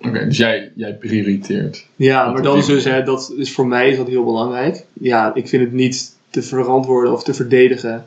Oké, 0.00 0.24
dus 0.24 0.36
jij, 0.36 0.72
jij 0.74 0.94
prioriteert. 0.94 1.86
Ja, 1.96 2.30
maar 2.32 2.42
dat 2.42 2.56
is 2.56 2.66
dus, 2.66 2.84
hè, 2.84 3.02
dat 3.02 3.34
is 3.36 3.52
voor 3.52 3.66
mij 3.66 3.90
is 3.90 3.96
dat 3.96 4.08
heel 4.08 4.24
belangrijk. 4.24 4.84
Ja, 4.92 5.34
ik 5.34 5.48
vind 5.48 5.62
het 5.62 5.72
niet 5.72 6.16
te 6.30 6.42
verantwoorden 6.42 7.12
of 7.12 7.22
te 7.22 7.34
verdedigen 7.34 8.06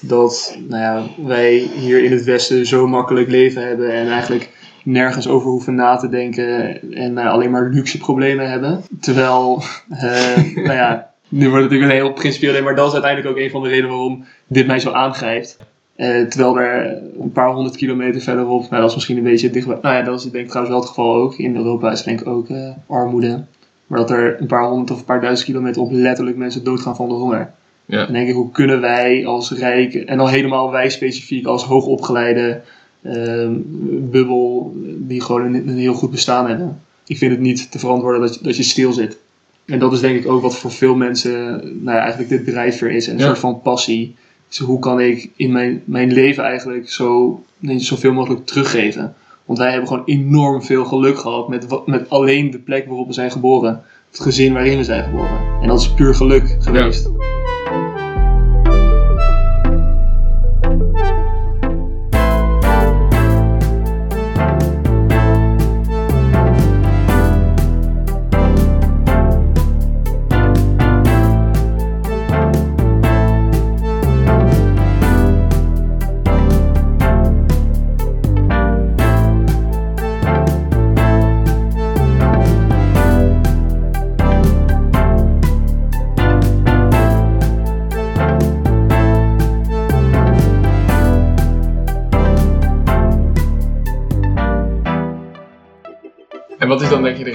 dat 0.00 0.56
nou 0.68 0.82
ja, 0.82 1.24
wij 1.26 1.70
hier 1.80 2.04
in 2.04 2.12
het 2.12 2.24
Westen 2.24 2.66
zo 2.66 2.86
makkelijk 2.86 3.28
leven 3.28 3.66
hebben 3.66 3.92
en 3.92 4.08
eigenlijk 4.08 4.50
nergens 4.84 5.28
over 5.28 5.50
hoeven 5.50 5.74
na 5.74 5.96
te 5.96 6.08
denken 6.08 6.78
en 6.92 7.14
ja, 7.14 7.28
alleen 7.28 7.50
maar 7.50 7.68
luxe 7.68 7.98
problemen 7.98 8.50
hebben. 8.50 8.82
Terwijl, 9.00 9.62
eh, 9.90 10.54
nou 10.66 10.72
ja, 10.72 11.10
nu 11.28 11.48
wordt 11.48 11.62
het 11.62 11.70
natuurlijk 11.70 11.90
een 11.90 12.06
heel 12.06 12.12
principieel, 12.12 12.62
maar 12.62 12.74
dat 12.74 12.86
is 12.86 12.92
uiteindelijk 12.92 13.30
ook 13.34 13.42
een 13.42 13.50
van 13.50 13.62
de 13.62 13.68
redenen 13.68 13.90
waarom 13.90 14.24
dit 14.46 14.66
mij 14.66 14.78
zo 14.78 14.90
aangrijpt. 14.90 15.58
Eh, 15.96 16.20
terwijl 16.20 16.58
er 16.58 17.02
een 17.20 17.32
paar 17.32 17.52
honderd 17.52 17.76
kilometer 17.76 18.20
verderop, 18.20 18.70
nou 18.70 18.80
dat 18.80 18.88
is 18.88 18.94
misschien 18.94 19.16
een 19.16 19.22
beetje 19.22 19.50
dichtbij. 19.50 19.78
Nou 19.82 19.94
ja, 19.94 20.02
dat 20.02 20.18
is 20.18 20.30
denk 20.30 20.44
ik 20.44 20.50
trouwens 20.50 20.74
wel 20.74 20.84
het 20.84 20.94
geval 20.94 21.14
ook. 21.14 21.38
In 21.38 21.56
Europa 21.56 21.90
is 21.90 22.02
denk 22.02 22.20
ik 22.20 22.26
ook 22.26 22.48
eh, 22.48 22.70
armoede. 22.86 23.44
Maar 23.86 23.98
dat 23.98 24.10
er 24.10 24.40
een 24.40 24.46
paar 24.46 24.68
honderd 24.68 24.90
of 24.90 24.98
een 24.98 25.04
paar 25.04 25.20
duizend 25.20 25.48
kilometer 25.48 25.82
op 25.82 25.90
letterlijk 25.92 26.36
mensen 26.36 26.64
doodgaan 26.64 26.96
van 26.96 27.08
de 27.08 27.14
honger. 27.14 27.50
Ja. 27.86 28.04
Dan 28.04 28.12
denk 28.12 28.28
ik, 28.28 28.34
hoe 28.34 28.50
kunnen 28.50 28.80
wij 28.80 29.26
als 29.26 29.50
rijk, 29.50 29.94
en 29.94 30.16
dan 30.16 30.28
helemaal 30.28 30.70
wij 30.70 30.90
specifiek 30.90 31.46
als 31.46 31.64
hoogopgeleide 31.64 32.60
bubbel, 34.10 34.72
die 34.98 35.20
gewoon 35.20 35.42
een, 35.42 35.68
een 35.68 35.78
heel 35.78 35.94
goed 35.94 36.10
bestaan 36.10 36.48
hebben. 36.48 36.80
Ik 37.06 37.18
vind 37.18 37.30
het 37.30 37.40
niet 37.40 37.70
te 37.70 37.78
verantwoorden 37.78 38.20
dat 38.20 38.34
je, 38.34 38.40
dat 38.42 38.56
je 38.56 38.62
stil 38.62 38.92
zit. 38.92 39.18
En 39.64 39.78
dat 39.78 39.92
is 39.92 40.00
denk 40.00 40.18
ik 40.18 40.30
ook 40.30 40.42
wat 40.42 40.56
voor 40.58 40.70
veel 40.70 40.94
mensen 40.94 41.32
nou 41.84 41.96
ja, 41.96 42.02
eigenlijk 42.02 42.30
de 42.30 42.50
drijfveer 42.50 42.90
is. 42.90 43.06
En 43.06 43.12
een 43.12 43.18
Ja. 43.18 43.26
soort 43.26 43.38
van 43.38 43.60
passie. 43.62 44.14
Dus 44.48 44.58
hoe 44.58 44.78
kan 44.78 45.00
ik 45.00 45.30
in 45.36 45.52
mijn, 45.52 45.82
mijn 45.84 46.12
leven 46.12 46.44
eigenlijk 46.44 46.90
zo, 46.90 47.42
nee, 47.58 47.78
zoveel 47.78 48.12
mogelijk 48.12 48.46
teruggeven? 48.46 49.14
Want 49.44 49.58
wij 49.58 49.70
hebben 49.70 49.88
gewoon 49.88 50.02
enorm 50.06 50.62
veel 50.62 50.84
geluk 50.84 51.18
gehad 51.18 51.48
met, 51.48 51.66
met 51.86 52.08
alleen 52.10 52.50
de 52.50 52.58
plek 52.58 52.86
waarop 52.86 53.06
we 53.06 53.12
zijn 53.12 53.30
geboren. 53.30 53.82
Het 54.10 54.20
gezin 54.20 54.52
waarin 54.52 54.76
we 54.78 54.84
zijn 54.84 55.04
geboren. 55.04 55.38
En 55.62 55.68
dat 55.68 55.80
is 55.80 55.92
puur 55.94 56.14
geluk 56.14 56.56
geweest. 56.60 57.08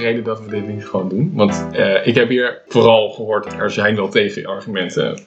Reden 0.06 0.24
dat 0.24 0.40
we 0.44 0.50
dit 0.50 0.68
niet 0.68 0.86
gewoon 0.86 1.08
doen? 1.08 1.30
Want 1.34 1.66
eh, 1.72 2.06
ik 2.06 2.14
heb 2.14 2.28
hier 2.28 2.62
vooral 2.68 3.10
gehoord, 3.10 3.52
er 3.52 3.70
zijn 3.70 3.96
wel 3.96 4.08
tegenargumenten, 4.08 5.18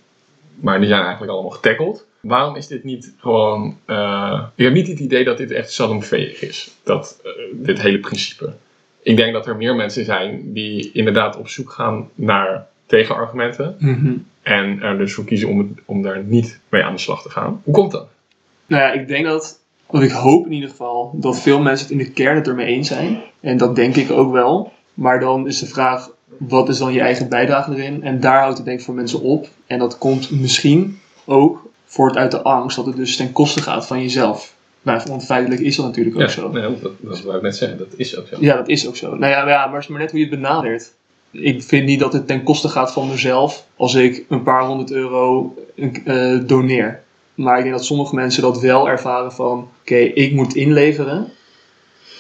maar 0.55 0.79
die 0.79 0.87
zijn 0.87 1.01
eigenlijk 1.01 1.31
allemaal 1.31 1.51
getackled. 1.51 2.05
Waarom 2.19 2.55
is 2.55 2.67
dit 2.67 2.83
niet 2.83 3.13
gewoon... 3.19 3.77
eh, 3.85 4.43
ik 4.55 4.63
heb 4.63 4.73
niet 4.73 4.87
het 4.87 4.99
idee 4.99 5.23
dat 5.23 5.37
dit 5.37 5.51
echt 5.51 5.71
salonveeg 5.71 6.41
is, 6.41 6.71
dat, 6.83 7.19
eh, 7.23 7.31
dit 7.53 7.81
hele 7.81 7.99
principe. 7.99 8.53
Ik 9.01 9.17
denk 9.17 9.33
dat 9.33 9.47
er 9.47 9.55
meer 9.55 9.75
mensen 9.75 10.05
zijn 10.05 10.53
die 10.53 10.91
inderdaad 10.93 11.37
op 11.37 11.47
zoek 11.47 11.71
gaan 11.71 12.09
naar 12.15 12.67
tegenargumenten. 12.85 13.75
Mhm. 13.79 14.13
En 14.41 14.81
er 14.81 14.97
dus 14.97 15.13
voor 15.13 15.25
kiezen 15.25 15.49
om, 15.49 15.75
om 15.85 16.01
daar 16.01 16.23
niet 16.23 16.59
mee 16.69 16.83
aan 16.83 16.93
de 16.93 16.99
slag 16.99 17.21
te 17.21 17.29
gaan. 17.29 17.61
Hoe 17.63 17.73
komt 17.73 17.91
dat? 17.91 18.07
Nou 18.65 18.81
ja, 18.81 18.91
ik 18.91 19.07
denk 19.07 19.25
dat, 19.25 19.58
wat 19.89 20.01
ik 20.01 20.11
hoop 20.11 20.45
in 20.45 20.51
ieder 20.51 20.69
geval, 20.69 21.11
dat 21.13 21.39
veel 21.39 21.59
mensen 21.59 21.87
het 21.87 21.97
in 21.97 22.05
de 22.05 22.11
kern 22.11 22.35
het 22.35 22.47
ermee 22.47 22.65
eens 22.67 22.87
zijn. 22.87 23.17
En 23.39 23.57
dat 23.57 23.75
denk 23.75 23.95
ik 23.95 24.11
ook 24.11 24.31
wel. 24.31 24.71
Maar 24.93 25.19
dan 25.19 25.47
is 25.47 25.59
de 25.59 25.65
vraag, 25.65 26.09
wat 26.37 26.69
is 26.69 26.77
dan 26.77 26.93
je 26.93 27.01
eigen 27.01 27.29
bijdrage 27.29 27.75
erin? 27.75 28.03
En 28.03 28.19
daar 28.19 28.39
houdt 28.41 28.57
het 28.57 28.65
denk 28.65 28.79
ik 28.79 28.85
voor 28.85 28.93
mensen 28.93 29.21
op. 29.21 29.47
En 29.67 29.79
dat 29.79 29.97
komt 29.97 30.31
misschien 30.31 30.99
ook 31.25 31.69
voort 31.85 32.17
uit 32.17 32.31
de 32.31 32.41
angst 32.41 32.75
dat 32.75 32.85
het 32.85 32.95
dus 32.95 33.15
ten 33.15 33.31
koste 33.31 33.61
gaat 33.61 33.87
van 33.87 34.01
jezelf. 34.01 34.53
Nou, 34.81 35.01
want 35.07 35.25
feitelijk 35.25 35.61
is 35.61 35.75
dat 35.75 35.85
natuurlijk 35.85 36.15
ook 36.15 36.21
Ja, 36.21 36.27
zo. 36.27 36.49
nee, 36.51 36.61
dat, 36.81 36.91
dat 36.99 37.21
wou 37.21 37.35
ik 37.37 37.41
net 37.41 37.55
zeggen, 37.55 37.77
dat 37.77 37.87
is 37.95 38.17
ook 38.17 38.27
zo. 38.27 38.37
Ja, 38.39 38.55
dat 38.55 38.67
is 38.67 38.87
ook 38.87 38.95
zo. 38.95 39.07
Nou 39.15 39.31
ja, 39.31 39.47
ja, 39.49 39.65
maar 39.65 39.73
het 39.73 39.83
is 39.83 39.87
maar 39.87 39.99
net 39.99 40.11
hoe 40.11 40.19
je 40.19 40.25
het 40.25 40.35
benadert. 40.35 40.93
Ik 41.31 41.63
vind 41.63 41.85
niet 41.85 41.99
dat 41.99 42.13
het 42.13 42.27
ten 42.27 42.43
koste 42.43 42.67
gaat 42.67 42.91
van 42.91 43.07
mezelf 43.07 43.65
als 43.75 43.93
ik 43.95 44.25
een 44.29 44.43
paar 44.43 44.65
honderd 44.65 44.91
euro 44.91 45.55
eh, 46.03 46.37
doneer. 46.45 47.01
Maar 47.39 47.57
ik 47.57 47.63
denk 47.63 47.75
dat 47.75 47.85
sommige 47.85 48.15
mensen 48.15 48.41
dat 48.41 48.59
wel 48.59 48.89
ervaren 48.89 49.31
van... 49.31 49.67
Oké, 49.81 49.95
ik 49.95 50.33
moet 50.33 50.55
inleveren. 50.55 51.31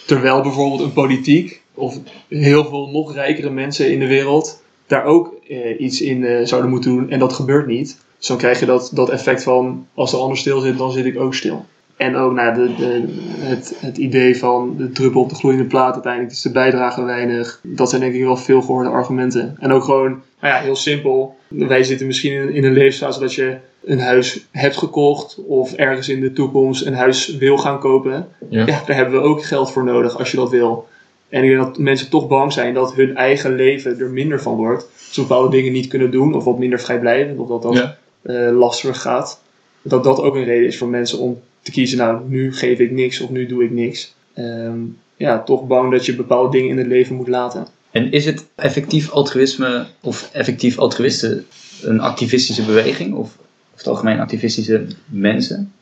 Terwijl 0.05 0.41
bijvoorbeeld 0.41 0.81
een 0.81 0.93
politiek 0.93 1.61
of 1.73 1.97
heel 2.27 2.65
veel 2.65 2.89
nog 2.89 3.13
rijkere 3.13 3.49
mensen 3.49 3.91
in 3.91 3.99
de 3.99 4.07
wereld... 4.07 4.61
daar 4.87 5.05
ook 5.05 5.33
eh, 5.47 5.79
iets 5.79 6.01
in 6.01 6.25
eh, 6.25 6.45
zouden 6.45 6.69
moeten 6.69 6.91
doen. 6.91 7.09
En 7.09 7.19
dat 7.19 7.33
gebeurt 7.33 7.67
niet. 7.67 7.97
Dus 8.17 8.27
dan 8.27 8.37
krijg 8.37 8.59
je 8.59 8.65
dat, 8.65 8.91
dat 8.93 9.09
effect 9.09 9.43
van... 9.43 9.87
Als 9.93 10.11
de 10.11 10.17
ander 10.17 10.37
stil 10.37 10.59
zit, 10.59 10.77
dan 10.77 10.91
zit 10.91 11.05
ik 11.05 11.19
ook 11.19 11.33
stil. 11.33 11.65
En 11.99 12.15
ook 12.15 12.33
nou, 12.33 12.53
de, 12.53 12.75
de, 12.75 13.03
het, 13.39 13.75
het 13.79 13.97
idee 13.97 14.37
van 14.37 14.73
de 14.77 14.91
druppel 14.91 15.21
op 15.21 15.29
de 15.29 15.35
gloeiende 15.35 15.65
plaat 15.67 15.93
uiteindelijk 15.93 16.33
is 16.33 16.41
de 16.41 16.51
bijdrage 16.51 17.03
weinig. 17.03 17.59
Dat 17.63 17.89
zijn 17.89 18.01
denk 18.01 18.13
ik 18.13 18.23
wel 18.23 18.37
veel 18.37 18.61
gehoorde 18.61 18.89
argumenten. 18.89 19.55
En 19.59 19.71
ook 19.71 19.83
gewoon, 19.83 20.09
nou 20.41 20.53
ja, 20.53 20.59
heel 20.59 20.75
simpel. 20.75 21.35
Wij 21.47 21.83
zitten 21.83 22.07
misschien 22.07 22.31
in, 22.33 22.53
in 22.53 22.63
een 22.63 22.73
levensfase 22.73 23.19
dat 23.19 23.33
je 23.33 23.57
een 23.85 23.99
huis 23.99 24.47
hebt 24.51 24.77
gekocht 24.77 25.39
of 25.47 25.73
ergens 25.73 26.09
in 26.09 26.19
de 26.21 26.33
toekomst 26.33 26.85
een 26.85 26.93
huis 26.93 27.37
wil 27.37 27.57
gaan 27.57 27.79
kopen. 27.79 28.27
Ja. 28.49 28.65
Ja, 28.65 28.81
daar 28.85 28.95
hebben 28.95 29.21
we 29.21 29.27
ook 29.27 29.43
geld 29.43 29.71
voor 29.71 29.83
nodig 29.83 30.17
als 30.17 30.31
je 30.31 30.37
dat 30.37 30.49
wil. 30.49 30.87
En 31.29 31.43
ik 31.43 31.49
denk 31.49 31.61
dat 31.61 31.77
mensen 31.77 32.09
toch 32.09 32.27
bang 32.27 32.53
zijn 32.53 32.73
dat 32.73 32.93
hun 32.93 33.15
eigen 33.15 33.55
leven 33.55 33.99
er 33.99 34.09
minder 34.09 34.41
van 34.41 34.55
wordt. 34.55 34.87
Ze 35.11 35.21
bepaalde 35.21 35.49
dingen 35.49 35.71
niet 35.71 35.87
kunnen 35.87 36.11
doen 36.11 36.33
of 36.33 36.43
wat 36.43 36.59
minder 36.59 36.79
vrijblijvend 36.79 37.39
of 37.39 37.47
dat 37.47 37.61
dat 37.61 37.73
Ja. 37.73 37.97
eh, 38.21 38.57
lastiger 38.57 38.95
gaat. 38.95 39.41
Dat 39.81 40.03
dat 40.03 40.21
ook 40.21 40.35
een 40.35 40.43
reden 40.43 40.67
is 40.67 40.77
voor 40.77 40.87
mensen 40.87 41.19
om 41.19 41.39
te 41.69 41.75
kiezen, 41.75 41.97
nou 41.97 42.29
nu 42.29 42.53
geef 42.53 42.79
ik 42.79 42.91
niks 42.91 43.21
of 43.21 43.29
nu 43.29 43.45
doe 43.45 43.63
ik 43.63 43.71
niks. 43.71 44.15
Ehm, 44.33 44.79
ja, 45.17 45.43
toch 45.43 45.67
bang 45.67 45.91
dat 45.91 46.05
je 46.05 46.15
bepaalde 46.15 46.57
dingen 46.57 46.69
in 46.69 46.77
het 46.77 46.87
leven 46.87 47.15
moet 47.15 47.27
laten. 47.27 47.67
En 47.91 48.11
is 48.11 48.25
het 48.25 48.45
effectief 48.55 49.09
altruïsme 49.11 49.85
of 50.01 50.29
effectief 50.33 50.77
altruïsten 50.77 51.45
een 51.81 51.99
activistische 51.99 52.63
beweging? 52.63 53.13
Of, 53.15 53.37
of 53.73 53.77
het 53.77 53.87
algemeen 53.87 54.19
activistische 54.19 54.85
mensen? 55.05 55.73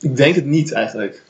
Ik 0.00 0.16
denk 0.16 0.34
het 0.34 0.46
niet 0.46 0.72
eigenlijk. 0.72 1.22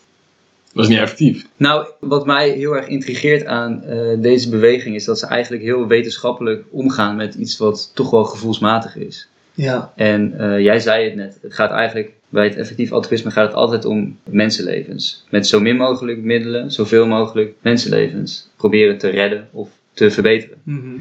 Dat 0.73 0.85
is 0.85 0.91
niet 0.91 0.99
effectief. 0.99 1.47
Nou, 1.57 1.89
wat 2.01 2.27
mij 2.27 2.51
heel 2.51 2.77
erg 2.77 2.87
intrigeert 2.87 3.47
aan 3.47 3.83
eh, 3.83 3.99
deze 4.19 4.49
beweging 4.49 4.95
is 4.95 5.05
dat 5.05 5.19
ze 5.19 5.27
eigenlijk 5.27 5.63
heel 5.63 5.87
wetenschappelijk 5.87 6.65
omgaan 6.71 7.17
met 7.17 7.35
iets 7.35 7.59
wat 7.59 7.91
toch 7.95 8.11
wel 8.11 8.25
gevoelsmatig 8.25 8.97
is. 8.97 9.29
Ja, 9.55 9.93
En 9.97 10.39
eh, 10.39 10.61
jij 10.61 10.81
zei 10.81 11.05
het 11.05 11.15
net, 11.15 11.39
het 11.43 11.55
gaat 11.55 11.71
eigenlijk 11.71 12.13
bij 12.35 12.45
het 12.45 12.57
effectief 12.57 12.93
altruïsme 12.93 13.31
gaat 13.31 13.47
het 13.47 13.57
altijd 13.57 13.85
om 13.85 14.19
mensenlevens. 14.25 15.25
Met 15.31 15.47
zo 15.47 15.61
min 15.61 15.77
mogelijk 15.77 16.19
middelen, 16.19 16.71
zoveel 16.71 17.07
mogelijk 17.07 17.55
mensenlevens 17.61 18.49
proberen 18.57 18.99
te 18.99 19.09
redden 19.09 19.49
of 19.53 19.69
te 19.93 20.11
verbeteren. 20.11 20.57
Mhm. 20.63 20.97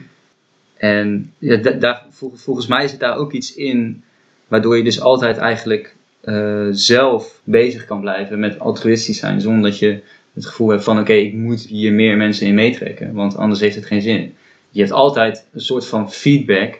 En 0.77 1.33
ja, 1.37 1.55
da- 1.55 1.71
daar, 1.71 2.05
vol- 2.09 2.33
volgens 2.35 2.67
mij 2.67 2.87
zit 2.87 2.99
daar 2.99 3.17
ook 3.17 3.31
iets 3.33 3.55
in 3.55 4.03
waardoor 4.47 4.77
je 4.77 4.83
dus 4.83 5.01
altijd 5.01 5.37
eigenlijk 5.37 5.95
eh, 6.21 6.67
zelf 6.71 7.39
bezig 7.43 7.85
kan 7.85 8.01
blijven 8.01 8.39
met 8.39 8.59
altruïstisch 8.59 9.19
zijn. 9.19 9.41
Zonder 9.41 9.69
dat 9.69 9.79
je 9.79 9.99
het 10.33 10.45
gevoel 10.45 10.69
hebt 10.69 10.83
van 10.83 10.99
oké, 10.99 11.13
ik 11.13 11.33
moet 11.33 11.65
hier 11.65 11.91
meer 11.93 12.17
mensen 12.17 12.47
in 12.47 12.55
meetrekken. 12.55 13.13
Want 13.13 13.37
anders 13.37 13.59
heeft 13.59 13.75
het 13.75 13.85
geen 13.85 14.01
zin. 14.01 14.35
Je 14.69 14.79
hebt 14.79 14.91
altijd 14.91 15.45
een 15.53 15.61
soort 15.61 15.85
van 15.85 16.11
feedback 16.11 16.79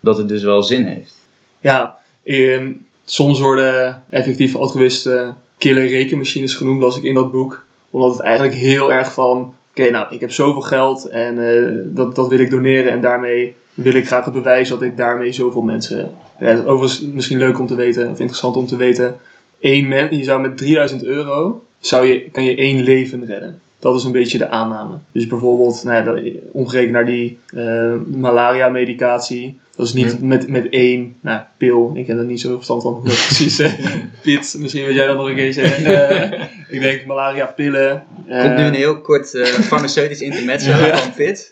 dat 0.00 0.18
het 0.18 0.28
dus 0.28 0.42
wel 0.42 0.62
zin 0.62 0.84
heeft. 0.84 1.14
ja 1.60 1.98
ehm, 2.24 2.72
soms 3.12 3.40
worden 3.40 4.02
effectieve 4.10 4.58
altruïsten 4.58 5.36
killer 5.58 5.86
rekenmachines 5.86 6.54
genoemd, 6.54 6.80
las 6.80 6.96
ik 6.96 7.02
in 7.02 7.14
dat 7.14 7.32
boek. 7.32 7.64
Omdat 7.90 8.12
het 8.12 8.20
eigenlijk 8.20 8.54
heel 8.56 8.92
erg 8.92 9.12
van, 9.12 9.54
oké 9.70 9.90
nou 9.90 10.14
ik 10.14 10.20
heb 10.20 10.32
zoveel 10.32 10.60
geld 10.60 11.08
en 11.08 11.48
eh, 11.48 11.78
dat, 11.84 12.14
dat 12.14 12.28
wil 12.28 12.38
ik 12.38 12.50
doneren 12.50 12.92
en 12.92 13.00
daarmee 13.00 13.54
wil 13.74 13.94
ik 13.94 14.06
graag 14.06 14.24
het 14.24 14.34
bewijs 14.34 14.68
dat 14.68 14.82
ik 14.82 14.96
daarmee 14.96 15.32
zoveel 15.32 15.62
mensen... 15.62 16.10
Ja, 16.40 16.62
overigens 16.64 17.00
misschien 17.00 17.38
leuk 17.38 17.58
om 17.58 17.66
te 17.66 17.74
weten, 17.74 18.10
of 18.10 18.18
interessant 18.18 18.56
om 18.56 18.66
te 18.66 18.76
weten. 18.76 19.16
Eén 19.60 19.88
man, 19.88 20.16
je 20.16 20.24
zou 20.24 20.40
met 20.40 20.56
3000 20.56 21.04
euro, 21.04 21.62
zou 21.80 22.06
je, 22.06 22.30
kan 22.30 22.44
je 22.44 22.56
één 22.56 22.82
leven 22.82 23.26
redden. 23.26 23.60
Dat 23.82 23.96
is 23.96 24.04
een 24.04 24.12
beetje 24.12 24.38
de 24.38 24.48
aanname. 24.48 24.94
Dus 25.12 25.26
bijvoorbeeld, 25.26 25.84
nou 25.84 25.96
ja, 25.96 26.02
dat- 26.02 26.32
omgerekend 26.52 26.92
naar 26.92 27.06
die 27.06 27.38
eh, 27.54 27.92
malaria-medicatie. 28.06 29.60
Dat 29.76 29.86
is 29.86 29.92
niet 29.92 30.22
met, 30.22 30.48
met 30.48 30.68
één 30.68 31.14
nou, 31.20 31.40
pil. 31.56 31.90
Ik 31.94 32.06
heb 32.06 32.18
er 32.18 32.24
niet 32.24 32.40
zo 32.40 32.54
verstand 32.54 32.82
van 32.82 32.92
hoe 32.92 33.04
dat 33.04 33.14
precies 33.14 33.60
is. 33.60 33.70
Pit, 34.22 34.56
misschien 34.58 34.84
weet 34.84 34.94
jij 34.94 35.06
dat 35.06 35.16
nog 35.16 35.28
een 35.28 35.34
keer 35.34 35.52
zeggen. 35.52 36.08
Eh, 36.08 36.40
ik 36.68 36.80
denk 36.80 37.06
malaria-pillen. 37.06 38.02
eh, 38.26 38.40
Komt 38.42 38.56
nu 38.56 38.62
een 38.62 38.74
heel 38.74 39.00
kort 39.00 39.34
eh, 39.34 39.44
farmaceutisch 39.44 40.20
intermezzo 40.20 40.70
Ja. 40.86 40.96
van 40.96 41.12
Pit. 41.14 41.48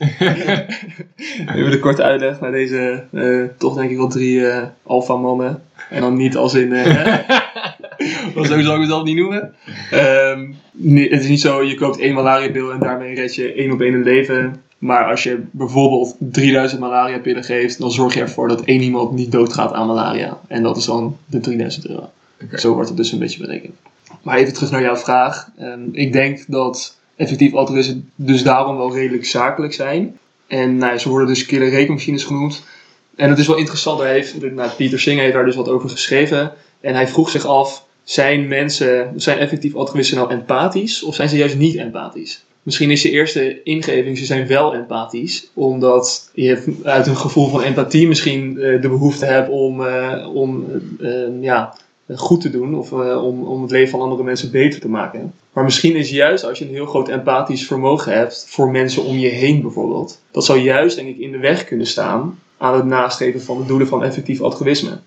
Even 1.55 1.71
de 1.71 1.79
korte 1.81 2.03
uitleg 2.03 2.41
naar 2.41 2.53
deze, 2.53 3.05
eh, 3.13 3.43
toch 3.59 3.77
denk 3.77 3.91
ik 3.91 3.97
wel 3.97 4.09
drie 4.09 4.47
eh 4.47 4.63
alfa-mannen. 4.83 5.63
En 5.91 6.01
dan 6.01 6.17
niet 6.17 6.37
als 6.37 6.55
in, 6.55 6.73
want 8.35 8.47
zo 8.47 8.61
zou 8.61 8.75
ik 8.75 8.81
mezelf 8.81 9.05
niet 9.05 9.17
noemen. 9.17 9.55
Ehm, 9.91 10.53
nee, 10.73 11.11
het 11.11 11.23
is 11.23 11.29
niet 11.29 11.41
zo, 11.41 11.63
je 11.63 11.75
koopt 11.75 11.99
één 11.99 12.15
malaria-pil 12.15 12.73
en 12.73 12.79
daarmee 12.79 13.15
red 13.15 13.35
je 13.35 13.53
één 13.53 13.73
op 13.73 13.81
één 13.81 13.95
een 13.95 14.03
leven. 14.03 14.63
Maar 14.79 15.05
als 15.05 15.23
je 15.23 15.43
bijvoorbeeld 15.51 16.17
3000 16.19 16.81
malaria-pillen 16.81 17.45
geeft, 17.45 17.79
dan 17.79 17.91
zorg 17.91 18.15
je 18.15 18.21
ervoor 18.21 18.49
dat 18.49 18.65
één 18.65 18.81
iemand 18.81 19.13
niet 19.13 19.33
doodgaat 19.33 19.73
aan 19.73 19.87
malaria. 19.87 20.41
En 20.49 20.63
dat 20.63 20.77
is 20.77 20.85
dan 20.85 21.17
de 21.27 21.41
3000 21.41 21.89
euro. 21.89 22.11
Zo 22.55 22.73
wordt 22.73 22.89
het 22.89 22.97
dus 22.97 23.13
een 23.13 23.19
beetje 23.19 23.41
berekend. 23.41 23.75
Maar 24.23 24.37
even 24.37 24.55
terug 24.55 24.71
naar 24.71 24.83
jouw 24.83 24.97
vraag. 24.97 25.51
Ehm, 25.59 25.81
ik 25.93 26.13
denk 26.13 26.45
dat 26.47 26.99
effectief 27.17 27.55
altruïsten 27.55 28.11
dus 28.15 28.43
daarom 28.43 28.77
wel 28.77 28.95
redelijk 28.95 29.27
zakelijk 29.27 29.73
zijn. 29.73 30.19
En 30.47 30.77
nou, 30.77 30.99
ze 30.99 31.09
worden 31.09 31.29
dus 31.29 31.47
killer 31.47 31.69
rekenmachines 31.69 32.25
genoemd. 32.25 32.63
En 33.17 33.29
het 33.29 33.39
is 33.39 33.47
wel 33.47 33.57
interessant, 33.57 33.99
daar 33.99 34.09
heeft, 34.09 34.53
nou, 34.53 34.71
Pieter 34.71 35.01
Singer 35.01 35.23
heeft 35.23 35.35
daar 35.35 35.45
dus 35.45 35.57
wat 35.57 35.69
over 35.69 35.91
geschreven. 35.91 36.53
En 36.81 36.95
hij 36.95 37.09
vroeg 37.09 37.31
zich 37.31 37.47
af, 37.47 37.87
zijn 38.11 38.49
mensen, 38.49 39.13
zijn 39.17 39.39
effectief 39.39 39.75
altruïsten 39.75 40.17
nou 40.17 40.31
empathisch 40.31 41.03
of 41.03 41.15
zijn 41.15 41.29
ze 41.29 41.37
juist 41.37 41.57
niet 41.57 41.77
empathisch? 41.77 42.45
Misschien 42.63 42.91
is 42.91 43.03
je 43.03 43.11
eerste 43.11 43.63
ingeving, 43.63 44.19
ze 44.19 44.25
zijn 44.25 44.47
wel 44.47 44.75
empathisch, 44.75 45.51
omdat 45.55 46.31
je 46.35 46.77
uit 46.83 47.07
een 47.07 47.17
gevoel 47.17 47.49
van 47.49 47.63
empathie 47.63 48.09
misschien 48.09 48.59
eh, 48.59 48.83
de 48.83 48.89
behoefte 48.89 49.25
hebt 49.25 49.49
om, 49.49 49.87
eh, 49.87 50.35
om 50.35 50.65
eh, 51.01 51.11
ja, 51.41 51.77
goed 52.15 52.41
te 52.41 52.51
doen 52.51 52.75
of 52.75 52.93
om, 52.93 53.45
om 53.45 53.63
het 53.63 53.71
leven 53.71 53.91
van 53.91 54.01
andere 54.01 54.23
mensen 54.23 54.51
beter 54.51 54.81
te 54.81 54.89
maken. 54.89 55.33
Maar 55.53 55.65
misschien 55.65 55.97
is 55.97 56.11
juist 56.11 56.45
als 56.45 56.59
je 56.59 56.65
een 56.65 56.75
heel 56.75 56.87
groot 56.87 57.09
empathisch 57.09 57.67
vermogen 57.67 58.13
hebt 58.13 58.47
voor 58.49 58.71
mensen 58.71 59.05
om 59.05 59.17
je 59.17 59.29
heen 59.29 59.63
bijvoorbeeld, 59.63 60.21
dat 60.31 60.45
zou 60.45 60.59
juist 60.59 60.97
denk 60.97 61.09
ik 61.09 61.19
in 61.19 61.33
de 61.33 61.39
weg 61.39 61.65
kunnen 61.65 61.87
staan 61.87 62.39
aan 62.59 62.75
het 62.75 62.85
nastreven 62.85 63.43
van 63.43 63.59
de 63.59 63.67
doelen 63.67 63.87
van 63.87 64.05
effectief 64.05 64.41
altruïsme. 64.41 64.99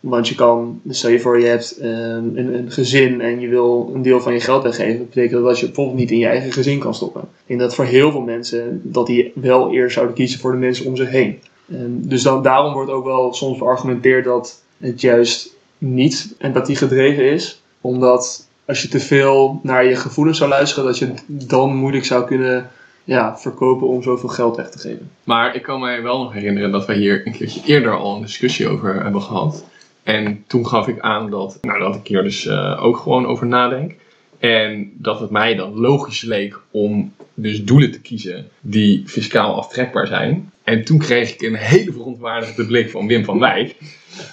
Want 0.00 0.28
je 0.28 0.34
kan, 0.34 0.80
stel 0.88 1.10
je 1.10 1.20
voor 1.20 1.40
je 1.40 1.46
hebt 1.46 1.78
ehm, 1.78 2.36
een, 2.36 2.70
gezin 2.70 3.20
en 3.20 3.40
je 3.40 3.48
wil 3.48 3.90
een 3.94 4.02
deel 4.02 4.20
van 4.20 4.32
je 4.32 4.40
geld 4.40 4.62
weggeven. 4.62 4.98
Dat 4.98 5.10
betekent 5.10 5.44
dat 5.44 5.58
je 5.58 5.66
bijvoorbeeld 5.66 5.96
niet 5.96 6.10
in 6.10 6.18
je 6.18 6.26
eigen 6.26 6.52
gezin 6.52 6.78
kan 6.78 6.94
stoppen. 6.94 7.28
Denk 7.46 7.60
dat 7.60 7.74
voor 7.74 7.84
heel 7.84 8.10
veel 8.10 8.20
mensen 8.20 8.80
dat 8.84 9.06
die 9.06 9.32
wel 9.34 9.72
eerst 9.72 9.94
zouden 9.94 10.14
kiezen 10.14 10.40
voor 10.40 10.52
de 10.52 10.58
mensen 10.58 10.86
om 10.86 10.96
zich 10.96 11.10
heen. 11.10 11.38
Ehm, 11.72 11.80
dus 11.88 12.22
dan, 12.22 12.42
daarom 12.42 12.72
wordt 12.72 12.90
ook 12.90 13.04
wel 13.04 13.34
soms 13.34 13.58
geargumenteerd 13.58 14.24
dat 14.24 14.62
het 14.78 15.00
juist 15.00 15.54
niet 15.78 16.34
empathie 16.38 16.76
gedreven 16.76 17.24
is. 17.24 17.62
Omdat 17.80 18.48
als 18.64 18.82
je 18.82 18.88
te 18.88 19.00
veel 19.00 19.60
naar 19.62 19.84
je 19.84 19.96
gevoelens 19.96 20.38
zou 20.38 20.50
luisteren, 20.50 20.84
dat 20.84 20.98
je 20.98 21.14
dan 21.26 21.76
moeilijk 21.76 22.04
zou 22.04 22.24
kunnen 22.24 22.70
ja, 23.04 23.38
verkopen 23.38 23.88
om 23.88 24.02
zoveel 24.02 24.28
geld 24.28 24.56
weg 24.56 24.70
te 24.70 24.78
geven. 24.78 25.10
Maar 25.24 25.54
ik 25.54 25.62
kan 25.62 25.80
mij 25.80 26.02
wel 26.02 26.22
nog 26.22 26.32
herinneren 26.32 26.70
dat 26.70 26.86
wij 26.86 26.96
hier 26.96 27.26
een 27.26 27.32
keertje 27.32 27.60
eerder 27.64 27.96
al 27.96 28.16
een 28.16 28.22
discussie 28.22 28.68
over 28.68 29.02
hebben 29.02 29.22
gehad. 29.22 29.64
En 30.02 30.44
toen 30.46 30.66
gaf 30.66 30.88
ik 30.88 31.00
aan 31.00 31.30
dat, 31.30 31.58
nou, 31.62 31.78
dat 31.78 31.94
ik 31.94 32.06
hier 32.06 32.22
dus 32.22 32.46
eh, 32.46 32.84
ook 32.84 32.96
gewoon 32.96 33.26
over 33.26 33.46
nadenk. 33.46 33.94
En 34.38 34.92
dat 34.94 35.20
het 35.20 35.30
mij 35.30 35.54
dan 35.54 35.80
logisch 35.80 36.22
leek 36.22 36.58
om 36.70 37.12
dus 37.34 37.64
doelen 37.64 37.90
te 37.90 38.00
kiezen 38.00 38.48
die 38.60 39.02
fiscaal 39.06 39.54
aftrekbaar 39.54 40.06
zijn. 40.06 40.52
En 40.64 40.84
toen 40.84 40.98
kreeg 40.98 41.32
ik 41.32 41.42
een 41.42 41.54
hele 41.54 41.92
verontwaardigde 41.92 42.66
blik 42.66 42.90
van 42.90 43.06
Wim 43.06 43.24
van 43.24 43.38
Wijk. 43.38 43.76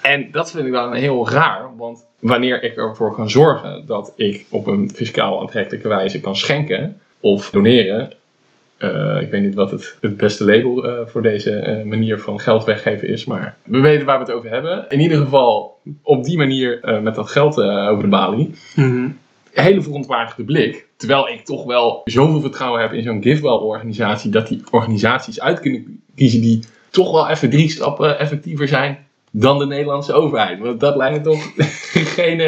En 0.01 0.31
dat 0.31 0.51
vind 0.51 0.65
ik 0.65 0.71
dan 0.71 0.93
heel 0.93 1.29
raar, 1.29 1.75
want 1.77 2.05
wanneer 2.19 2.63
ik 2.63 2.75
ervoor 2.75 3.15
kan 3.15 3.29
zorgen 3.29 3.83
dat 3.85 4.13
ik 4.15 4.45
op 4.49 4.67
een 4.67 4.91
fiscaal 4.93 5.39
aantrekkelijke 5.39 5.87
wijze 5.87 6.19
kan 6.19 6.35
schenken 6.35 6.99
of 7.19 7.49
doneren, 7.49 8.13
eh, 8.77 9.17
ik 9.21 9.29
weet 9.31 9.41
niet 9.41 9.55
wat 9.55 9.71
het, 9.71 9.97
het 10.01 10.17
beste 10.17 10.45
label 10.45 10.83
eh, 10.85 11.07
voor 11.07 11.21
deze 11.21 11.51
eh, 11.55 11.83
manier 11.85 12.19
van 12.19 12.39
geld 12.39 12.63
weggeven 12.65 13.07
is, 13.07 13.25
maar 13.25 13.55
we 13.63 13.79
weten 13.79 14.05
waar 14.05 14.19
we 14.19 14.25
het 14.25 14.33
over 14.33 14.49
hebben. 14.49 14.85
In 14.89 14.99
ieder 14.99 15.17
geval 15.17 15.79
op 16.01 16.23
die 16.23 16.37
manier 16.37 16.99
met 17.01 17.15
dat 17.15 17.29
geld 17.31 17.61
over 17.61 18.03
de 18.03 18.09
balie. 18.09 18.53
Een 18.75 19.17
hele 19.53 19.81
verontwaardigde 19.81 20.43
blik. 20.43 20.85
Terwijl 20.97 21.27
ik 21.29 21.45
toch 21.45 21.65
wel 21.65 22.01
zoveel 22.05 22.41
vertrouwen 22.41 22.81
heb 22.81 22.93
in 22.93 23.03
zo'n 23.03 23.21
giveaway-organisatie, 23.23 24.31
dat 24.31 24.47
die 24.47 24.61
organisaties 24.71 25.41
uit 25.41 25.59
kunnen 25.59 26.01
kiezen 26.15 26.41
die 26.41 26.59
toch 26.89 27.11
wel 27.11 27.29
even 27.29 27.49
drie 27.49 27.69
stappen 27.69 28.19
effectiever 28.19 28.67
zijn 28.67 29.05
dan 29.31 29.59
de 29.59 29.65
Nederlandse 29.65 30.13
overheid. 30.13 30.59
Want 30.59 30.79
dat 30.79 30.95
lijkt 30.95 31.17
me 31.17 31.23
toch 31.23 31.51
geen, 32.15 32.39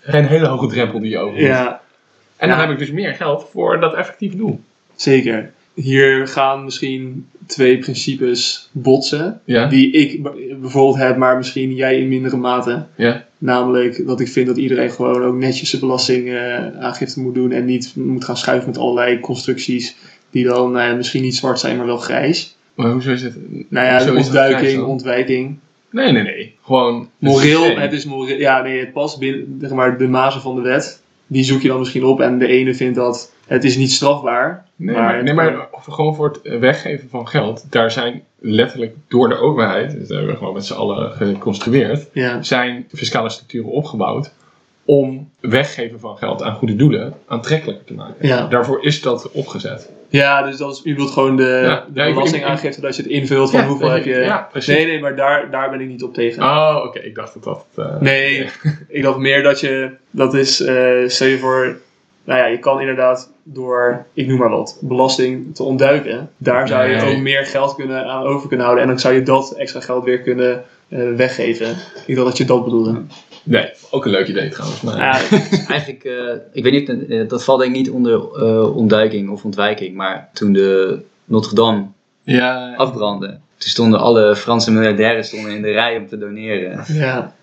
geen 0.00 0.26
hele 0.26 0.46
hoge 0.46 0.66
drempel 0.66 1.00
die 1.00 1.10
je 1.10 1.18
over 1.18 1.32
moet. 1.32 1.46
Ja, 1.46 1.80
En 2.36 2.48
dan 2.48 2.56
Ja. 2.58 2.62
heb 2.64 2.72
ik 2.72 2.78
dus 2.78 2.90
meer 2.90 3.14
geld 3.14 3.48
voor 3.52 3.80
dat 3.80 3.94
effectieve 3.94 4.36
doel. 4.36 4.60
zeker. 4.94 5.52
Hier 5.76 6.28
gaan 6.28 6.64
misschien 6.64 7.26
twee 7.46 7.78
principes 7.78 8.68
botsen. 8.72 9.40
Ja? 9.44 9.66
Die 9.66 9.90
ik 9.90 10.22
bijvoorbeeld 10.60 10.96
heb, 10.96 11.16
maar 11.16 11.36
misschien 11.36 11.74
jij 11.74 11.98
in 11.98 12.08
mindere 12.08 12.36
mate. 12.36 12.86
Ja? 12.96 13.24
Namelijk 13.38 14.06
dat 14.06 14.20
ik 14.20 14.28
vind 14.28 14.46
dat 14.46 14.56
iedereen 14.56 14.90
gewoon 14.90 15.22
ook 15.22 15.36
netjes 15.36 15.70
zijn 15.70 15.80
belastingaangifte 15.80 17.20
moet 17.20 17.34
doen. 17.34 17.52
En 17.52 17.64
niet 17.64 17.92
moet 17.96 18.24
gaan 18.24 18.36
schuiven 18.36 18.68
met 18.68 18.78
allerlei 18.78 19.20
constructies 19.20 19.96
die 20.30 20.44
dan 20.44 20.72
ja, 20.72 20.94
misschien 20.94 21.22
niet 21.22 21.36
zwart 21.36 21.58
zijn, 21.58 21.76
maar 21.76 21.86
wel 21.86 21.96
grijs. 21.96 22.56
Maar 22.74 22.90
hoezo 22.90 23.12
is 23.12 23.22
het? 23.22 23.36
Nou 23.68 23.86
ja, 23.86 24.14
ontduiking, 24.14 24.82
ontwijking. 24.82 25.58
Nee, 25.90 26.12
nee, 26.12 26.22
nee. 26.22 26.54
Gewoon. 26.62 26.98
het 27.00 27.08
Moreel, 27.18 27.76
het 27.76 27.92
is 27.92 28.04
moreel. 28.04 28.38
Ja, 28.38 28.62
nee, 28.62 28.80
het 28.80 28.92
past 28.92 29.18
binnen 29.18 29.58
zeg 29.60 29.70
maar, 29.70 29.98
de 29.98 30.08
mazen 30.08 30.40
van 30.40 30.54
de 30.54 30.60
wet. 30.60 31.02
Die 31.26 31.44
zoek 31.44 31.60
je 31.60 31.68
dan 31.68 31.78
misschien 31.78 32.04
op. 32.04 32.20
En 32.20 32.38
de 32.38 32.46
ene 32.46 32.74
vindt 32.74 32.96
dat 32.96 33.32
het 33.46 33.64
is 33.64 33.76
niet 33.76 33.92
strafbaar. 33.92 34.66
Nee, 34.76 34.96
Maar 34.96 35.22
nee, 35.22 35.34
maar 35.34 35.68
gewoon 35.72 36.14
voor 36.14 36.38
het 36.42 36.58
weggeven 36.58 37.08
van 37.08 37.28
geld, 37.28 37.66
daar 37.70 37.90
zijn 37.90 38.22
letterlijk 38.38 38.94
door 39.08 39.28
de 39.28 39.36
overheid, 39.36 39.90
dus 39.90 40.08
dat 40.08 40.16
hebben 40.16 40.28
we 40.28 40.36
gewoon 40.36 40.54
met 40.54 40.64
z'n 40.64 40.72
allen 40.72 41.12
geconstrueerd, 41.12 42.08
Ja, 42.12 42.42
zijn 42.42 42.86
fiscale 42.94 43.30
structuren 43.30 43.70
opgebouwd 43.70 44.32
om 44.86 45.30
weggeven 45.40 46.00
van 46.00 46.16
geld 46.16 46.42
aan 46.42 46.54
goede 46.54 46.76
doelen 46.76 47.14
aantrekkelijker 47.26 47.84
te 47.84 47.94
maken. 47.94 48.26
Ja. 48.28 48.46
Daarvoor 48.46 48.84
is 48.84 49.02
dat 49.02 49.30
opgezet. 49.32 49.90
ja 50.08 50.42
dus 50.42 50.56
dat 50.56 50.72
is, 50.72 50.80
je 50.84 50.94
wilt 50.94 51.10
gewoon 51.10 51.36
de, 51.36 51.60
Ja, 51.64 51.84
de 51.92 52.00
ja, 52.00 52.04
ik- 52.06 52.14
belastingaangifte 52.14 52.80
dat 52.80 52.96
je 52.96 53.02
het 53.02 53.10
invult 53.10 53.50
van 53.50 53.64
hoeveel 53.64 53.90
heb 53.90 54.04
je- 54.04 54.42
precies. 54.50 54.74
nee, 54.74 54.86
nee, 54.86 55.00
maar 55.00 55.16
daar, 55.16 55.50
daar 55.50 55.70
ben 55.70 55.80
ik 55.80 55.88
niet 55.88 56.02
op 56.02 56.14
tegen. 56.14 56.42
Oh, 56.42 56.82
oké, 56.86 56.98
ik 56.98 57.14
dacht 57.14 57.34
dat 57.34 57.44
dat... 57.44 57.86
eh, 57.86 58.00
Nee, 58.00 58.46
ik 58.88 59.02
dacht 59.02 59.18
meer 59.18 59.42
dat 59.42 59.60
je, 59.60 59.90
dat 60.10 60.34
is, 60.34 60.60
eh 60.60 60.88
stel 61.06 61.26
je 61.28 61.38
voor, 61.38 61.76
nou 62.24 62.38
ja, 62.40 62.46
je 62.46 62.58
kan 62.58 62.80
inderdaad 62.80 63.30
door, 63.42 64.04
ik 64.12 64.26
noem 64.26 64.38
maar 64.38 64.50
wat, 64.50 64.78
belasting 64.80 65.54
te 65.54 65.62
ontduiken. 65.62 66.30
Daar 66.36 66.68
zou 66.68 66.88
je 66.88 66.96
Nee. 66.96 67.14
ook 67.16 67.22
meer 67.22 67.46
geld 67.46 67.74
kunnen 67.74 68.04
aan 68.06 68.22
over 68.22 68.48
kunnen 68.48 68.64
houden 68.66 68.84
en 68.84 68.90
dan 68.90 69.00
zou 69.00 69.14
je 69.14 69.22
dat 69.22 69.52
extra 69.52 69.80
geld 69.80 70.04
weer 70.04 70.20
kunnen 70.20 70.64
eh, 70.88 70.98
weggeven. 71.16 71.76
Ik 72.06 72.14
dacht 72.14 72.26
dat 72.26 72.36
je 72.36 72.44
dat 72.44 72.64
bedoelde. 72.64 73.02
Nee, 73.48 73.70
ook 73.90 74.04
een 74.04 74.10
leuk 74.10 74.28
idee 74.28 74.48
trouwens. 74.48 74.80
Maar, 74.80 74.96
Ja, 74.96 75.12
Eigenlijk, 75.68 76.04
eh, 76.04 76.34
ik 76.52 76.62
weet 76.62 76.72
niet, 76.72 77.08
eh, 77.08 77.28
dat 77.28 77.44
valt 77.44 77.60
denk 77.60 77.70
ik 77.74 77.76
niet 77.76 77.90
onder 77.90 78.14
eh, 78.14 78.76
ontduiking 78.76 79.30
of 79.30 79.44
ontwijking, 79.44 79.96
maar 79.96 80.28
toen 80.32 80.52
de 80.52 80.98
Notre 81.24 81.54
Dame 81.54 81.86
ja, 82.22 82.74
afbrandde, 82.76 83.26
toen 83.26 83.70
stonden 83.70 84.00
alle 84.00 84.36
Franse 84.36 84.70
miljardairen 84.72 85.24
stonden 85.24 85.52
in 85.52 85.62
de 85.62 85.70
rij 85.70 85.96
om 85.96 86.08
te 86.08 86.18
doneren. 86.18 86.84
ja. 86.86 87.34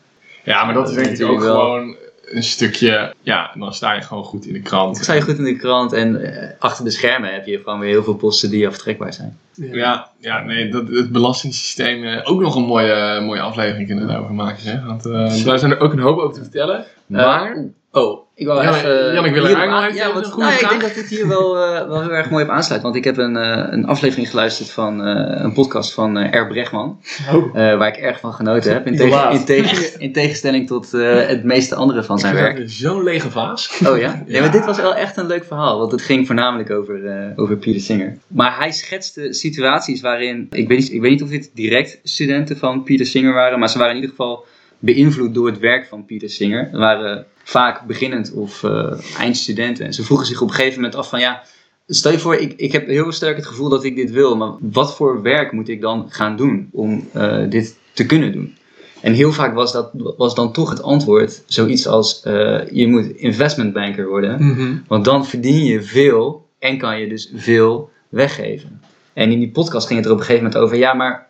ja, 0.43 0.65
maar 0.65 0.73
dat 0.73 0.89
is 0.89 0.95
denk 0.95 1.07
ik 1.07 1.13
ook 1.13 1.19
natuurlijk 1.19 1.41
wel. 1.41 1.59
gewoon 1.59 1.95
een 2.25 2.43
stukje... 2.43 3.13
Ja, 3.21 3.51
dan 3.57 3.73
sta 3.73 3.93
je 3.93 4.01
gewoon 4.01 4.23
goed 4.23 4.45
in 4.45 4.53
de 4.53 4.61
krant. 4.61 4.95
Dan 4.95 5.03
sta 5.03 5.13
je 5.13 5.21
goed 5.21 5.37
in 5.37 5.43
de 5.43 5.55
krant 5.55 5.93
en 5.93 6.23
eh, 6.23 6.49
achter 6.59 6.83
de 6.83 6.91
schermen 6.91 7.33
heb 7.33 7.45
je 7.45 7.57
gewoon 7.57 7.79
weer 7.79 7.89
heel 7.89 8.03
veel 8.03 8.15
posten 8.15 8.49
die 8.49 8.67
aftrekbaar 8.67 9.13
zijn. 9.13 9.37
Ja, 9.55 10.09
ja 10.19 10.43
nee, 10.43 10.69
dat, 10.69 10.87
het 10.87 11.11
belastingssysteem, 11.11 12.03
eh, 12.03 12.31
ook 12.31 12.41
nog 12.41 12.55
een 12.55 12.65
mooie, 12.65 13.21
mooie 13.21 13.41
aflevering 13.41 13.87
kunnen 13.87 14.05
we 14.05 14.11
daarover 14.11 14.35
maken. 14.35 14.61
Zeg. 14.61 14.85
Want 14.85 15.05
eh, 15.05 15.43
daar 15.45 15.59
zijn 15.59 15.71
er 15.71 15.79
ook 15.79 15.93
een 15.93 15.99
hoop 15.99 16.17
over 16.17 16.33
te 16.33 16.41
vertellen. 16.41 16.85
Maar, 17.05 17.65
Oh, 17.95 18.27
ik 18.35 18.45
wil 18.45 18.63
Jan- 18.63 18.73
even... 18.73 19.13
Jan, 19.13 19.25
ik 19.25 19.33
wil 19.33 19.41
er 19.43 19.47
hierop 19.47 19.69
eigenlijk 19.69 19.71
aan- 19.73 19.83
nog 19.83 19.95
ja, 19.95 20.13
want, 20.13 20.37
nou, 20.37 20.51
ja, 20.51 20.59
ik 20.59 20.69
denk 20.69 20.81
dat 20.81 20.93
dit 20.93 21.07
hier 21.07 21.27
wel, 21.27 21.57
eh, 21.57 21.87
wel 21.87 22.01
heel 22.01 22.11
erg 22.11 22.29
mooi 22.29 22.43
op 22.43 22.49
aansluit. 22.49 22.81
Want 22.81 22.95
ik 22.95 23.03
heb 23.03 23.17
een, 23.17 23.37
eh, 23.37 23.67
een 23.69 23.85
aflevering 23.85 24.29
geluisterd 24.29 24.69
van 24.69 25.05
eh, 25.05 25.41
een 25.43 25.53
podcast 25.53 25.93
van 25.93 26.17
eh 26.17 26.41
R. 26.41 26.47
Bregman. 26.47 26.99
Oh, 27.33 27.45
eh, 27.45 27.77
waar 27.77 27.87
ik 27.87 27.95
erg 27.95 28.19
van 28.19 28.33
genoten 28.33 28.73
heb. 28.73 28.87
In, 28.87 28.93
in, 29.31 29.45
tegen, 29.45 29.99
in 29.99 30.13
tegenstelling 30.13 30.67
tot 30.67 30.93
eh, 30.93 31.27
het 31.27 31.43
meeste 31.43 31.75
andere 31.75 32.03
van 32.03 32.19
zijn 32.19 32.35
werk. 32.35 32.63
Zo'n 32.83 33.03
lege 33.03 33.29
vaas. 33.31 33.81
Oh 33.87 33.97
ja? 33.97 33.97
Ja. 33.97 34.23
ja? 34.35 34.39
maar 34.41 34.51
dit 34.51 34.65
was 34.65 34.77
wel 34.77 34.95
echt 34.95 35.17
een 35.17 35.27
leuk 35.27 35.45
verhaal. 35.45 35.79
Want 35.79 35.91
het 35.91 36.01
ging 36.01 36.25
voornamelijk 36.25 36.69
over, 36.71 37.05
eh, 37.05 37.25
over 37.35 37.57
Peter 37.57 37.81
Singer. 37.81 38.17
Maar 38.27 38.57
hij 38.57 38.71
schetste 38.71 39.33
situaties 39.33 40.01
waarin... 40.01 40.47
Ik 40.51 40.67
weet, 40.67 40.77
niet, 40.77 40.91
ik 40.91 41.01
weet 41.01 41.11
niet 41.11 41.23
of 41.23 41.29
dit 41.29 41.51
direct 41.53 41.99
studenten 42.03 42.57
van 42.57 42.83
Peter 42.83 43.05
Singer 43.05 43.33
waren. 43.33 43.59
Maar 43.59 43.69
ze 43.69 43.77
waren 43.77 43.95
in 43.95 44.01
ieder 44.01 44.15
geval 44.15 44.45
beïnvloed 44.79 45.33
door 45.33 45.47
het 45.47 45.59
werk 45.59 45.85
van 45.87 46.05
Peter 46.05 46.29
Singer. 46.29 46.67
Ze 46.71 46.77
waren 46.77 47.25
vaak 47.43 47.81
beginnend 47.81 48.33
of 48.33 48.63
eh, 48.63 48.93
eindstudenten. 49.17 49.85
En 49.85 49.93
ze 49.93 50.03
vroegen 50.03 50.27
zich 50.27 50.41
op 50.41 50.47
een 50.47 50.53
gegeven 50.53 50.75
moment 50.75 50.95
af 50.95 51.09
van... 51.09 51.19
ja. 51.19 51.43
Stel 51.87 52.11
je 52.11 52.19
voor, 52.19 52.35
ik, 52.35 52.53
ik 52.57 52.71
heb 52.71 52.87
heel 52.87 53.11
sterk 53.11 53.35
het 53.35 53.45
gevoel 53.45 53.69
dat 53.69 53.83
ik 53.83 53.95
dit 53.95 54.11
wil. 54.11 54.37
Maar 54.37 54.51
wat 54.59 54.95
voor 54.95 55.21
werk 55.21 55.51
moet 55.51 55.69
ik 55.69 55.81
dan 55.81 56.05
gaan 56.09 56.35
doen 56.35 56.69
om 56.71 57.07
eh, 57.13 57.49
dit 57.49 57.77
te 57.93 58.05
kunnen 58.05 58.31
doen? 58.31 58.55
En 59.03 59.13
heel 59.13 59.31
vaak 59.31 59.53
was, 59.53 59.71
dat, 59.71 59.91
was 60.17 60.35
dan 60.35 60.51
toch 60.51 60.69
het 60.69 60.81
antwoord 60.81 61.43
zoiets 61.45 61.87
als: 61.87 62.21
eh, 62.21 62.69
je 62.71 62.87
moet 62.87 63.09
investmentbanker 63.09 64.07
worden, 64.07 64.45
mhm. 64.45 64.75
want 64.87 65.05
dan 65.05 65.25
verdien 65.25 65.65
je 65.65 65.81
veel 65.81 66.47
en 66.59 66.77
kan 66.77 66.99
je 66.99 67.07
dus 67.07 67.31
veel 67.35 67.91
weggeven. 68.09 68.81
En 69.13 69.31
in 69.31 69.39
die 69.39 69.51
podcast 69.51 69.87
ging 69.87 69.99
het 69.99 70.07
er 70.07 70.13
op 70.13 70.19
een 70.19 70.25
gegeven 70.25 70.45
moment 70.45 70.63
over: 70.63 70.77
ja, 70.77 70.93
maar 70.93 71.27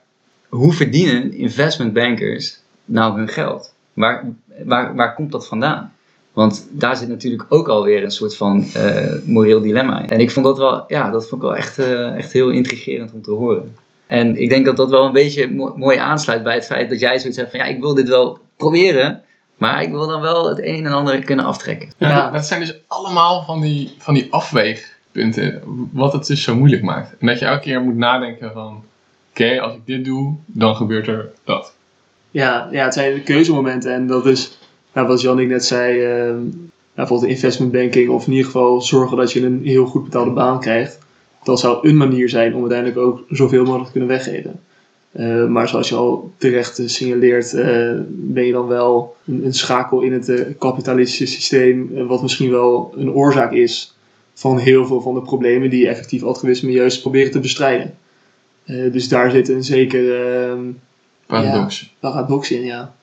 hoe 0.50 0.74
verdienen 0.74 1.34
investmentbankers 1.34 2.60
nou 2.86 3.18
hun 3.18 3.28
geld? 3.28 3.74
Waar, 3.94 4.26
waar, 4.66 4.96
waar 4.96 5.16
komt 5.16 5.32
dat 5.32 5.48
vandaan? 5.48 5.93
Want 6.34 6.68
daar 6.72 6.98
zit 6.98 7.08
natuurlijk 7.08 7.46
ook 7.50 7.68
alweer 7.68 8.04
een 8.04 8.12
soort 8.12 8.38
van 8.38 8.66
eh, 8.74 9.12
moreel 9.26 9.62
dilemma 9.62 10.02
in. 10.02 10.10
En 10.10 10.20
ik 10.20 10.32
vond 10.32 10.46
dat 10.46 10.58
wel, 10.58 10.84
ja, 10.88 11.10
dat 11.10 11.28
vond 11.28 11.42
ik 11.42 11.48
wel 11.48 11.58
echt, 11.58 11.80
eh, 11.80 12.16
echt 12.16 12.32
heel 12.34 12.50
intrigerend 12.50 13.12
om 13.14 13.22
te 13.22 13.32
horen. 13.32 13.76
En 14.08 14.42
ik 14.42 14.50
denk 14.50 14.66
dat 14.66 14.78
dat 14.78 14.90
wel 14.90 15.06
een 15.06 15.12
beetje 15.12 15.52
mo- 15.52 15.74
mooi 15.78 15.98
aansluit 15.98 16.44
bij 16.44 16.54
het 16.56 16.66
feit 16.66 16.90
dat 16.90 17.00
jij 17.00 17.20
zoiets 17.20 17.38
hebt 17.38 17.52
van 17.52 17.60
ja, 17.60 17.66
ik 17.66 17.80
wil 17.80 17.94
dit 17.94 18.08
wel 18.10 18.40
proberen, 18.58 19.22
maar 19.58 19.82
ik 19.82 19.90
wil 19.90 20.08
dan 20.08 20.22
wel 20.22 20.50
het 20.50 20.60
een 20.64 20.86
en 20.86 20.92
ander 20.92 21.24
kunnen 21.24 21.46
aftrekken. 21.46 21.92
Ja, 21.98 22.10
Ja. 22.10 22.24
Dat, 22.24 22.34
dat 22.34 22.46
zijn 22.46 22.60
dus 22.60 22.76
allemaal 22.88 23.44
van 23.44 23.62
die, 23.62 23.94
van 23.98 24.14
die 24.14 24.28
afweegpunten, 24.34 25.62
wat 25.92 26.14
het 26.14 26.28
dus 26.28 26.44
zo 26.44 26.56
moeilijk 26.56 26.84
maakt. 26.84 27.16
En 27.20 27.28
dat 27.28 27.40
je 27.40 27.46
elke 27.46 27.62
keer 27.62 27.82
moet 27.82 27.96
nadenken 27.96 28.52
van, 28.54 28.84
oké, 29.30 29.62
als 29.62 29.74
ik 29.74 29.82
dit 29.86 30.06
doe, 30.06 30.36
dan 30.46 30.76
gebeurt 30.76 31.08
er 31.08 31.30
dat. 31.44 31.74
Ja, 32.32 32.68
ja, 32.72 32.84
het 32.84 32.94
zijn 32.94 33.24
keuzemomenten 33.24 33.94
en 33.94 34.08
dat 34.08 34.26
is, 34.26 34.58
nou, 34.94 35.08
wat 35.08 35.22
Jannik 35.22 35.48
net 35.48 35.66
zei, 35.66 36.04
ehm, 36.04 36.38
nou, 36.96 37.08
bijvoorbeeld 37.08 37.32
investment 37.32 37.72
banking 37.72 38.10
of 38.10 38.26
in 38.26 38.32
ieder 38.32 38.46
geval 38.46 38.82
zorgen 38.82 39.18
dat 39.18 39.32
je 39.32 39.46
een 39.46 39.62
heel 39.64 39.86
goed 39.86 40.04
betaalde 40.04 40.32
baan 40.32 40.60
krijgt. 40.60 40.98
Dat 41.44 41.60
zou 41.60 41.88
een 41.88 41.98
manier 41.98 42.30
zijn 42.30 42.54
om 42.54 42.60
uiteindelijk 42.60 43.00
ook 43.00 43.24
zoveel 43.30 43.64
mogelijk 43.64 43.86
te 43.86 43.92
kunnen 43.92 44.10
weggeven. 44.10 44.60
Eh, 45.14 45.46
maar 45.46 45.68
zoals 45.68 45.90
je 45.90 45.96
al 45.96 46.32
terecht 46.38 46.80
eh, 46.80 46.88
signaleert, 46.88 47.54
eh, 47.54 47.92
ben 48.08 48.46
je 48.46 48.52
dan 48.52 48.68
wel 48.68 49.16
een, 49.26 49.46
een 49.46 49.54
schakel 49.54 50.02
in 50.02 50.14
het 50.14 50.46
kapitalistische 50.58 51.36
systeem, 51.36 52.06
wat 52.08 52.22
misschien 52.22 52.52
wel 52.52 52.94
een 52.98 53.12
oorzaak 53.12 53.52
is 53.52 53.96
van 54.34 54.58
heel 54.58 54.86
veel 54.86 55.02
van 55.02 55.14
de 55.14 55.22
problemen 55.22 55.70
die 55.70 55.88
effectief 55.88 56.24
altruïsme 56.24 56.72
juist 56.72 57.02
proberen 57.02 57.32
te 57.32 57.40
bestrijden. 57.40 57.96
Dus 58.66 59.10
daar 59.10 59.32
zit 59.32 59.50
een 59.50 59.64
zekere 59.64 60.48
ehm, 60.48 60.72
Paradox. 61.26 61.94
paradox 62.00 62.52
in, 62.52 62.64
ja. 62.64 62.94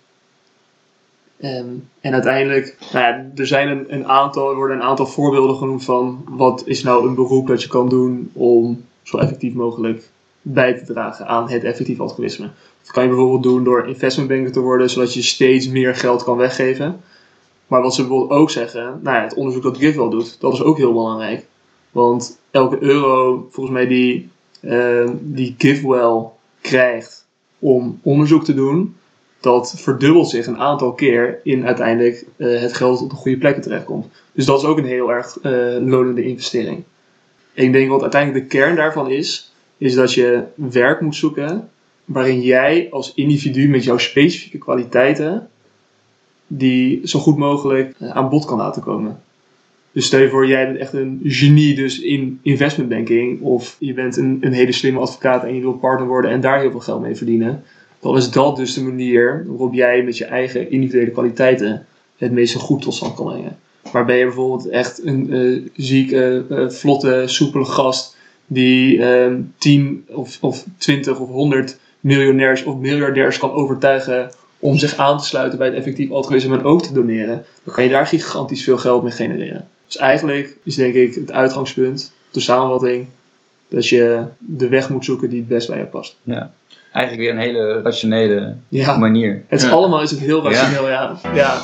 Ehm, 1.40 1.68
en 2.00 2.12
uiteindelijk, 2.12 2.76
nou 2.92 3.04
ja, 3.04 3.30
er 3.34 3.46
zijn 3.46 3.68
een, 3.68 3.94
een 3.94 4.06
aantal, 4.06 4.54
worden 4.54 4.76
een 4.76 4.82
aantal 4.82 5.06
voorbeelden 5.06 5.56
genoemd 5.56 5.84
van 5.84 6.24
wat 6.28 6.62
is 6.66 6.82
nou 6.82 7.08
een 7.08 7.14
beroep 7.14 7.46
dat 7.46 7.62
je 7.62 7.68
kan 7.68 7.88
doen 7.88 8.30
om 8.32 8.84
zo 9.02 9.16
effectief 9.16 9.54
mogelijk 9.54 10.08
bij 10.42 10.74
te 10.74 10.92
dragen 10.92 11.26
aan 11.26 11.50
het 11.50 11.64
effectief 11.64 12.00
altruïsme. 12.00 12.50
Dat 12.82 12.92
kan 12.92 13.02
je 13.02 13.08
bijvoorbeeld 13.08 13.42
doen 13.42 13.64
door 13.64 13.88
investmentbanker 13.88 14.52
te 14.52 14.60
worden, 14.60 14.90
zodat 14.90 15.14
je 15.14 15.22
steeds 15.22 15.68
meer 15.68 15.94
geld 15.94 16.24
kan 16.24 16.36
weggeven. 16.36 17.00
Maar 17.66 17.82
wat 17.82 17.94
ze 17.94 18.00
bijvoorbeeld 18.00 18.40
ook 18.40 18.50
zeggen, 18.50 19.00
nou 19.02 19.16
ja, 19.16 19.22
het 19.22 19.34
onderzoek 19.34 19.62
dat 19.62 19.76
GiveWell 19.76 20.10
doet, 20.10 20.40
dat 20.40 20.52
is 20.52 20.62
ook 20.62 20.76
heel 20.76 20.92
belangrijk. 20.92 21.46
Want 21.90 22.38
elke 22.50 22.82
euro, 22.82 23.46
volgens 23.50 23.74
mij, 23.74 23.86
die, 23.86 24.28
ehm, 24.60 25.12
die 25.20 25.54
GiveWell 25.58 26.22
krijgt 26.60 27.26
om 27.58 27.98
onderzoek 28.02 28.44
te 28.44 28.54
doen, 28.54 28.96
dat 29.40 29.74
verdubbelt 29.76 30.28
zich 30.28 30.46
een 30.46 30.58
aantal 30.58 30.92
keer 30.92 31.40
in 31.42 31.66
uiteindelijk 31.66 32.24
eh, 32.36 32.60
het 32.60 32.72
geld 32.72 33.02
op 33.02 33.10
de 33.10 33.16
goede 33.16 33.38
plekken 33.38 33.62
terechtkomt. 33.62 34.06
Dus 34.32 34.44
dat 34.44 34.62
is 34.62 34.68
ook 34.68 34.78
een 34.78 34.84
heel 34.84 35.12
erg 35.12 35.38
eh, 35.42 35.52
lonende 35.80 36.24
investering. 36.24 36.82
En 37.54 37.64
ik 37.64 37.72
denk 37.72 37.90
wat 37.90 38.02
uiteindelijk 38.02 38.42
de 38.42 38.58
kern 38.58 38.76
daarvan 38.76 39.10
is, 39.10 39.52
is 39.78 39.94
dat 39.94 40.14
je 40.14 40.42
werk 40.54 41.00
moet 41.00 41.16
zoeken 41.16 41.68
waarin 42.04 42.40
jij 42.40 42.88
als 42.90 43.14
individu 43.14 43.68
met 43.68 43.84
jouw 43.84 43.98
specifieke 43.98 44.58
kwaliteiten 44.58 45.48
die 46.46 47.00
zo 47.04 47.18
goed 47.18 47.36
mogelijk 47.36 47.94
eh, 47.98 48.10
aan 48.10 48.28
bod 48.28 48.44
kan 48.44 48.58
laten 48.58 48.82
komen. 48.82 49.20
Dus 49.92 50.06
stel 50.06 50.20
je 50.20 50.28
voor, 50.28 50.46
jij 50.46 50.66
bent 50.66 50.78
echt 50.78 50.92
een 50.92 51.20
genie 51.24 51.74
dus 51.74 52.00
in 52.00 52.38
investmentbanking. 52.42 53.40
Of 53.40 53.76
je 53.78 53.94
bent 53.94 54.16
een, 54.16 54.38
een 54.40 54.52
hele 54.52 54.72
slimme 54.72 55.00
advocaat 55.00 55.44
en 55.44 55.54
je 55.54 55.60
wilt 55.60 55.80
partner 55.80 56.08
worden 56.08 56.30
en 56.30 56.40
daar 56.40 56.60
heel 56.60 56.70
veel 56.70 56.80
geld 56.80 57.00
mee 57.00 57.16
verdienen. 57.16 57.64
Dan 58.00 58.16
is 58.16 58.30
dat 58.30 58.56
dus 58.56 58.74
de 58.74 58.82
manier 58.82 59.44
waarop 59.46 59.74
jij 59.74 60.02
met 60.02 60.18
je 60.18 60.24
eigen 60.24 60.70
individuele 60.70 61.10
kwaliteiten 61.10 61.86
het 62.16 62.32
meeste 62.32 62.58
goed 62.58 62.82
tot 62.82 62.94
stand 62.94 63.14
kan 63.14 63.26
brengen. 63.26 63.58
Maar 63.92 64.04
ben 64.04 64.16
je 64.16 64.24
bijvoorbeeld 64.24 64.68
echt 64.68 65.04
een 65.04 65.32
eh, 65.32 65.70
zieke, 65.84 66.44
eh, 66.50 66.68
vlotte, 66.68 67.22
soepele 67.26 67.64
gast 67.64 68.16
die 68.46 69.02
ehm 69.02 69.40
10 69.58 70.04
of, 70.08 70.38
of 70.40 70.64
20 70.78 71.18
of 71.18 71.28
100 71.28 71.78
miljonairs 72.00 72.64
of 72.64 72.76
miljardairs 72.76 73.38
kan 73.38 73.52
overtuigen 73.52 74.30
om 74.58 74.78
zich 74.78 74.96
aan 74.96 75.18
te 75.18 75.24
sluiten 75.24 75.58
bij 75.58 75.66
het 75.66 75.76
effectief 75.76 76.10
altruïsme 76.10 76.58
en 76.58 76.64
ook 76.64 76.82
te 76.82 76.92
doneren, 76.92 77.44
dan 77.64 77.74
kan 77.74 77.84
je 77.84 77.90
daar 77.90 78.06
gigantisch 78.06 78.64
veel 78.64 78.78
geld 78.78 79.02
mee 79.02 79.12
genereren. 79.12 79.68
Dus 79.86 79.96
eigenlijk 79.96 80.56
is 80.62 80.74
denk 80.74 80.94
ik 80.94 81.14
het 81.14 81.32
uitgangspunt, 81.32 82.12
de 82.30 82.40
samenvatting, 82.40 83.06
dat 83.70 83.88
je 83.88 84.22
de 84.38 84.68
weg 84.68 84.88
moet 84.88 85.04
zoeken 85.04 85.28
die 85.30 85.38
het 85.38 85.48
best 85.48 85.68
bij 85.68 85.78
je 85.78 85.84
past. 85.84 86.16
Eigenlijk 86.92 87.16
weer 87.16 87.30
een 87.30 87.38
hele 87.38 87.80
rationele 87.82 88.54
Ja, 88.68 88.96
manier. 88.96 89.42
het 89.48 89.60
is 89.62 89.66
Ja. 89.66 89.72
allemaal 89.72 90.02
is 90.02 90.10
het 90.10 90.20
heel 90.20 90.42
rationeel, 90.44 90.88
ja. 90.88 91.16
ja. 91.34 91.58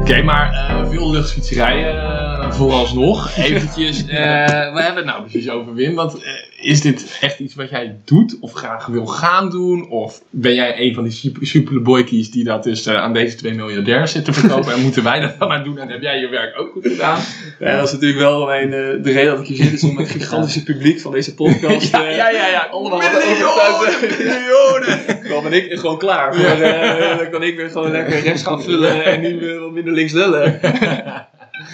Oké, 0.00 0.22
maar 0.22 0.52
eh, 0.52 0.88
veel 0.90 1.10
luchtfietserijen, 1.10 2.02
eh, 2.02 2.25
vooralsnog 2.54 3.36
eventjes, 3.36 4.06
eh 4.06 4.16
waar 4.16 4.84
hebben 4.84 5.04
we 5.04 5.10
het 5.10 5.18
nou 5.18 5.22
precies 5.22 5.50
over, 5.50 5.74
Wim? 5.74 5.94
Want 5.94 6.22
eh, 6.22 6.32
is 6.60 6.80
dit 6.80 7.18
echt 7.20 7.38
iets 7.38 7.54
wat 7.54 7.70
jij 7.70 7.96
doet 8.04 8.36
of 8.40 8.52
graag 8.52 8.86
wil 8.86 9.06
gaan 9.06 9.50
doen? 9.50 9.88
Of 9.88 10.22
ben 10.30 10.54
jij 10.54 10.80
een 10.80 10.94
van 10.94 11.04
die 11.04 11.32
super, 11.40 11.82
boykies 11.82 12.30
die 12.30 12.44
dat 12.44 12.62
dus 12.62 12.86
eh, 12.86 12.94
aan 12.94 13.12
deze 13.12 13.36
twee 13.36 13.54
miljardairs 13.54 14.12
zitten 14.12 14.34
verkopen 14.40 14.72
en 14.72 14.82
moeten 14.82 15.02
wij 15.02 15.20
dat 15.20 15.38
dan 15.38 15.48
maar 15.48 15.64
doen 15.64 15.78
en 15.78 15.88
heb 15.88 16.02
jij 16.02 16.18
je 16.18 16.28
werk 16.28 16.60
ook 16.60 16.72
goed 16.72 16.86
gedaan? 16.86 17.18
Ja, 17.58 17.76
dat 17.76 17.86
is 17.86 17.92
natuurlijk 17.92 18.20
wel 18.20 18.46
mijn, 18.46 18.70
de 18.70 19.00
reden 19.02 19.26
dat 19.26 19.40
ik 19.40 19.46
hier 19.46 19.56
zit, 19.56 19.72
is 19.72 19.84
om 19.84 19.98
het 19.98 20.10
gigantische 20.10 20.62
publiek 20.62 21.00
van 21.00 21.12
deze 21.12 21.34
podcast 21.34 21.90
Ja, 21.96 22.08
ja, 22.08 22.30
ja, 22.30 22.46
ja. 22.46 22.68
allemaal 22.70 22.98
Miljoenen, 22.98 24.16
miljoenen. 24.18 25.28
Dan 25.28 25.42
ben 25.42 25.52
ik 25.52 25.78
gewoon 25.78 25.98
klaar. 25.98 26.34
Voor, 26.34 26.44
eh, 26.44 27.18
dan 27.18 27.30
kan 27.30 27.42
ik 27.42 27.56
weer 27.56 27.70
gewoon 27.70 27.90
lekker 27.90 28.20
rechts 28.20 28.42
gaan 28.42 28.62
vullen 28.62 29.04
en 29.04 29.20
nu 29.20 29.58
wat 29.58 29.72
minder 29.72 29.92
links 29.92 30.12
lullen. 30.12 30.60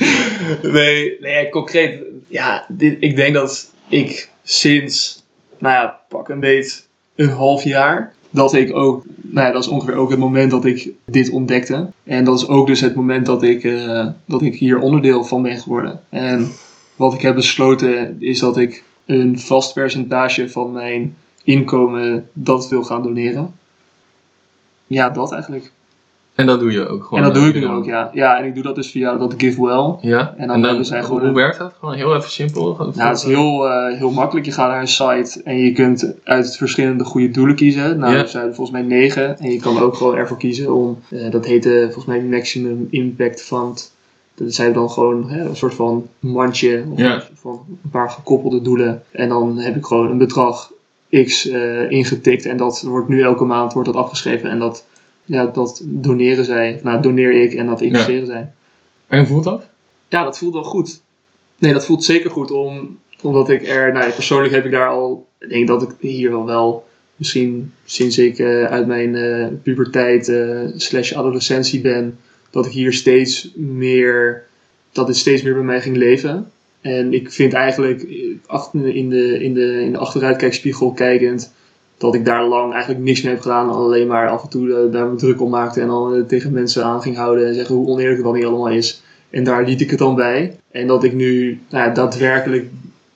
nee, 0.62 1.16
nee, 1.20 1.48
concreet. 1.48 2.02
Ja, 2.28 2.66
dit, 2.68 2.96
ik 3.00 3.16
denk 3.16 3.34
dat 3.34 3.72
ik 3.88 4.30
sinds, 4.42 5.22
nou 5.58 5.74
ja, 5.74 6.00
pak 6.08 6.28
een 6.28 6.40
beet 6.40 6.88
een 7.16 7.28
half 7.28 7.64
jaar, 7.64 8.14
dat 8.30 8.54
ik 8.54 8.74
ook, 8.74 9.04
nou 9.20 9.46
ja, 9.46 9.52
dat 9.52 9.62
is 9.62 9.68
ongeveer 9.68 9.94
ook 9.94 10.10
het 10.10 10.18
moment 10.18 10.50
dat 10.50 10.64
ik 10.64 10.90
dit 11.04 11.30
ontdekte. 11.30 11.88
En 12.04 12.24
dat 12.24 12.38
is 12.38 12.48
ook 12.48 12.66
dus 12.66 12.80
het 12.80 12.94
moment 12.94 13.26
dat 13.26 13.42
ik, 13.42 13.64
eh, 13.64 14.06
dat 14.24 14.42
ik 14.42 14.54
hier 14.54 14.78
onderdeel 14.78 15.24
van 15.24 15.42
ben 15.42 15.58
geworden. 15.58 16.00
En 16.08 16.48
wat 16.96 17.14
ik 17.14 17.20
heb 17.20 17.34
besloten 17.34 18.16
is 18.18 18.38
dat 18.38 18.56
ik 18.56 18.84
een 19.06 19.38
vast 19.38 19.74
percentage 19.74 20.48
van 20.48 20.72
mijn 20.72 21.16
inkomen 21.44 22.28
dat 22.32 22.68
wil 22.68 22.82
gaan 22.82 23.02
doneren. 23.02 23.54
Ja, 24.86 25.10
dat 25.10 25.32
eigenlijk. 25.32 25.70
En 26.34 26.46
dat 26.46 26.60
doe 26.60 26.72
je 26.72 26.88
ook 26.88 27.04
gewoon. 27.04 27.18
en 27.18 27.24
dat 27.24 27.34
doe 27.34 27.48
ik 27.48 27.54
nu 27.54 27.66
ook, 27.66 27.84
ja. 27.84 28.10
Ja, 28.12 28.38
en 28.38 28.44
ik 28.44 28.54
doe 28.54 28.62
dat 28.62 28.74
dus 28.74 28.90
via 28.90 29.16
dat 29.16 29.34
GiveWell. 29.36 29.94
Ja, 30.00 30.34
En 30.36 30.62
dan 30.62 30.84
zij 30.84 30.98
hoe, 30.98 31.06
gewoon 31.06 31.24
hoe 31.24 31.34
werkt 31.34 31.58
dat? 31.58 31.74
Gewoon 31.78 31.94
heel 31.94 32.14
even 32.16 32.30
simpel. 32.30 32.74
Gewoon 32.74 32.92
Nou, 32.96 33.08
het 33.08 33.18
is 33.18 33.24
heel, 33.24 33.68
eh, 33.68 33.98
heel 33.98 34.10
makkelijk. 34.10 34.46
Je 34.46 34.52
gaat 34.52 34.68
naar 34.70 34.80
een 34.80 34.88
site 34.88 35.40
en 35.44 35.56
je 35.56 35.72
kunt 35.72 36.14
uit 36.24 36.56
verschillende 36.56 37.04
goede 37.04 37.30
doelen 37.30 37.56
kiezen. 37.56 37.98
Nou, 37.98 38.12
Ja. 38.14 38.18
er 38.20 38.28
zijn 38.28 38.46
er 38.48 38.54
volgens 38.54 38.78
mij 38.78 38.86
negen. 38.86 39.38
En 39.38 39.50
je 39.50 39.58
kan 39.60 39.78
ook 39.78 39.94
gewoon 39.94 40.14
ervoor 40.16 40.36
kiezen 40.36 40.74
om, 40.74 40.98
eh, 41.08 41.30
dat 41.30 41.46
heet 41.46 41.66
eh, 41.66 41.82
volgens 41.82 42.04
mij 42.04 42.20
Maximum 42.22 42.86
Impact 42.90 43.42
Fund. 43.42 43.92
Dat 44.34 44.54
zijn 44.54 44.72
dan 44.72 44.90
gewoon 44.90 45.30
hè, 45.30 45.44
een 45.48 45.56
soort 45.56 45.74
van 45.74 46.06
mandje 46.18 46.84
of 46.90 46.98
Ja. 46.98 47.22
van 47.34 47.60
een 47.84 47.90
paar 47.90 48.10
gekoppelde 48.10 48.62
doelen. 48.62 49.02
En 49.10 49.28
dan 49.28 49.58
heb 49.58 49.76
ik 49.76 49.84
gewoon 49.86 50.10
een 50.10 50.18
bedrag 50.18 50.72
X 51.24 51.46
ingetikt 51.88 52.46
en 52.46 52.56
dat 52.56 52.82
wordt 52.82 53.08
nu 53.08 53.22
elke 53.22 53.44
maand 53.44 53.72
wordt 53.72 53.88
dat 53.92 53.96
afgeschreven. 54.04 54.50
En 54.50 54.58
dat, 54.58 54.84
ja, 55.24 55.46
dat 55.46 55.82
doneren 55.84 56.44
zij, 56.44 56.80
nou 56.82 57.02
doneer 57.02 57.42
ik 57.42 57.54
en 57.54 57.66
dat 57.66 57.80
investeren 57.80 58.26
zij. 58.26 58.50
En 59.06 59.18
hoe 59.18 59.26
voelt 59.26 59.44
dat? 59.44 59.66
Ja, 60.08 60.24
dat 60.24 60.38
voelt 60.38 60.54
wel 60.54 60.64
goed. 60.64 61.00
Nee, 61.58 61.72
dat 61.72 61.86
voelt 61.86 62.04
zeker 62.04 62.30
goed. 62.30 62.50
Om, 62.50 62.98
omdat 63.22 63.50
ik 63.50 63.68
er, 63.68 63.92
nou 63.92 64.06
ja, 64.06 64.12
persoonlijk 64.12 64.54
heb 64.54 64.64
ik 64.64 64.70
daar 64.70 64.88
al, 64.88 65.26
ik 65.38 65.48
denk 65.48 65.66
dat 65.66 65.82
ik 65.82 65.90
hier 66.00 66.30
wel 66.30 66.46
wel, 66.46 66.88
misschien 67.16 67.72
sinds 67.84 68.18
ik 68.18 68.40
uit 68.68 68.86
mijn 68.86 69.16
eh, 69.16 69.46
puberteit 69.62 70.28
eh, 70.28 70.60
slash 70.76 71.12
adolescentie 71.12 71.80
ben, 71.80 72.18
dat 72.50 72.66
ik 72.66 72.72
hier 72.72 72.92
steeds 72.92 73.50
meer, 73.54 74.46
dat 74.92 75.08
het 75.08 75.16
steeds 75.16 75.42
meer 75.42 75.54
bij 75.54 75.62
mij 75.62 75.80
ging 75.80 75.96
leven. 75.96 76.50
En 76.80 77.12
ik 77.12 77.32
vind 77.32 77.52
eigenlijk 77.52 78.02
eh, 78.02 78.16
achter- 78.46 78.94
in 78.94 79.08
de, 79.08 79.42
in 79.42 79.54
de, 79.54 79.82
in 79.82 79.92
de 79.92 79.98
achteruitkijkspiegel 79.98 80.92
kijkend, 80.92 81.52
dat 82.02 82.14
ik 82.14 82.24
daar 82.24 82.44
lang 82.46 82.72
eigenlijk 82.72 83.02
niks 83.04 83.22
mee 83.22 83.32
heb 83.32 83.42
gedaan. 83.42 83.70
Alleen 83.70 84.06
maar 84.06 84.28
af 84.28 84.42
en 84.42 84.48
toe 84.48 84.72
eh, 84.74 84.92
daar 84.92 85.06
me 85.06 85.16
druk 85.16 85.40
om 85.40 85.50
maakte 85.50 85.80
en 85.80 85.86
dan 85.86 86.14
eh, 86.14 86.20
tegen 86.22 86.52
mensen 86.52 86.84
aan 86.84 87.02
ging 87.02 87.16
houden 87.16 87.46
en 87.46 87.54
zeggen 87.54 87.74
hoe 87.74 87.86
oneerlijk 87.88 88.16
het 88.16 88.24
dan 88.24 88.34
niet 88.34 88.44
allemaal 88.44 88.68
is. 88.68 89.02
En 89.30 89.44
daar 89.44 89.64
liet 89.64 89.80
ik 89.80 89.90
het 89.90 89.98
dan 89.98 90.14
bij. 90.14 90.56
En 90.70 90.86
dat 90.86 91.04
ik 91.04 91.12
nu 91.14 91.60
nou 91.70 91.84
ja, 91.84 91.94
daadwerkelijk 91.94 92.70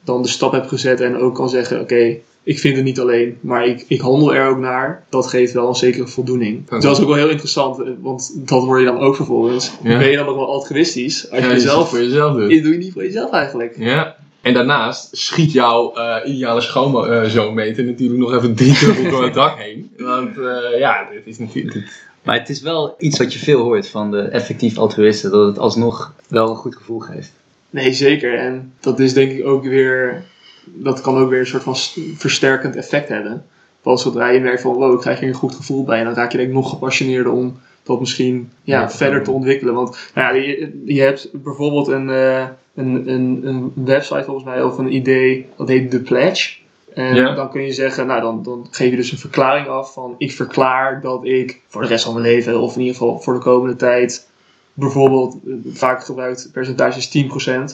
dan 0.05 0.23
de 0.23 0.29
stap 0.29 0.53
heb 0.53 0.67
gezet 0.67 1.01
en 1.01 1.17
ook 1.17 1.35
kan 1.35 1.49
zeggen: 1.49 1.81
Oké, 1.81 2.17
ik 2.43 2.59
vind 2.59 2.77
het 2.77 2.85
niet 2.85 3.01
alleen, 3.01 3.37
maar 3.41 3.67
ik, 3.67 3.85
ik 3.89 4.01
handel 4.01 4.35
er 4.35 4.49
ook 4.49 4.59
naar. 4.59 5.05
Dat 5.09 5.27
geeft 5.27 5.53
wel 5.53 5.69
een 5.69 5.75
zekere 5.75 6.07
voldoening. 6.07 6.69
Dat 6.69 6.83
Dat 6.83 6.93
is 6.97 7.03
ook 7.03 7.09
wel 7.09 7.17
heel 7.17 7.29
interessant, 7.31 7.81
eh, 7.81 7.87
want 8.01 8.33
dat 8.49 8.63
hoor 8.63 8.79
je 8.79 8.85
dan 8.85 8.99
ook 8.99 9.17
vervolgens. 9.17 9.73
Ja. 9.83 9.99
Ben 9.99 10.11
je 10.11 10.17
dan 10.17 10.27
nog 10.27 10.37
wel 10.37 10.53
altruïstisch? 10.53 11.31
Als 11.31 11.41
Ja, 11.41 11.53
je 11.53 11.85
voor 11.87 11.99
jezelf 11.99 12.37
doet. 12.37 12.49
dit 12.49 12.63
doe 12.63 12.73
je 12.73 12.79
niet 12.79 12.93
voor 12.93 13.03
jezelf 13.03 13.33
eigenlijk. 13.33 13.75
Ja. 13.79 14.17
En 14.47 14.55
daarnaast 14.55 15.17
schiet 15.17 15.53
jouw 15.53 15.95
eh, 15.95 16.17
ideale 16.33 16.61
schoonzoonmeter 16.61 17.85
natuurlijk 17.85 18.21
nog 18.21 18.33
even 18.35 18.55
drie 18.55 18.79
dubbel 18.79 19.11
door 19.11 19.25
het 19.25 19.35
dak 19.35 19.59
heen. 19.59 19.93
Want 19.97 20.39
eh, 20.39 20.79
ja, 20.79 21.09
dit 21.13 21.27
is 21.27 21.39
natuurlijk... 21.39 21.75
dit- 21.75 22.05
Maar 22.23 22.39
het 22.39 22.49
is 22.49 22.61
wel 22.61 22.95
iets 22.99 23.19
wat 23.19 23.33
je 23.33 23.39
veel 23.39 23.61
hoort 23.61 23.89
van 23.89 24.11
de 24.11 24.21
effectief 24.21 24.79
altruïsten, 24.79 25.31
dat 25.31 25.47
het 25.47 25.59
alsnog 25.59 26.15
wel 26.29 26.51
een 26.51 26.57
goed 26.57 26.77
gevoel 26.77 26.99
geeft. 26.99 27.33
Nee, 27.71 27.93
zeker. 27.93 28.39
En 28.39 28.73
dat 28.81 29.01
is 29.01 29.13
denk 29.15 29.33
ik 29.33 29.47
ook 29.47 29.65
weer, 29.65 30.25
dat 30.65 31.01
kan 31.01 31.17
ook 31.17 31.31
weer 31.31 31.41
een 31.41 31.47
soort 31.47 31.63
van 31.63 31.77
versterkend 32.17 32.77
effect 32.77 33.09
hebben. 33.09 33.45
Want 33.83 34.01
zodra 34.01 34.29
je 34.29 34.41
merkt 34.41 34.61
van, 34.61 34.75
wow, 34.75 34.93
ik 34.95 35.01
krijg 35.01 35.21
hier 35.21 35.29
een 35.29 35.35
goed 35.35 35.55
gevoel 35.55 35.85
bij, 35.85 35.99
en 35.99 36.05
dan 36.05 36.15
raak 36.15 36.31
je 36.33 36.37
denk 36.37 36.49
ik 36.49 36.55
nog 36.55 36.71
gepassioneerder 36.71 37.33
om 37.33 37.59
dat 37.83 38.01
misschien 38.01 38.51
ja, 38.63 38.81
Ja, 38.81 38.91
verder 38.91 39.23
te 39.23 39.31
ontwikkelen. 39.31 39.75
Want 39.75 39.99
nou 40.15 40.37
ja, 40.37 40.43
je, 40.43 40.83
je 40.85 41.01
hebt 41.01 41.29
bijvoorbeeld 41.33 41.89
een, 41.89 42.11
eh, 42.11 42.45
een, 42.77 43.09
een, 43.11 43.41
een 43.45 43.73
website 43.75 44.25
volgens 44.25 44.45
mij 44.47 44.63
of 44.63 44.79
een 44.79 44.95
idee, 44.95 45.47
dat 45.57 45.69
heet 45.69 45.91
The 45.91 46.01
Pledge. 46.01 46.55
En 46.95 47.15
Ja. 47.15 47.35
dan 47.35 47.51
kun 47.51 47.63
je 47.63 47.73
zeggen, 47.73 48.07
nou 48.07 48.21
dan, 48.21 48.43
dan 48.43 48.67
geef 48.71 48.91
je 48.91 48.97
dus 48.97 49.13
een 49.13 49.19
verklaring 49.19 49.67
af 49.67 49.93
van 49.93 50.15
ik 50.19 50.33
verklaar 50.33 51.01
dat 51.01 51.25
ik 51.25 51.61
voor 51.67 51.83
de 51.83 51.89
rest 51.89 52.05
van 52.05 52.13
mijn 52.15 52.25
leven, 52.27 52.61
of 52.61 52.75
in 52.75 52.81
ieder 52.81 52.97
geval 52.97 53.21
voor 53.21 53.35
de 53.35 53.41
komende 53.41 53.77
tijd, 53.77 54.29
bijvoorbeeld 54.73 55.37
eh, 55.47 55.53
vaak 55.73 56.05
gebruikt 56.05 56.49
percentage 56.53 56.99
is 56.99 57.09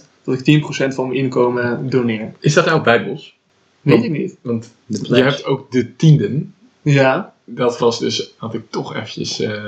10%, 0.03 0.05
dat 0.25 0.47
ik 0.47 0.63
10% 0.91 0.95
van 0.95 1.07
mijn 1.09 1.19
inkomen 1.19 1.91
doneer. 1.91 2.33
Is 2.41 2.55
dat 2.55 2.67
nou 2.67 2.83
bijbels? 2.83 3.37
Weet 3.81 3.95
Want- 3.95 4.07
ik 4.07 4.19
niet. 4.21 4.37
Want 4.43 4.73
je 4.87 5.23
hebt 5.23 5.45
ook 5.45 5.71
de 5.73 5.97
tienden. 5.97 6.55
Ja. 6.83 7.33
Dat 7.45 7.79
was 7.79 7.99
dus, 7.99 8.35
had 8.37 8.55
ik 8.55 8.63
toch 8.71 8.95
eventjes 8.95 9.41
eh, 9.41 9.63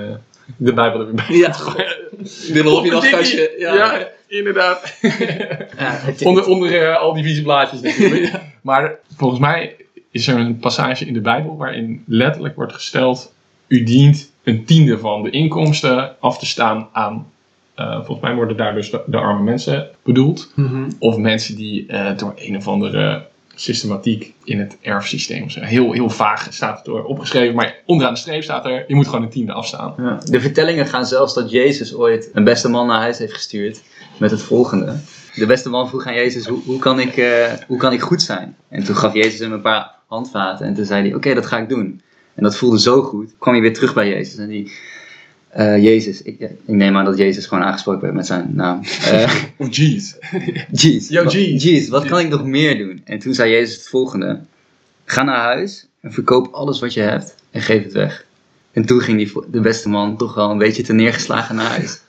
de 0.56 0.72
Bijbel 0.72 1.00
er 1.00 1.06
weer 1.06 1.14
bij. 1.14 1.36
Ja. 1.36 1.56
Dit 2.52 2.66
Op 2.66 2.84
kastje. 3.10 3.36
dikkie. 3.36 3.58
Ja. 3.60 3.74
Ja, 3.74 4.08
inderdaad. 4.28 4.94
Ja, 5.78 6.00
onder 6.22 6.46
onder 6.46 6.82
eh, 6.88 6.96
al 6.96 7.12
die 7.14 7.24
vieze 7.24 7.42
blaadjes 7.42 7.80
natuurlijk. 7.80 8.32
Maar 8.62 8.98
volgens 9.16 9.40
mij 9.40 9.76
is 10.10 10.26
er 10.28 10.36
een 10.38 10.58
passage 10.58 11.04
in 11.06 11.12
de 11.14 11.20
Bijbel 11.20 11.56
waarin 11.56 12.04
letterlijk 12.06 12.56
wordt 12.56 12.72
gesteld: 12.72 13.32
U 13.66 13.82
dient 13.82 14.32
een 14.44 14.64
tiende 14.64 14.98
van 14.98 15.22
de 15.22 15.30
inkomsten 15.30 16.16
af 16.20 16.38
te 16.38 16.46
staan 16.46 16.88
aan. 16.92 17.26
eh, 17.74 17.94
volgens 17.96 18.20
mij 18.20 18.34
worden 18.34 18.56
daar 18.56 18.74
dus 18.74 18.90
de, 18.90 19.02
de 19.06 19.16
arme 19.16 19.42
mensen 19.42 19.88
bedoeld. 20.02 20.52
Mhm. 20.54 20.90
Of 20.98 21.16
mensen 21.16 21.56
die 21.56 21.86
eh, 21.86 22.16
door 22.16 22.32
een 22.36 22.56
of 22.56 22.68
andere 22.68 23.26
systematiek 23.54 24.34
in 24.44 24.58
het 24.58 24.76
erfsysteem. 24.80 25.50
zo 25.50 25.60
Heel, 25.60 25.92
heel 25.92 26.10
vaag 26.10 26.46
staat 26.50 26.76
het 26.76 26.84
door 26.84 27.04
opgeschreven. 27.04 27.54
Maar 27.54 27.74
onderaan 27.86 28.14
de 28.14 28.20
streep 28.20 28.42
staat 28.42 28.64
er: 28.64 28.84
je 28.88 28.94
moet 28.94 29.06
gewoon 29.06 29.22
een 29.22 29.30
tiende 29.30 29.52
afstaan. 29.52 29.94
Ja. 29.96 30.20
De 30.24 30.40
vertellingen 30.40 30.86
gaan 30.86 31.06
zelfs 31.06 31.34
dat 31.34 31.50
Jezus 31.50 31.94
ooit 31.94 32.30
een 32.32 32.44
beste 32.44 32.68
man 32.68 32.86
naar 32.86 33.00
huis 33.00 33.18
heeft 33.18 33.32
gestuurd 33.32 33.82
met 34.18 34.30
het 34.30 34.42
volgende. 34.42 34.96
De 35.34 35.46
beste 35.46 35.68
man 35.68 35.88
vroeg 35.88 36.06
aan 36.06 36.14
Jezus, 36.14 36.46
hoe, 36.46 36.62
hoe, 36.64 36.78
kan, 36.78 37.00
ik, 37.00 37.16
eh, 37.16 37.52
hoe 37.66 37.78
kan 37.78 37.92
ik 37.92 38.00
goed 38.00 38.22
zijn? 38.22 38.56
En 38.68 38.84
toen 38.84 38.96
gaf 38.96 39.14
Jezus 39.14 39.38
hem 39.38 39.52
een 39.52 39.60
paar 39.60 39.94
handvaten 40.06 40.66
en 40.66 40.74
toen 40.74 40.84
zei 40.84 41.02
hij, 41.02 41.14
oké, 41.14 41.34
dat 41.34 41.46
ga 41.46 41.58
ik 41.58 41.68
doen. 41.68 42.02
En 42.34 42.42
dat 42.42 42.56
voelde 42.56 42.80
zo 42.80 43.02
goed. 43.02 43.34
kwam 43.38 43.54
hij 43.54 43.62
weer 43.62 43.74
terug 43.74 43.94
bij 43.94 44.08
Jezus 44.08 44.38
en 44.38 44.48
die... 44.48 44.72
eh, 45.54 45.82
Jezus, 45.82 46.22
ik, 46.22 46.40
ik 46.40 46.74
neem 46.74 46.96
aan 46.96 47.04
dat 47.04 47.18
Jezus 47.18 47.46
gewoon 47.46 47.64
aangesproken 47.64 48.02
werd 48.02 48.14
met 48.14 48.26
zijn 48.26 48.50
naam. 48.52 48.80
Eh 49.10 49.34
Of 49.56 49.76
jeez. 49.76 50.14
Jeez, 50.82 51.08
Yo, 51.08 51.26
Jeez. 51.26 51.62
Jeez, 51.62 51.88
wat 51.88 52.04
kan 52.04 52.18
ik 52.18 52.28
nog 52.28 52.44
meer 52.44 52.78
doen? 52.78 53.00
En 53.04 53.18
toen 53.18 53.34
zei 53.34 53.50
Jezus 53.50 53.76
het 53.76 53.88
volgende. 53.88 54.40
Ga 55.04 55.22
naar 55.22 55.40
huis 55.40 55.86
en 56.00 56.12
verkoop 56.12 56.52
alles 56.52 56.80
wat 56.80 56.92
je 56.92 57.00
hebt 57.00 57.34
en 57.50 57.60
geef 57.60 57.82
het 57.82 57.92
weg. 57.92 58.24
En 58.72 58.86
toen 58.86 59.00
ging 59.00 59.16
die, 59.18 59.32
de 59.50 59.60
beste 59.60 59.88
man 59.88 60.16
toch 60.16 60.34
wel 60.34 60.50
een 60.50 60.58
beetje 60.58 60.82
te 60.82 60.92
neergeslagen 60.92 61.54
naar 61.54 61.70
huis. 61.70 62.00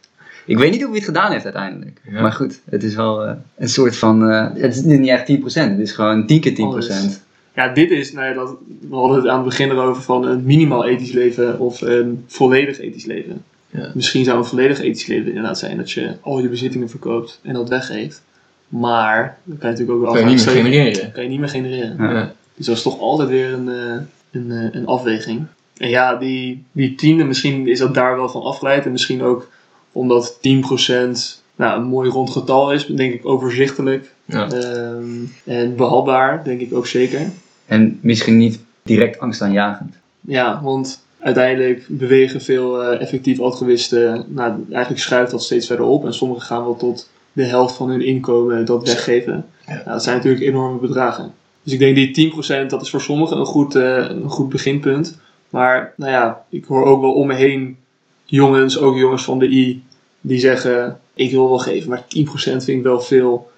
Ik 0.45 0.57
weet 0.57 0.71
niet 0.71 0.81
hoe 0.81 0.89
hij 0.89 0.97
het 0.97 1.07
gedaan 1.07 1.31
heeft 1.31 1.43
uiteindelijk. 1.43 2.01
Ja. 2.09 2.21
Maar 2.21 2.31
goed, 2.31 2.59
het 2.69 2.83
is 2.83 2.95
wel 2.95 3.25
eh, 3.25 3.33
een 3.57 3.69
soort 3.69 3.97
van... 3.97 4.21
het 4.21 4.75
is 4.75 4.81
niet 4.81 5.07
echt 5.07 5.31
10%, 5.31 5.43
het 5.43 5.79
is 5.79 5.91
gewoon 5.91 6.27
10 6.27 6.41
keer 6.41 6.53
10%. 6.53 6.55
Alles. 6.55 7.19
Ja, 7.55 7.67
dit 7.67 7.91
is, 7.91 8.11
nou 8.11 8.27
ja, 8.27 8.33
dat, 8.33 8.55
we 8.89 8.95
hadden 8.95 9.17
het 9.17 9.27
aan 9.27 9.35
het 9.35 9.47
begin 9.47 9.69
erover 9.69 10.01
van 10.01 10.25
een 10.25 10.43
minimaal 10.43 10.85
ethisch 10.85 11.11
leven 11.11 11.59
of 11.59 11.81
een 11.81 12.23
volledig 12.27 12.79
ethisch 12.79 13.05
leven. 13.05 13.43
Ja. 13.69 13.91
Misschien 13.93 14.23
zou 14.23 14.37
een 14.37 14.45
volledig 14.45 14.79
ethisch 14.79 15.05
leven 15.05 15.27
inderdaad 15.27 15.59
zijn 15.59 15.77
dat 15.77 15.91
je 15.91 16.15
al 16.21 16.39
je 16.39 16.49
bezittingen 16.49 16.89
verkoopt 16.89 17.39
en 17.43 17.53
dat 17.53 17.69
weggeeft. 17.69 18.23
Maar 18.67 19.37
dan 19.43 19.57
kan 19.57 19.69
je 19.69 19.75
natuurlijk 19.75 19.97
ook 19.97 20.03
wel 20.03 20.13
Kan 20.13 20.29
je 20.29 20.35
niet 20.35 20.45
meer 20.45 20.55
genereren. 20.55 21.11
kan 21.11 21.23
je 21.23 21.29
niet 21.29 21.39
meer 21.39 21.49
genereren. 21.49 21.95
Ja. 21.97 22.33
Dus 22.55 22.65
dat 22.65 22.75
is 22.75 22.81
toch 22.81 22.99
altijd 22.99 23.29
weer 23.29 23.53
een, 23.53 23.69
eh, 23.69 23.95
een, 24.31 24.51
eh, 24.51 24.67
een 24.71 24.85
afweging. 24.85 25.45
En 25.77 25.89
ja, 25.89 26.15
die, 26.15 26.63
die 26.71 26.95
tiende, 26.95 27.23
misschien 27.23 27.67
is 27.67 27.79
dat 27.79 27.93
daar 27.93 28.15
wel 28.15 28.29
van 28.29 28.41
afgeleid. 28.41 28.85
En 28.85 28.91
misschien 28.91 29.23
ook 29.23 29.49
omdat 29.91 30.37
10% 30.41 31.43
nou, 31.55 31.79
een 31.81 31.87
mooi 31.87 32.09
rond 32.09 32.29
getal 32.29 32.71
is, 32.71 32.85
denk 32.85 33.13
ik 33.13 33.25
overzichtelijk. 33.25 34.11
Ja. 34.25 34.49
Ehm, 34.49 35.05
en 35.43 35.75
behapbaar, 35.75 36.43
denk 36.43 36.61
ik 36.61 36.73
ook 36.73 36.87
zeker. 36.87 37.31
En 37.65 37.99
misschien 38.01 38.37
niet 38.37 38.59
direct 38.83 39.19
angstaanjagend. 39.19 39.95
Ja, 40.21 40.61
want 40.63 41.03
uiteindelijk 41.19 41.85
bewegen 41.87 42.41
veel 42.41 42.83
eh, 42.83 43.01
effectief 43.01 43.39
altruïsten, 43.39 44.25
nou, 44.27 44.65
eigenlijk 44.71 45.01
schuift 45.01 45.31
dat 45.31 45.43
steeds 45.43 45.67
verder 45.67 45.85
op. 45.85 46.05
En 46.05 46.13
sommigen 46.13 46.43
gaan 46.43 46.63
wel 46.63 46.75
tot 46.75 47.09
de 47.33 47.43
helft 47.43 47.75
van 47.75 47.89
hun 47.89 48.05
inkomen 48.05 48.65
dat 48.65 48.87
weggeven. 48.87 49.45
Nou, 49.67 49.79
dat 49.85 50.03
zijn 50.03 50.15
natuurlijk 50.15 50.43
enorme 50.43 50.79
bedragen. 50.79 51.33
Dus 51.63 51.73
ik 51.73 51.79
denk 51.79 51.95
die 51.95 52.33
10% 52.65 52.67
dat 52.67 52.81
is 52.81 52.89
voor 52.89 53.01
sommigen 53.01 53.37
een 53.37 53.45
goed, 53.45 53.75
eh, 53.75 54.09
een 54.09 54.29
goed 54.29 54.49
beginpunt. 54.49 55.17
Maar 55.49 55.93
nou 55.97 56.11
ja, 56.11 56.43
ik 56.49 56.65
hoor 56.65 56.85
ook 56.85 57.01
wel 57.01 57.13
om 57.13 57.27
me 57.27 57.33
heen 57.33 57.77
jongens, 58.25 58.79
ook 58.79 58.97
jongens 58.97 59.23
van 59.23 59.39
de 59.39 59.49
I, 59.49 59.83
die 60.21 60.39
zeggen 60.39 60.99
ik 61.15 61.31
wil 61.31 61.49
wel 61.49 61.57
geven, 61.57 61.89
maar 61.89 62.03
10% 62.07 62.63
vind 62.63 62.67
ik 62.67 62.83
wel 62.83 63.01
veel. 63.01 63.51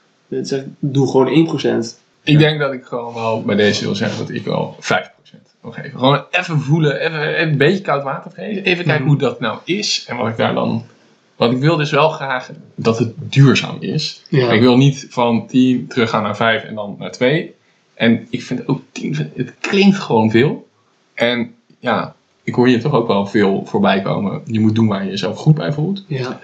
Doe 0.80 1.08
gewoon 1.08 1.28
1%. 1.30 1.98
Ik 2.28 2.40
denk 2.40 2.60
dat 2.60 2.74
ik 2.74 2.86
gewoon 2.86 3.14
wel 3.14 3.42
bij 3.42 3.56
deze 3.56 3.84
wil 3.84 3.96
zeggen 3.96 4.18
dat 4.18 4.30
ik 4.30 4.44
wel 4.46 4.76
50% 4.80 4.80
wil 5.62 5.72
geven. 5.72 6.00
Gewoon 6.00 6.24
even 6.32 6.60
voelen, 6.62 7.00
even 7.00 7.42
een 7.42 7.58
beetje 7.58 7.82
koud 7.82 8.04
water 8.04 8.32
geven. 8.32 8.64
Even 8.64 8.84
kijken 8.86 9.02
Mhm. 9.04 9.12
hoe 9.12 9.18
dat 9.22 9.40
nou 9.40 9.60
is 9.64 10.06
en 10.08 10.18
wat 10.18 10.28
ik 10.28 10.38
daar 10.38 10.54
dan... 10.54 10.86
Want 11.36 11.54
ik 11.54 11.60
wil 11.60 11.76
dus 11.78 11.92
wel 11.92 12.10
graag 12.10 12.50
dat 12.76 13.00
het 13.00 13.14
duurzaam 13.18 13.78
is. 13.80 14.24
Ja. 14.30 14.52
Ik 14.52 14.62
wil 14.62 14.78
niet 14.78 15.08
van 15.10 15.48
10 15.48 15.88
teruggaan 15.88 16.24
naar 16.24 16.36
5 16.36 16.64
en 16.64 16.76
dan 16.76 16.96
naar 17.00 17.12
2. 17.12 17.56
En 17.94 18.28
ik 18.30 18.44
vind 18.44 18.68
ook 18.68 18.82
10, 18.92 19.32
het 19.36 19.54
klinkt 19.60 19.98
gewoon 20.00 20.32
veel. 20.32 20.68
En 21.14 21.56
ja, 21.80 22.16
ik 22.44 22.56
hoor 22.56 22.70
je 22.70 22.78
toch 22.78 22.94
ook 22.94 23.08
wel 23.08 23.26
veel 23.26 23.66
voorbij 23.66 24.02
komen. 24.02 24.42
Je 24.46 24.60
moet 24.60 24.76
doen 24.76 24.88
waar 24.88 25.04
je 25.04 25.10
jezelf 25.10 25.38
goed 25.38 25.56
bij 25.56 25.72
voelt. 25.74 26.04
Ja. 26.08 26.40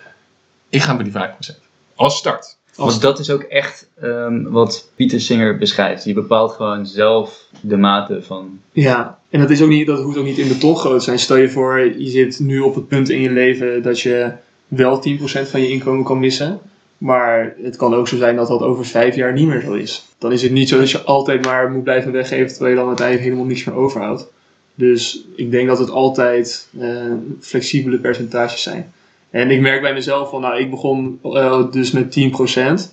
Ik 0.69 0.81
ga 0.81 0.95
bij 0.95 1.03
die 1.03 1.13
5%. 1.13 1.59
Als 1.95 2.17
start. 2.17 2.57
Want 2.75 3.01
dat 3.01 3.19
is 3.19 3.29
ook 3.29 3.41
echt 3.41 3.89
ehm, 4.01 4.43
wat 4.43 4.89
Pieter 4.95 5.21
Singer 5.21 5.57
beschrijft. 5.57 6.03
Je 6.03 6.13
bepaalt 6.13 6.51
gewoon 6.51 6.85
zelf 6.85 7.47
de 7.61 7.77
mate 7.77 8.21
van... 8.21 8.59
Ja, 8.71 9.19
en 9.29 9.39
dat, 9.39 9.49
is 9.49 9.61
ook 9.61 9.69
niet, 9.69 9.87
dat 9.87 10.01
hoeft 10.01 10.17
ook 10.17 10.25
niet 10.25 10.37
in 10.37 10.47
beton 10.47 10.77
groot 10.77 10.97
te 10.97 11.03
zijn. 11.03 11.19
Stel 11.19 11.35
je 11.35 11.49
voor, 11.49 11.79
je 11.97 12.09
zit 12.09 12.39
nu 12.39 12.59
op 12.59 12.75
het 12.75 12.87
punt 12.87 13.09
in 13.09 13.21
je 13.21 13.29
leven 13.31 13.83
dat 13.83 13.99
je 13.99 14.31
wel 14.67 15.03
10% 15.19 15.21
van 15.23 15.61
je 15.61 15.69
inkomen 15.69 16.03
kan 16.03 16.19
missen. 16.19 16.59
Maar 16.97 17.55
het 17.61 17.75
kan 17.75 17.93
ook 17.93 18.07
zo 18.07 18.17
zijn 18.17 18.35
dat 18.35 18.47
dat 18.47 18.61
over 18.61 18.85
vijf 18.85 19.15
jaar 19.15 19.33
niet 19.33 19.47
meer 19.47 19.61
zo 19.61 19.73
is. 19.73 20.05
Dan 20.17 20.31
is 20.31 20.41
het 20.41 20.51
niet 20.51 20.69
zo 20.69 20.77
dat 20.77 20.91
je 20.91 21.01
altijd 21.01 21.45
maar 21.45 21.71
moet 21.71 21.83
blijven 21.83 22.11
weggeven 22.11 22.47
terwijl 22.47 22.69
je 22.69 22.77
dan 22.79 22.87
uiteindelijk 22.87 23.27
helemaal 23.27 23.47
niks 23.47 23.63
meer 23.63 23.75
overhoudt. 23.75 24.27
Dus 24.75 25.25
ik 25.35 25.51
denk 25.51 25.67
dat 25.67 25.79
het 25.79 25.89
altijd 25.89 26.67
eh, 26.79 27.13
flexibele 27.39 27.97
percentages 27.97 28.61
zijn. 28.61 28.93
En 29.33 29.51
ik 29.51 29.59
merk 29.59 29.81
bij 29.81 29.93
mezelf 29.93 30.29
van, 30.29 30.41
nou, 30.41 30.59
ik 30.59 30.69
begon 30.69 31.19
eh, 31.23 31.71
dus 31.71 31.91
met 31.91 32.17
10%. 32.19 32.21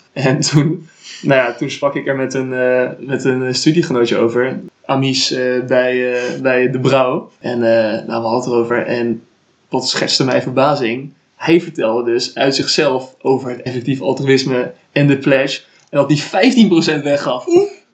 En 0.12 0.41
toen, 0.41 0.88
nou 1.22 1.41
ja, 1.41 1.55
toen 1.55 1.70
sprak 1.70 1.95
ik 1.95 2.07
er 2.07 2.16
met 2.16 2.34
een, 2.34 2.53
eh, 2.53 2.88
met 2.99 3.24
een 3.24 3.55
studiegenootje 3.55 4.16
over. 4.16 4.61
Amies 4.84 5.30
eh, 5.30 5.64
bij, 5.66 6.14
eh, 6.14 6.41
bij 6.41 6.70
De 6.70 6.80
Brouw. 6.80 7.30
En 7.38 7.62
eh, 7.62 8.07
nou, 8.07 8.22
we 8.22 8.28
hadden 8.28 8.41
het 8.41 8.47
erover. 8.47 8.86
En 8.86 9.22
wat 9.68 9.88
schetste 9.88 10.24
mij 10.24 10.43
verbazing. 10.43 11.12
Hij 11.36 11.61
vertelde 11.61 12.12
dus 12.12 12.34
uit 12.34 12.55
zichzelf 12.55 13.14
over 13.22 13.51
het 13.51 13.62
effectief 13.62 14.01
altruïsme 14.01 14.72
en 14.93 15.07
de 15.07 15.18
pledge. 15.18 15.61
En 15.91 15.99
dat 15.99 16.30
hij 16.30 16.53
15% 16.99 17.03
weggaf. 17.03 17.45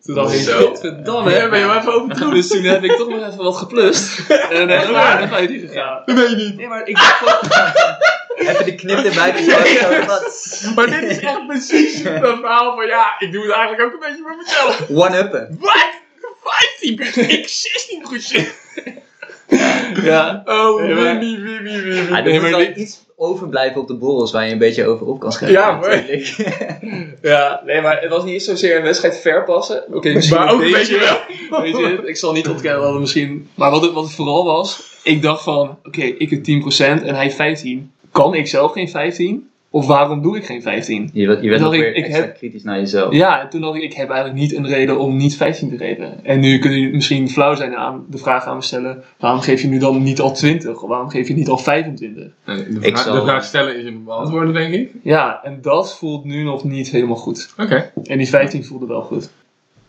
Toen 0.03 0.15
dacht 0.15 0.35
ik, 0.35 0.49
godverdamme. 0.49 1.31
Ja, 1.31 1.49
ben 1.49 1.59
je 1.59 1.67
wel 1.67 1.77
even 1.77 1.95
overtroefd. 1.95 2.35
Dus 2.35 2.49
toen 2.49 2.63
heb 2.63 2.85
ik 2.85 2.93
toch 2.93 3.09
nog 3.09 3.27
even 3.27 3.45
wat 3.45 3.57
geplust. 3.57 4.19
En 4.51 4.63
ook 4.63 4.91
naar 4.91 5.21
de 5.21 5.29
15 5.29 5.61
gegaan. 5.61 6.03
Dat 6.05 6.17
weet 6.17 6.31
je 6.31 6.37
niet. 6.37 6.57
Nee, 6.57 6.69
maar 6.69 6.89
ik 6.89 6.95
dacht 6.95 7.19
van... 7.19 7.49
Even 8.37 8.65
de 8.65 8.75
knip 8.75 8.99
erbij. 9.05 9.45
wat? 10.07 10.73
Maar 10.75 11.01
dit 11.01 11.11
is 11.11 11.19
echt 11.19 11.47
precies 11.47 12.03
dat 12.03 12.39
verhaal 12.41 12.77
van 12.77 12.87
ja, 12.87 13.15
ik 13.19 13.33
doe 13.33 13.43
het 13.43 13.53
eigenlijk 13.53 13.83
ook 13.83 13.93
een 13.93 14.09
beetje 14.09 14.23
voor 14.23 14.37
mezelf. 14.37 14.89
One-uppen. 14.91 15.57
Wat? 15.61 16.05
15 16.47 17.29
Ik 17.29 17.49
16 17.49 18.05
Ja. 20.03 20.43
Oh, 20.45 20.81
Wimmy, 20.81 21.41
Wimmy, 21.41 21.83
Wimmy. 21.83 22.11
Ja, 22.11 22.25
er 22.25 22.41
moet 22.41 22.51
wel 22.51 22.77
iets 22.77 23.05
overblijven 23.17 23.81
op 23.81 23.89
de 23.89 23.95
borrels 23.95 24.33
waar 24.33 24.47
je 24.47 24.53
een 24.53 24.59
beetje 24.59 24.87
over 24.87 25.07
op 25.07 25.21
kan 25.21 25.33
schrijven. 25.33 25.61
Ja, 25.61 25.73
maar-. 25.73 26.05
Ja, 27.23 27.63
nee, 27.65 27.81
maar 27.81 28.01
het 28.01 28.11
was 28.11 28.25
niet 28.25 28.33
eens 28.33 28.45
zozeer 28.45 28.77
een 28.77 28.83
wedstrijd 28.83 29.17
verpassen. 29.17 29.85
Oké, 29.95 30.13
misschien 30.13 30.37
Maar 30.37 30.53
ook 30.53 30.61
een 30.61 30.73
beetje 30.73 30.99
wel. 30.99 31.61
Weet 31.61 31.77
je, 31.77 32.03
ik 32.05 32.17
zal 32.17 32.33
niet 32.33 32.49
ontkennen 32.49 32.83
dat 32.83 32.91
het 32.91 33.01
misschien... 33.01 33.49
Maar 33.55 33.71
wat 33.71 33.83
het, 33.83 33.93
wat 33.93 34.05
het 34.05 34.15
vooral 34.15 34.45
was, 34.45 34.83
ik 35.03 35.23
dacht 35.23 35.43
van, 35.43 35.79
oké, 35.85 36.03
ik 36.03 36.31
heb 36.31 36.41
10% 36.41 37.05
en 37.05 37.15
hij 37.15 37.31
15. 37.31 37.93
Kan 38.17 38.35
ik 38.35 38.47
zelf 38.47 38.73
geen 38.73 38.89
15? 38.89 39.49
Of 39.71 39.87
waarom 39.87 40.23
doe 40.23 40.37
ik 40.37 40.45
geen 40.45 40.63
15? 40.63 41.11
Je 41.13 41.27
werd, 41.27 41.43
je 41.43 41.51
ik- 41.51 41.71
weer 41.71 41.95
ik 41.95 42.05
extra 42.05 42.25
heb- 42.25 42.35
kritisch 42.37 42.63
naar 42.63 42.79
jezelf. 42.79 43.13
Ja, 43.15 43.43
en 43.43 43.49
toen 43.49 43.61
dacht 43.61 43.77
ik, 43.77 43.83
ik 43.83 43.93
heb 43.95 44.11
eigenlijk 44.11 44.41
niet 44.41 44.55
een 44.57 44.67
reden 44.67 44.99
om 44.99 45.17
niet 45.17 45.37
15 45.37 45.69
te 45.69 45.77
geven. 45.77 46.25
En 46.25 46.41
nu 46.41 46.59
kun 46.59 46.71
je 46.81 46.89
misschien 46.89 47.29
flauw 47.31 47.55
zijn 47.55 47.71
en 47.73 47.79
aan 47.79 48.05
de 48.11 48.19
vraag 48.19 48.45
aan 48.47 48.57
me 48.57 48.63
stellen, 48.63 49.03
waarom 49.19 49.41
geef 49.41 49.63
je 49.63 49.69
nu 49.69 49.79
dan 49.79 50.03
niet 50.03 50.21
al 50.21 50.33
20? 50.35 50.83
Of 50.83 50.89
waarom 50.89 51.09
geef 51.09 51.29
je 51.29 51.35
niet 51.35 51.49
al 51.49 51.59
25? 51.59 52.25
Nee, 52.47 52.57
de, 52.57 52.79
Ik 52.81 52.93
vraag, 52.97 53.05
zal- 53.05 53.15
de 53.15 53.21
vraag 53.21 53.45
stellen 53.45 53.79
is 53.79 53.85
een 53.85 54.05
beantwoorden, 54.05 54.55
denk 54.55 54.75
ik. 54.75 54.91
Ja, 55.03 55.41
en 55.43 55.59
dat 55.63 55.97
voelt 55.99 56.25
nu 56.25 56.43
nog 56.43 56.65
niet 56.65 56.91
helemaal 56.91 57.17
goed. 57.17 57.55
Oké. 57.59 57.91
En 58.05 58.19
die 58.19 58.29
15 58.29 58.65
voelde 58.65 58.87
wel 58.87 59.03
goed. 59.03 59.31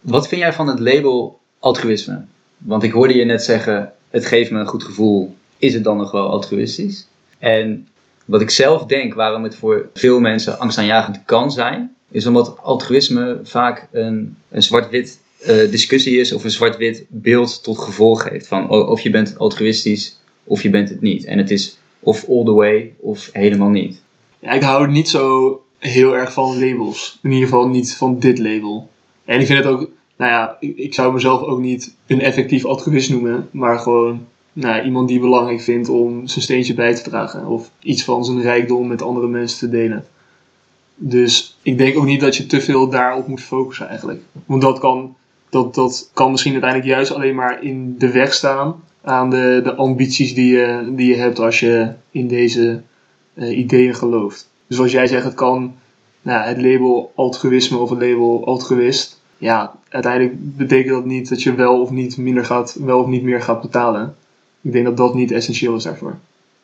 Wat 0.01 0.27
vind 0.27 0.41
jij 0.41 0.53
van 0.53 0.67
het 0.67 0.79
label 0.79 1.39
altruïsme? 1.59 2.21
Want 2.57 2.83
ik 2.83 2.91
hoorde 2.91 3.15
je 3.15 3.25
net 3.25 3.43
zeggen, 3.43 3.91
het 4.09 4.25
geeft 4.25 4.51
me 4.51 4.59
een 4.59 4.67
goed 4.67 4.83
gevoel. 4.83 5.35
Is 5.57 5.73
het 5.73 5.83
dan 5.83 5.97
nog 5.97 6.11
wel 6.11 6.29
altruïstisch? 6.29 7.07
En 7.39 7.87
wat 8.27 8.41
ik 8.41 8.49
zelf 8.49 8.85
denk, 8.85 9.13
waarom 9.13 9.43
het 9.43 9.55
voor 9.55 9.89
veel 9.93 10.19
mensen 10.19 10.59
angstaanjagend 10.59 11.21
kan 11.25 11.51
zijn, 11.51 11.95
is 12.11 12.25
omdat 12.25 12.57
altruïsme 12.63 13.39
vaak 13.43 13.87
een, 13.91 14.37
een 14.49 14.63
zwart-wit 14.63 15.19
eh, 15.41 15.55
discussie 15.71 16.19
is 16.19 16.33
of 16.33 16.43
een 16.43 16.51
zwart-wit 16.51 17.05
beeld 17.07 17.63
tot 17.63 17.77
gevolg 17.79 18.29
heeft. 18.29 18.47
Van 18.47 18.69
o- 18.69 18.81
of 18.81 19.01
je 19.01 19.09
bent 19.09 19.37
altruïstisch 19.37 20.19
of 20.43 20.63
je 20.63 20.69
bent 20.69 20.89
het 20.89 21.01
niet. 21.01 21.25
En 21.25 21.37
het 21.37 21.51
is 21.51 21.77
of 21.99 22.29
all 22.29 22.43
the 22.45 22.53
way 22.53 22.93
of 22.99 23.29
helemaal 23.33 23.69
niet. 23.69 24.01
Ja, 24.39 24.51
ik 24.51 24.61
hou 24.61 24.87
niet 24.87 25.09
zo 25.09 25.61
heel 25.77 26.15
erg 26.15 26.33
van 26.33 26.59
labels. 26.59 27.19
In 27.23 27.31
ieder 27.31 27.47
geval 27.47 27.67
niet 27.67 27.95
van 27.95 28.19
dit 28.19 28.39
label. 28.39 28.89
En 29.25 29.39
ik 29.39 29.45
vind 29.45 29.63
het 29.63 29.67
ook, 29.67 29.89
nou 30.17 30.31
ja, 30.31 30.57
ik 30.59 30.93
zou 30.93 31.13
mezelf 31.13 31.41
ook 31.41 31.59
niet 31.59 31.95
een 32.07 32.21
effectief 32.21 32.65
altruïst 32.65 33.09
noemen, 33.09 33.49
maar 33.51 33.79
gewoon 33.79 34.27
nou, 34.59 34.83
iemand 34.83 35.07
die 35.07 35.19
belangrijk 35.19 35.61
vindt 35.61 35.89
om 35.89 36.27
zijn 36.27 36.43
steentje 36.43 36.73
bij 36.73 36.95
te 36.95 37.09
dragen 37.09 37.45
of 37.45 37.71
iets 37.79 38.03
van 38.03 38.25
zijn 38.25 38.41
rijkdom 38.41 38.87
met 38.87 39.01
andere 39.01 39.27
mensen 39.27 39.59
te 39.59 39.69
delen. 39.69 40.05
Dus 40.95 41.57
ik 41.61 41.77
denk 41.77 41.97
ook 41.97 42.05
niet 42.05 42.19
dat 42.19 42.35
je 42.35 42.45
te 42.45 42.61
veel 42.61 42.89
daarop 42.89 43.27
moet 43.27 43.41
focussen 43.41 43.87
eigenlijk. 43.87 44.21
Want 44.45 44.61
dat 44.61 44.79
kan, 44.79 45.15
dat, 45.49 45.75
dat 45.75 46.09
kan 46.13 46.31
misschien 46.31 46.51
uiteindelijk 46.51 46.91
juist 46.91 47.11
alleen 47.11 47.35
maar 47.35 47.63
in 47.63 47.95
de 47.97 48.11
weg 48.11 48.33
staan 48.33 48.83
aan 49.03 49.29
de, 49.29 49.61
de 49.63 49.75
ambities 49.75 50.33
die 50.33 50.55
je, 50.55 50.93
die 50.95 51.07
je 51.07 51.15
hebt 51.15 51.39
als 51.39 51.59
je 51.59 51.91
in 52.11 52.27
deze 52.27 52.81
eh, 53.33 53.57
ideeën 53.57 53.95
gelooft. 53.95 54.49
Dus 54.67 54.75
zoals 54.75 54.91
jij 54.91 55.07
zegt, 55.07 55.23
het 55.23 55.33
kan 55.33 55.75
nou, 56.21 56.47
het 56.47 56.61
label 56.61 57.11
altruïsme 57.15 57.77
of 57.77 57.89
het 57.89 57.99
label 57.99 58.45
altruïst. 58.45 59.21
Ja, 59.37 59.75
uiteindelijk 59.89 60.33
betekent 60.37 60.93
dat 60.93 61.05
niet 61.05 61.29
dat 61.29 61.43
je 61.43 61.55
wel 61.55 61.81
of 61.81 61.91
niet 61.91 62.17
minder 62.17 62.45
gaat, 62.45 62.77
wel 62.79 62.99
of 62.99 63.07
niet 63.07 63.23
meer 63.23 63.41
gaat 63.41 63.61
betalen. 63.61 64.15
Ik 64.61 64.71
denk 64.71 64.85
dat 64.85 64.97
dat 64.97 65.13
niet 65.13 65.31
essentieel 65.31 65.75
is 65.75 65.83
daarvoor. 65.83 66.15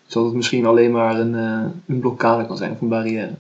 Dus 0.06 0.14
dat 0.14 0.26
het 0.26 0.34
misschien 0.34 0.66
alleen 0.66 0.92
maar 0.92 1.20
een, 1.20 1.36
eh, 1.36 1.66
een 1.88 2.00
blokkade 2.00 2.46
kan 2.46 2.58
zijn 2.58 2.72
of 2.72 2.82
een 2.82 2.88
barrière. 2.88 3.32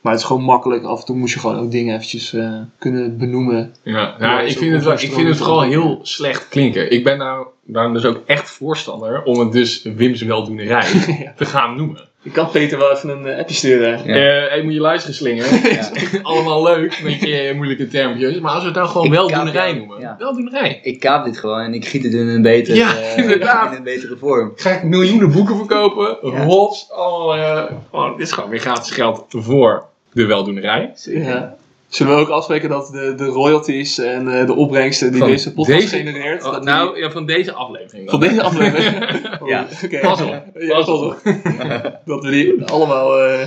Maar 0.00 0.12
het 0.12 0.20
is 0.20 0.26
gewoon 0.26 0.42
makkelijk. 0.42 0.84
Af 0.84 1.00
en 1.00 1.06
toe 1.06 1.16
moet 1.16 1.30
je 1.30 1.38
gewoon 1.38 1.58
ook 1.58 1.70
dingen 1.70 1.94
eventjes 1.94 2.32
eh, 2.32 2.54
kunnen 2.78 3.18
benoemen. 3.18 3.74
Ja, 3.82 4.14
Ja, 4.18 4.40
ik, 4.40 4.58
vind 4.58 4.72
het, 4.72 4.84
wel- 4.84 4.92
ik 4.92 5.12
vind 5.12 5.28
het 5.28 5.36
vooral 5.36 5.60
heel 5.62 5.98
slecht 6.02 6.48
klinken. 6.48 6.90
Ik 6.92 7.04
ben 7.04 7.18
nou, 7.18 7.46
daarom 7.64 7.92
dus 7.92 8.04
ook 8.04 8.20
echt 8.26 8.50
voorstander 8.50 9.22
om 9.22 9.38
het 9.38 9.52
dus 9.52 9.82
Wim's 9.82 10.22
weldoenerij 10.22 10.86
Ja. 11.24 11.32
te 11.36 11.44
gaan 11.44 11.76
noemen. 11.76 12.08
Ik 12.24 12.32
kan 12.32 12.50
Peter 12.50 12.78
wel 12.78 12.92
even 12.92 13.08
een 13.08 13.26
eh, 13.26 13.38
appje 13.38 13.54
sturen. 13.54 14.00
Ja. 14.04 14.14
Eh 14.14 14.48
hey, 14.50 14.62
moet 14.62 14.72
je 14.72 14.80
luisteren, 14.80 15.14
Slinger. 15.16 15.46
Ja. 15.72 15.90
Allemaal 16.22 16.62
leuk 16.62 17.00
met 17.02 17.20
je 17.20 17.52
moeilijke 17.54 17.88
termpjes. 17.88 18.40
Maar 18.40 18.52
als 18.52 18.60
we 18.60 18.66
het 18.66 18.76
nou 18.76 18.88
gewoon 18.88 19.10
weldoenerij 19.10 19.72
noemen. 19.72 20.00
ja. 20.00 20.16
Weldoenerij. 20.18 20.80
Ik 20.82 21.00
kaap 21.00 21.24
dit 21.24 21.38
gewoon 21.38 21.60
en 21.60 21.74
ik 21.74 21.86
giet 21.86 22.02
het 22.02 22.12
in 22.12 22.28
een 22.28 22.42
betere, 22.42 22.76
Ja, 22.76 22.96
eh, 22.98 23.18
in 23.18 23.30
een 23.76 23.82
betere 23.82 24.16
vorm. 24.16 24.52
Ga 24.56 24.70
ik 24.70 24.82
miljoenen 24.82 25.32
boeken 25.32 25.56
verkopen. 25.56 26.18
Ja. 26.22 26.44
Rots. 26.44 26.86
Oh, 26.96 27.36
eh, 27.36 27.64
gewoon, 27.90 28.16
dit 28.16 28.26
is 28.26 28.32
gewoon 28.32 28.50
weer 28.50 28.60
gratis 28.60 28.90
geld 28.90 29.24
voor 29.28 29.84
de 30.12 30.26
weldoenerij. 30.26 30.92
Ja. 31.04 31.56
Zullen 31.92 32.14
we 32.14 32.20
ook 32.20 32.28
afspreken 32.28 32.68
dat 32.68 32.88
de, 32.92 33.14
de 33.16 33.24
royalties 33.24 33.98
en 33.98 34.28
eh, 34.38 34.46
de 34.46 34.54
opbrengsten 34.54 35.10
die 35.10 35.20
Van 35.20 35.28
deze 35.30 35.52
podcast 35.52 35.80
deze- 35.80 35.96
genereert... 35.96 36.44
Oh, 36.44 36.52
dat 36.52 36.64
nou, 36.64 36.98
ja, 36.98 37.10
van 37.10 37.26
deze 37.26 37.52
aflevering. 37.52 38.10
dan. 38.10 38.20
van 38.20 38.28
deze 38.28 38.42
aflevering... 38.42 39.06
Ja. 39.50 39.66
Oké. 39.84 39.98
Pas 40.00 40.20
op. 40.20 40.44
Ja, 40.58 40.74
pas 40.84 40.88
op. 40.88 41.20
dat 42.04 42.24
we 42.24 42.30
die 42.30 42.64
allemaal 42.64 43.18
eh, 43.22 43.46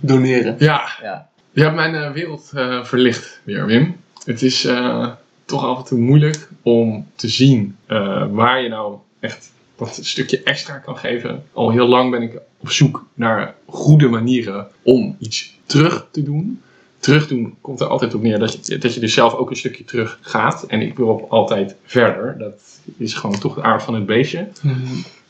doneren. 0.00 0.56
Ja, 0.58 0.82
Ja. 1.02 1.28
je 1.52 1.62
hebt 1.62 1.74
mijn 1.74 1.94
eh, 1.94 2.10
wereld 2.10 2.50
eh, 2.54 2.84
verlicht 2.84 3.40
weer, 3.44 3.66
Wim. 3.66 3.96
Het 4.24 4.42
is 4.42 4.64
eh, 4.64 5.08
toch 5.44 5.64
af 5.64 5.78
en 5.78 5.84
toe 5.84 5.98
moeilijk 5.98 6.48
om 6.62 7.06
te 7.14 7.28
zien 7.28 7.76
eh, 7.86 8.26
waar 8.30 8.62
je 8.62 8.68
nou 8.68 8.96
echt 9.20 9.52
dat 9.76 9.98
stukje 10.02 10.42
extra 10.42 10.78
kan 10.78 10.96
geven. 10.96 11.44
Al 11.52 11.70
heel 11.70 11.86
lang 11.88 12.10
ben 12.10 12.22
ik 12.22 12.38
op 12.60 12.70
zoek 12.70 13.04
naar 13.14 13.54
goede 13.66 14.08
manieren 14.08 14.66
om 14.82 15.16
iets 15.18 15.58
terug 15.66 16.06
te 16.10 16.22
doen. 16.22 16.62
Terugdoen 17.04 17.54
komt 17.60 17.80
er 17.80 17.86
altijd 17.86 18.14
op 18.14 18.22
neer 18.22 18.38
dat 18.38 18.66
je, 18.66 18.78
dat 18.78 18.94
je 18.94 19.00
dus 19.00 19.14
zelf 19.14 19.34
ook 19.34 19.50
een 19.50 19.56
stukje 19.56 19.84
terug 19.84 20.18
gaat. 20.20 20.62
En 20.62 20.80
ik 20.80 20.96
wil 20.96 21.26
altijd 21.28 21.76
verder. 21.84 22.38
Dat 22.38 22.80
is 22.96 23.14
gewoon 23.14 23.38
toch 23.38 23.54
de 23.54 23.62
aard 23.62 23.82
van 23.82 23.94
het 23.94 24.06
beestje. 24.06 24.48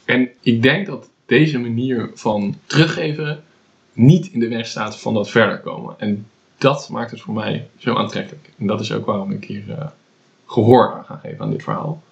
En 0.04 0.28
ik 0.40 0.62
denk 0.62 0.86
dat 0.86 1.08
deze 1.26 1.58
manier 1.58 2.10
van 2.14 2.54
teruggeven 2.66 3.42
niet 3.92 4.30
in 4.32 4.40
de 4.40 4.48
weg 4.48 4.66
staat 4.66 5.00
van 5.00 5.14
dat 5.14 5.30
verder 5.30 5.60
komen. 5.60 5.94
En 5.98 6.26
dat 6.58 6.88
maakt 6.90 7.10
het 7.10 7.20
voor 7.20 7.34
mij 7.34 7.68
zo 7.78 7.94
aantrekkelijk. 7.94 8.50
En 8.58 8.66
dat 8.66 8.80
is 8.80 8.92
ook 8.92 9.06
waarom 9.06 9.30
ik 9.30 9.44
hier 9.44 9.70
eh, 9.70 9.86
gehoor 10.46 10.92
aan 10.92 11.04
ga 11.04 11.20
geven 11.22 11.40
aan 11.40 11.50
dit 11.50 11.62
verhaal. 11.62 12.02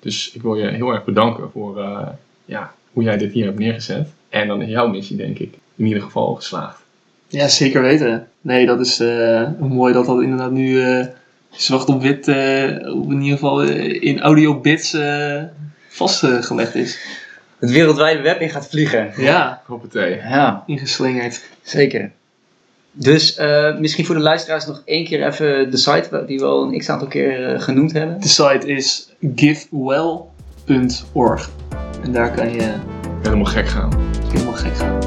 Dus 0.00 0.32
ik 0.32 0.42
wil 0.42 0.54
je 0.54 0.68
heel 0.68 0.92
erg 0.92 1.04
bedanken 1.04 1.50
voor 1.50 1.78
eh, 1.80 2.08
ja, 2.44 2.74
hoe 2.92 3.02
jij 3.02 3.16
dit 3.16 3.32
hier 3.32 3.44
hebt 3.44 3.58
neergezet. 3.58 4.08
En 4.28 4.48
dan 4.48 4.62
is 4.62 4.68
jouw 4.68 4.88
missie, 4.88 5.16
denk 5.16 5.38
ik, 5.38 5.54
in 5.76 5.86
ieder 5.86 6.02
geval 6.02 6.34
geslaagd. 6.34 6.81
Ja, 7.32 7.48
zeker 7.48 7.82
weten. 7.82 8.26
Nee, 8.40 8.66
dat 8.66 8.80
is 8.80 9.00
eh, 9.00 9.42
mooi 9.60 9.92
dat 9.92 10.06
dat 10.06 10.22
inderdaad 10.22 10.50
nu 10.50 10.82
eh, 10.82 11.06
zwart 11.50 11.88
op 11.88 12.02
wit, 12.02 12.28
eh, 12.28 12.94
op 12.94 13.10
in 13.10 13.20
ieder 13.22 13.38
geval 13.38 13.62
in 13.62 14.20
audio 14.20 14.60
bits 14.60 14.94
eh, 14.94 15.42
vastgelegd 15.88 16.74
is. 16.74 16.98
Het 17.58 17.70
wereldwijde 17.70 18.22
web 18.22 18.40
in 18.40 18.50
gaat 18.50 18.68
vliegen. 18.68 19.10
Ja, 19.16 19.62
Hoppatee. 19.66 20.16
Ja, 20.16 20.62
ingeslingerd. 20.66 21.42
zeker. 21.62 22.10
Dus 22.92 23.36
eh, 23.36 23.78
misschien 23.78 24.04
voor 24.06 24.14
de 24.14 24.20
luisteraars 24.20 24.66
nog 24.66 24.82
één 24.84 25.04
keer 25.04 25.26
even 25.26 25.70
de 25.70 25.76
site 25.76 26.24
die 26.26 26.38
we 26.38 26.44
al 26.44 26.62
een 26.62 26.78
x-aantal 26.78 27.08
keer 27.08 27.60
genoemd 27.60 27.92
hebben. 27.92 28.20
De 28.20 28.28
site 28.28 28.66
is 28.66 29.12
givewell.org. 29.36 31.50
En 32.02 32.12
daar 32.12 32.30
kan 32.30 32.52
je 32.52 32.72
Helemaal 33.22 33.44
gek 33.44 33.68
gaan. 33.68 33.90
helemaal 34.32 34.52
gek 34.54 34.76
gaan. 34.76 34.98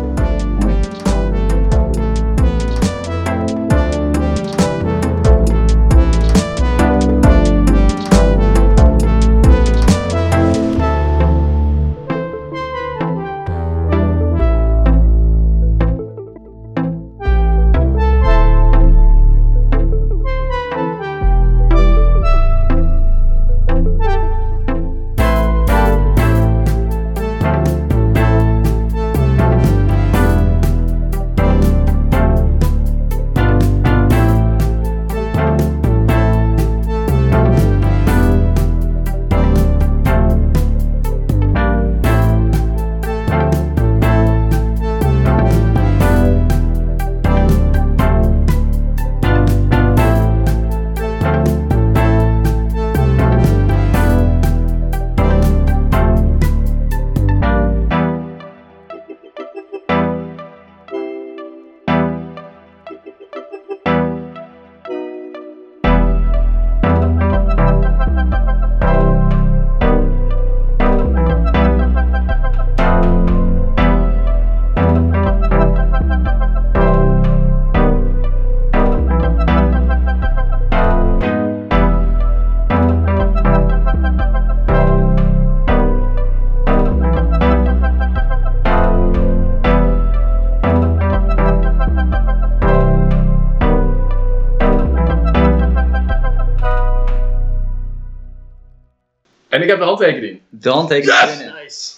Ik 99.66 99.72
heb 99.72 99.80
de 99.80 99.86
handtekening. 99.86 100.40
De 100.50 100.70
handtekening 100.70 101.20
Yes! 101.20 101.38
binnen. 101.38 101.56
Nice. 101.64 101.94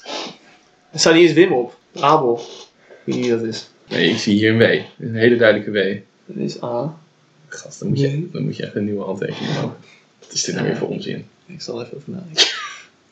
Er 0.92 1.00
staat 1.00 1.14
niet 1.14 1.24
eens 1.24 1.34
Wim 1.34 1.52
op. 1.54 1.78
Abel. 2.00 2.36
Ik 2.90 2.96
weet 3.04 3.16
niet 3.16 3.26
wie 3.26 3.36
dat 3.36 3.44
is. 3.44 3.70
Nee, 3.88 4.10
ik 4.10 4.18
zie 4.18 4.34
hier 4.34 4.52
een 4.52 4.58
W. 4.58 4.82
Een 5.04 5.16
hele 5.16 5.36
duidelijke 5.36 5.72
W. 5.72 5.98
Dat 6.26 6.44
is 6.44 6.64
A. 6.64 6.98
Gast, 7.48 7.80
dan 7.80 7.88
moet 7.88 8.00
je, 8.00 8.30
dan 8.32 8.44
moet 8.44 8.56
je 8.58 8.64
echt 8.64 8.76
een 8.76 8.84
nieuwe 8.84 9.04
handtekening 9.04 9.54
maken. 9.54 9.76
Wat 10.20 10.32
is 10.32 10.44
dit 10.44 10.56
nou 10.56 10.68
weer 10.68 10.78
voor 10.78 10.88
onzin? 10.88 11.28
Ik 11.46 11.62
zal 11.62 11.82
even 11.84 11.98
over 11.98 12.12
nadenken. 12.12 12.44